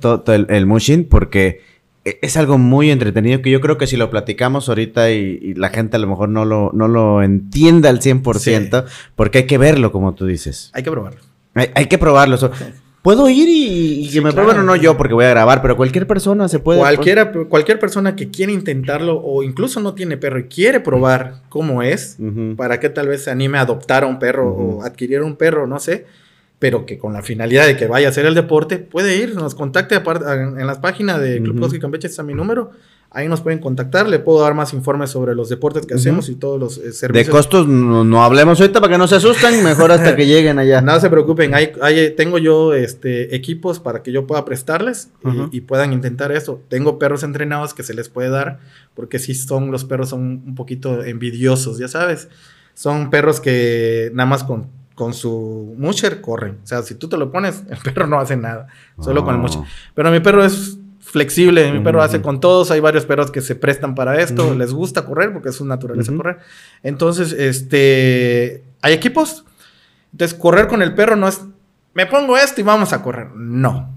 todo, 0.00 0.24
el, 0.34 0.46
el 0.48 0.64
mushing 0.66 1.04
porque 1.04 1.60
e- 2.06 2.18
es 2.22 2.38
algo 2.38 2.56
muy 2.56 2.90
entretenido 2.90 3.42
que 3.42 3.50
yo 3.50 3.60
creo 3.60 3.76
que 3.76 3.86
si 3.86 3.98
lo 3.98 4.08
platicamos 4.08 4.70
ahorita 4.70 5.10
y, 5.10 5.38
y 5.42 5.52
la 5.54 5.68
gente 5.68 5.96
a 5.96 6.00
lo 6.00 6.06
mejor 6.06 6.30
no 6.30 6.46
lo, 6.46 6.70
no 6.72 6.88
lo 6.88 7.22
entiende 7.22 7.88
al 7.88 8.00
100% 8.00 8.86
porque 9.14 9.38
hay 9.38 9.46
que 9.46 9.58
verlo 9.58 9.92
como 9.92 10.14
tú 10.14 10.24
dices. 10.24 10.70
Hay 10.72 10.82
que 10.82 10.90
probarlo. 10.90 11.20
Hay, 11.58 11.70
hay 11.74 11.86
que 11.86 11.98
probarlo. 11.98 12.36
So- 12.36 12.50
Puedo 13.00 13.28
ir 13.30 13.48
y, 13.48 14.00
y 14.04 14.08
Sí, 14.10 14.20
me 14.20 14.32
claro. 14.32 14.46
bueno, 14.46 14.62
no 14.64 14.74
yo 14.76 14.96
porque 14.96 15.14
voy 15.14 15.24
a 15.24 15.30
grabar, 15.30 15.62
pero 15.62 15.76
cualquier 15.76 16.06
persona 16.06 16.48
se 16.48 16.58
puede. 16.58 16.80
Cualquiera, 16.80 17.32
cualquier 17.48 17.78
persona 17.78 18.16
que 18.16 18.28
quiera 18.28 18.50
intentarlo 18.52 19.16
o 19.22 19.42
incluso 19.44 19.80
no 19.80 19.94
tiene 19.94 20.16
perro 20.16 20.40
y 20.40 20.44
quiere 20.44 20.80
probar 20.80 21.42
cómo 21.48 21.82
es, 21.82 22.16
Ujú. 22.18 22.56
para 22.56 22.80
que 22.80 22.88
tal 22.90 23.06
vez 23.08 23.22
se 23.24 23.30
anime 23.30 23.56
a 23.58 23.62
adoptar 23.62 24.02
a 24.02 24.06
un 24.08 24.18
perro 24.18 24.50
Ujú. 24.52 24.78
o 24.78 24.82
adquirir 24.82 25.22
un 25.22 25.36
perro, 25.36 25.66
no 25.68 25.78
sé, 25.78 26.06
pero 26.58 26.84
que 26.86 26.98
con 26.98 27.12
la 27.12 27.22
finalidad 27.22 27.66
de 27.66 27.76
que 27.76 27.86
vaya 27.86 28.08
a 28.08 28.10
hacer 28.10 28.26
el 28.26 28.34
deporte, 28.34 28.78
puede 28.78 29.16
ir, 29.16 29.34
nos 29.36 29.54
contacte 29.54 29.94
en, 29.94 30.60
en 30.60 30.66
las 30.66 30.78
páginas 30.78 31.20
de 31.20 31.40
Club 31.40 31.56
Ujú. 31.56 31.66
Husky 31.66 31.78
Campeche, 31.78 32.08
está 32.08 32.24
mi 32.24 32.34
número. 32.34 32.72
Ahí 33.10 33.26
nos 33.26 33.40
pueden 33.40 33.58
contactar, 33.58 34.06
le 34.06 34.18
puedo 34.18 34.42
dar 34.42 34.52
más 34.52 34.74
informes 34.74 35.08
sobre 35.08 35.34
los 35.34 35.48
deportes 35.48 35.86
que 35.86 35.94
hacemos 35.94 36.28
y 36.28 36.34
todos 36.34 36.60
los 36.60 36.76
eh, 36.76 36.92
servicios. 36.92 37.26
De 37.26 37.32
costos 37.32 37.66
no, 37.66 38.22
hablemos 38.22 38.60
ahorita 38.60 38.82
para 38.82 38.92
que 38.92 38.98
no 38.98 39.08
se 39.08 39.16
asusten, 39.16 39.64
mejor 39.64 39.92
hasta 39.92 40.14
que 40.14 40.26
lleguen 40.26 40.58
allá. 40.58 40.82
No 40.82 41.00
se 41.00 41.08
preocupen, 41.08 41.54
hay, 41.54 41.72
tengo 42.16 42.36
yo 42.36 42.74
este, 42.74 43.34
equipos 43.34 43.80
para 43.80 44.02
que 44.02 44.12
yo 44.12 44.26
pueda 44.26 44.44
prestarles 44.44 45.10
y, 45.52 45.62
puedan 45.62 45.94
intentar 45.94 46.32
eso. 46.32 46.60
Tengo 46.68 46.98
perros 46.98 47.22
entrenados 47.22 47.72
que 47.72 47.82
se 47.82 47.94
les 47.94 48.10
puede 48.10 48.28
dar, 48.28 48.60
porque 48.94 49.18
si 49.18 49.34
son, 49.34 49.70
los 49.70 49.86
perros 49.86 50.10
son 50.10 50.42
un 50.46 50.54
poquito 50.54 51.02
envidiosos, 51.02 51.78
ya 51.78 51.88
sabes. 51.88 52.28
Son 52.74 53.08
perros 53.08 53.40
que 53.40 54.10
nada 54.12 54.28
más 54.28 54.44
con, 54.44 54.66
con 54.94 55.14
su 55.14 55.74
musher 55.78 56.20
corren. 56.20 56.58
O 56.62 56.66
sea, 56.66 56.82
si 56.82 56.94
tú 56.94 57.08
te 57.08 57.16
lo 57.16 57.32
pones, 57.32 57.62
el 57.70 57.78
perro 57.78 58.06
no 58.06 58.18
hace 58.18 58.36
nada, 58.36 58.66
solo 59.00 59.24
con 59.24 59.34
el 59.34 59.40
musher. 59.40 59.62
Pero 59.94 60.10
mi 60.10 60.20
perro 60.20 60.44
es 60.44 60.77
flexible. 61.08 61.72
Mi 61.72 61.80
perro 61.80 62.02
hace 62.02 62.20
con 62.20 62.40
todos. 62.40 62.70
Hay 62.70 62.80
varios 62.80 63.06
perros 63.06 63.30
que 63.30 63.40
se 63.40 63.54
prestan 63.54 63.94
para 63.94 64.20
esto. 64.20 64.54
Les 64.54 64.72
gusta 64.72 65.04
correr 65.04 65.32
porque 65.32 65.48
es 65.48 65.56
su 65.56 65.64
naturaleza 65.64 66.14
correr. 66.14 66.38
Entonces, 66.82 67.32
este, 67.32 68.62
hay 68.82 68.92
equipos. 68.92 69.44
Entonces, 70.12 70.38
correr 70.38 70.68
con 70.68 70.82
el 70.82 70.94
perro 70.94 71.16
no 71.16 71.28
es, 71.28 71.42
me 71.94 72.06
pongo 72.06 72.36
esto 72.36 72.60
y 72.60 72.64
vamos 72.64 72.92
a 72.92 73.02
correr. 73.02 73.30
No. 73.34 73.94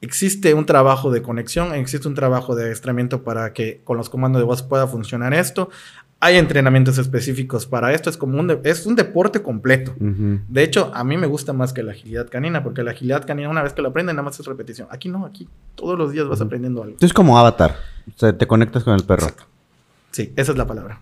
Existe 0.00 0.52
un 0.54 0.66
trabajo 0.66 1.12
de 1.12 1.22
conexión, 1.22 1.72
existe 1.74 2.08
un 2.08 2.14
trabajo 2.14 2.56
de 2.56 2.64
adiestramiento 2.64 3.22
para 3.22 3.52
que 3.52 3.80
con 3.84 3.96
los 3.96 4.10
comandos 4.10 4.40
de 4.40 4.46
voz 4.46 4.62
pueda 4.64 4.88
funcionar 4.88 5.32
esto. 5.32 5.70
Hay 6.24 6.36
entrenamientos 6.36 6.98
específicos 6.98 7.66
para 7.66 7.92
esto. 7.92 8.08
Es 8.08 8.16
como 8.16 8.38
un, 8.38 8.60
es 8.62 8.86
un 8.86 8.94
deporte 8.94 9.42
completo. 9.42 9.92
De 9.98 10.62
hecho, 10.62 10.92
a 10.94 11.02
mí 11.02 11.16
me 11.16 11.26
gusta 11.26 11.52
más 11.52 11.72
que 11.72 11.82
la 11.82 11.90
agilidad 11.90 12.28
canina, 12.30 12.62
porque 12.62 12.84
la 12.84 12.92
agilidad 12.92 13.26
canina, 13.26 13.48
una 13.48 13.60
vez 13.60 13.72
que 13.72 13.82
lo 13.82 13.88
aprenden, 13.88 14.14
nada 14.14 14.26
más 14.26 14.38
es 14.38 14.46
repetición. 14.46 14.86
Aquí 14.92 15.08
no, 15.08 15.26
aquí 15.26 15.48
todos 15.74 15.98
los 15.98 16.12
días 16.12 16.28
vas 16.28 16.40
aprendiendo 16.40 16.80
algo. 16.84 16.96
Es 17.00 17.12
como 17.12 17.36
avatar. 17.36 17.74
O 18.06 18.16
sea, 18.16 18.38
te 18.38 18.46
conectas 18.46 18.84
con 18.84 18.94
el 18.94 19.02
perro. 19.02 19.26
Sí, 20.12 20.32
esa 20.36 20.52
es 20.52 20.58
la 20.58 20.64
palabra. 20.64 21.00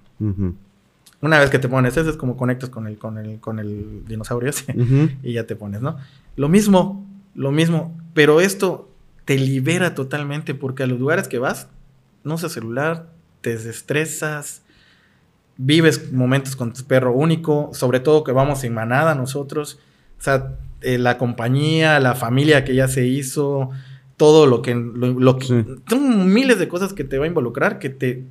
Una 1.20 1.38
vez 1.38 1.50
que 1.50 1.58
te 1.58 1.68
pones, 1.68 1.98
eso 1.98 2.08
es 2.08 2.16
como 2.16 2.38
conectas 2.38 2.70
con 2.70 2.86
el, 2.86 2.96
con 2.96 3.18
el, 3.18 3.40
con 3.40 3.58
el 3.58 4.06
dinosaurio 4.08 4.52
y 5.22 5.34
ya 5.34 5.44
te 5.44 5.54
pones, 5.54 5.82
¿no? 5.82 5.98
Lo 6.36 6.48
mismo, 6.48 7.06
lo 7.34 7.52
mismo. 7.52 7.94
Pero 8.14 8.40
esto 8.40 8.88
te 9.26 9.36
libera 9.36 9.94
totalmente 9.94 10.54
porque 10.54 10.84
a 10.84 10.86
los 10.86 10.98
lugares 10.98 11.28
que 11.28 11.38
vas, 11.38 11.68
no 12.24 12.36
usas 12.36 12.52
celular, 12.52 13.10
te 13.42 13.50
desestresas 13.50 14.62
vives 15.62 16.10
momentos 16.12 16.56
con 16.56 16.72
tu 16.72 16.84
perro 16.84 17.12
único, 17.12 17.70
sobre 17.74 18.00
todo 18.00 18.24
que 18.24 18.32
vamos 18.32 18.64
en 18.64 18.72
manada 18.72 19.14
nosotros, 19.14 19.78
o 20.18 20.22
sea, 20.22 20.54
eh, 20.80 20.96
la 20.96 21.18
compañía, 21.18 22.00
la 22.00 22.14
familia 22.14 22.64
que 22.64 22.74
ya 22.74 22.88
se 22.88 23.06
hizo, 23.06 23.70
todo 24.16 24.46
lo 24.46 24.62
que, 24.62 24.74
lo, 24.74 25.38
son 25.88 26.32
miles 26.32 26.58
de 26.58 26.68
cosas 26.68 26.94
que 26.94 27.04
te 27.04 27.18
va 27.18 27.26
a 27.26 27.28
involucrar, 27.28 27.78
que 27.78 27.90
te, 27.90 28.24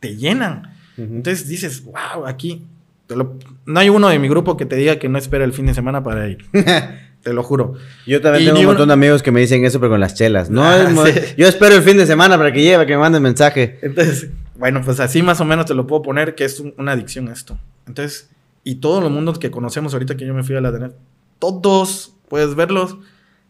te, 0.00 0.16
llenan. 0.16 0.74
Entonces 0.96 1.48
dices, 1.48 1.84
wow, 1.84 2.26
aquí, 2.26 2.66
no 3.08 3.80
hay 3.80 3.88
uno 3.88 4.08
de 4.08 4.18
mi 4.18 4.28
grupo 4.28 4.56
que 4.56 4.66
te 4.66 4.76
diga 4.76 4.98
que 4.98 5.08
no 5.08 5.18
espera 5.18 5.44
el 5.44 5.52
fin 5.52 5.66
de 5.66 5.74
semana 5.74 6.02
para 6.02 6.28
ir. 6.28 6.44
te 7.22 7.32
lo 7.32 7.42
juro. 7.42 7.74
Yo 8.06 8.20
también 8.20 8.46
tengo 8.46 8.60
un 8.60 8.66
montón 8.66 8.88
de 8.88 8.94
amigos 8.94 9.22
que 9.22 9.30
me 9.30 9.40
dicen 9.40 9.64
eso, 9.64 9.78
pero 9.80 9.90
con 9.90 10.00
las 10.00 10.14
chelas. 10.14 10.50
No, 10.50 10.62
ah, 10.62 10.90
yo 11.36 11.48
espero 11.48 11.74
el 11.76 11.82
fin 11.82 11.96
de 11.96 12.06
semana 12.06 12.36
para 12.38 12.52
que 12.52 12.62
llegue, 12.62 12.86
que 12.86 12.92
me 12.92 12.98
manden 12.98 13.22
mensaje. 13.22 13.78
Entonces, 13.82 14.28
bueno, 14.60 14.82
pues 14.84 15.00
así 15.00 15.22
más 15.22 15.40
o 15.40 15.44
menos 15.44 15.66
te 15.66 15.74
lo 15.74 15.86
puedo 15.86 16.02
poner 16.02 16.34
que 16.34 16.44
es 16.44 16.60
una 16.76 16.92
adicción 16.92 17.28
esto. 17.28 17.58
Entonces, 17.86 18.30
y 18.62 18.76
todos 18.76 19.02
los 19.02 19.10
mundos 19.10 19.38
que 19.38 19.50
conocemos 19.50 19.94
ahorita 19.94 20.16
que 20.16 20.26
yo 20.26 20.34
me 20.34 20.44
fui 20.44 20.54
a 20.54 20.60
la 20.60 20.70
de 20.70 20.92
todos 21.38 22.14
puedes 22.28 22.54
verlos, 22.54 22.98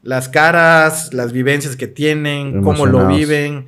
las 0.03 0.29
caras, 0.29 1.13
las 1.13 1.33
vivencias 1.33 1.77
que 1.77 1.89
tienen, 1.89 2.63
cómo 2.63 2.87
lo 2.87 3.09
viven, 3.09 3.67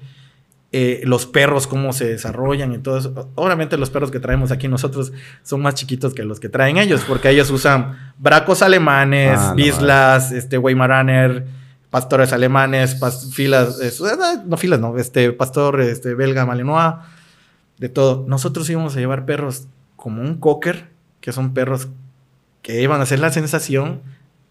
eh, 0.70 1.02
los 1.04 1.26
perros, 1.26 1.66
cómo 1.66 1.92
se 1.92 2.06
desarrollan 2.06 2.72
y 2.72 2.78
todo 2.78 2.96
eso. 2.96 3.28
Obviamente 3.34 3.76
los 3.76 3.90
perros 3.90 4.12
que 4.12 4.20
traemos 4.20 4.52
aquí 4.52 4.68
nosotros 4.68 5.12
son 5.42 5.60
más 5.60 5.74
chiquitos 5.74 6.14
que 6.14 6.22
los 6.22 6.38
que 6.38 6.48
traen 6.48 6.78
ellos, 6.78 7.04
porque 7.06 7.28
ellos 7.28 7.50
usan 7.50 8.14
bracos 8.18 8.62
alemanes, 8.62 9.38
ah, 9.38 9.52
bislas, 9.54 10.30
este 10.30 10.58
Weimaraner, 10.58 11.44
pastores 11.90 12.32
alemanes, 12.32 12.96
filas, 13.34 13.80
eh, 13.82 13.92
no 14.46 14.56
filas, 14.56 14.78
no, 14.80 14.96
este 14.96 15.32
pastor 15.32 15.80
este, 15.80 16.14
belga 16.14 16.46
malinois 16.46 16.94
de 17.82 17.88
todo. 17.88 18.24
Nosotros 18.28 18.70
íbamos 18.70 18.96
a 18.96 19.00
llevar 19.00 19.26
perros 19.26 19.66
como 19.96 20.22
un 20.22 20.36
cocker, 20.36 20.90
que 21.20 21.32
son 21.32 21.52
perros 21.52 21.88
que 22.62 22.80
iban 22.80 23.00
a 23.00 23.02
hacer 23.02 23.18
la 23.18 23.32
sensación. 23.32 24.02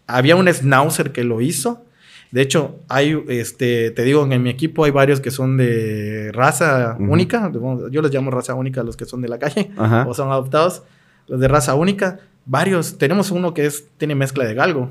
Había 0.06 0.36
un 0.36 0.52
schnauzer 0.52 1.12
que 1.12 1.24
lo 1.24 1.40
hizo. 1.40 1.82
De 2.30 2.42
hecho, 2.42 2.76
hay, 2.90 3.24
este, 3.28 3.90
te 3.90 4.02
digo, 4.02 4.30
en 4.30 4.42
mi 4.42 4.50
equipo 4.50 4.84
hay 4.84 4.90
varios 4.90 5.20
que 5.20 5.30
son 5.30 5.56
de 5.56 6.30
raza 6.32 6.94
única. 6.98 7.50
Yo 7.90 8.02
les 8.02 8.12
llamo 8.12 8.30
raza 8.30 8.54
única 8.54 8.82
a 8.82 8.84
los 8.84 8.98
que 8.98 9.06
son 9.06 9.22
de 9.22 9.28
la 9.28 9.38
calle 9.38 9.70
o 10.06 10.12
son 10.12 10.30
adoptados. 10.30 10.82
Los 11.26 11.40
de 11.40 11.48
raza 11.48 11.74
única, 11.74 12.20
varios. 12.44 12.98
Tenemos 12.98 13.30
uno 13.30 13.54
que 13.54 13.64
es, 13.64 13.88
tiene 13.96 14.14
mezcla 14.14 14.44
de 14.44 14.52
galgo. 14.52 14.90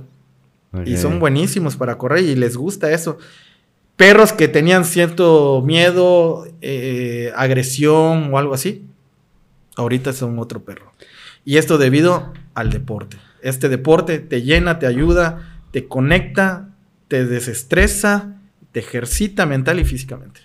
Y 0.84 0.98
son 0.98 1.20
buenísimos 1.20 1.76
para 1.76 2.00
correr 2.00 2.24
y 2.24 2.34
les 2.34 2.58
gusta 2.58 2.92
eso 2.92 3.20
perros 4.02 4.34
que 4.34 4.48
tenían 4.48 4.84
cierto 4.84 5.62
miedo, 5.64 6.48
eh, 6.62 7.32
agresión 7.36 8.34
o 8.34 8.40
algo 8.40 8.56
así, 8.56 8.84
ahorita 9.76 10.12
son 10.12 10.40
otro 10.40 10.64
perro. 10.64 10.92
Y 11.46 11.58
esto 11.58 11.78
debido 11.78 12.34
al 12.56 12.72
deporte. 12.72 13.18
Este 13.44 13.70
deporte 13.70 14.18
te 14.18 14.42
llena, 14.42 14.80
te 14.80 14.88
ayuda, 14.88 15.62
te 15.70 15.88
conecta, 15.88 16.70
te 17.10 17.28
desestresa, 17.28 18.42
te 18.72 18.80
ejercita 18.80 19.46
mental 19.46 19.80
y 19.80 19.86
físicamente. 19.86 20.42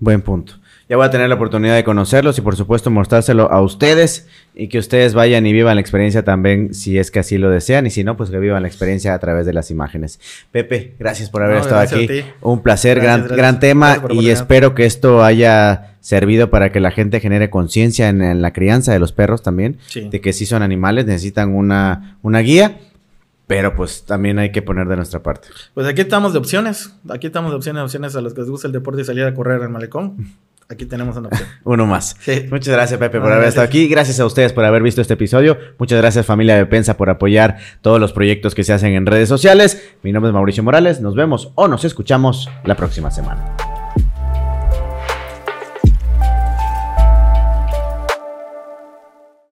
Buen 0.00 0.20
punto. 0.20 0.54
Ya 0.88 0.96
voy 0.96 1.04
a 1.04 1.10
tener 1.10 1.28
la 1.28 1.34
oportunidad 1.34 1.74
de 1.74 1.82
conocerlos 1.82 2.38
y 2.38 2.42
por 2.42 2.54
supuesto 2.54 2.92
mostrárselo 2.92 3.50
a 3.50 3.60
ustedes 3.60 4.28
y 4.54 4.68
que 4.68 4.78
ustedes 4.78 5.14
vayan 5.14 5.44
y 5.44 5.52
vivan 5.52 5.74
la 5.74 5.80
experiencia 5.80 6.24
también 6.24 6.74
si 6.74 6.96
es 6.96 7.10
que 7.10 7.18
así 7.18 7.38
lo 7.38 7.50
desean 7.50 7.86
y 7.86 7.90
si 7.90 8.04
no, 8.04 8.16
pues 8.16 8.30
que 8.30 8.38
vivan 8.38 8.62
la 8.62 8.68
experiencia 8.68 9.12
a 9.12 9.18
través 9.18 9.46
de 9.46 9.52
las 9.52 9.72
imágenes. 9.72 10.20
Pepe, 10.52 10.94
gracias 10.96 11.28
por 11.28 11.42
haber 11.42 11.56
estado 11.58 11.80
aquí. 11.80 12.22
Un 12.40 12.62
placer, 12.62 13.00
gran, 13.00 13.26
gran 13.26 13.58
tema 13.58 14.00
y 14.10 14.30
espero 14.30 14.76
que 14.76 14.86
esto 14.86 15.24
haya 15.24 15.96
servido 16.00 16.50
para 16.50 16.70
que 16.70 16.78
la 16.78 16.92
gente 16.92 17.18
genere 17.18 17.50
conciencia 17.50 18.08
en, 18.08 18.40
la 18.40 18.52
crianza 18.52 18.92
de 18.92 19.00
los 19.00 19.10
perros 19.10 19.42
también, 19.42 19.78
de 19.92 20.20
que 20.20 20.32
si 20.32 20.46
son 20.46 20.62
animales, 20.62 21.04
necesitan 21.04 21.52
una, 21.52 22.16
una 22.22 22.38
guía. 22.38 22.78
Pero 23.48 23.74
pues 23.74 24.04
también 24.04 24.38
hay 24.38 24.50
que 24.50 24.62
poner 24.62 24.86
de 24.88 24.96
nuestra 24.96 25.22
parte. 25.22 25.48
Pues 25.74 25.86
aquí 25.86 26.00
estamos 26.00 26.32
de 26.32 26.38
opciones. 26.38 26.94
Aquí 27.08 27.28
estamos 27.28 27.52
de 27.52 27.56
opciones, 27.56 27.82
opciones 27.82 28.16
a 28.16 28.20
los 28.20 28.34
que 28.34 28.40
les 28.40 28.50
gusta 28.50 28.66
el 28.66 28.72
deporte 28.72 29.02
y 29.02 29.04
salir 29.04 29.24
a 29.24 29.34
correr 29.34 29.62
al 29.62 29.68
malecón. 29.68 30.36
Aquí 30.68 30.84
tenemos 30.84 31.16
una 31.16 31.28
opción. 31.28 31.48
Uno 31.64 31.86
más. 31.86 32.16
Muchas 32.50 32.74
gracias, 32.74 32.98
Pepe, 32.98 33.20
por 33.20 33.32
haber 33.32 33.48
estado 33.48 33.66
aquí. 33.66 33.86
Gracias 33.88 34.18
a 34.18 34.26
ustedes 34.26 34.52
por 34.52 34.64
haber 34.64 34.82
visto 34.82 35.00
este 35.00 35.14
episodio. 35.14 35.56
Muchas 35.78 35.98
gracias, 35.98 36.26
familia 36.26 36.56
de 36.56 36.66
Pensa, 36.66 36.96
por 36.96 37.08
apoyar 37.08 37.58
todos 37.82 38.00
los 38.00 38.12
proyectos 38.12 38.54
que 38.54 38.64
se 38.64 38.72
hacen 38.72 38.94
en 38.94 39.06
redes 39.06 39.28
sociales. 39.28 39.94
Mi 40.02 40.12
nombre 40.12 40.30
es 40.30 40.34
Mauricio 40.34 40.64
Morales. 40.64 41.00
Nos 41.00 41.14
vemos 41.14 41.52
o 41.54 41.68
nos 41.68 41.84
escuchamos 41.84 42.50
la 42.64 42.74
próxima 42.74 43.10
semana. 43.10 43.75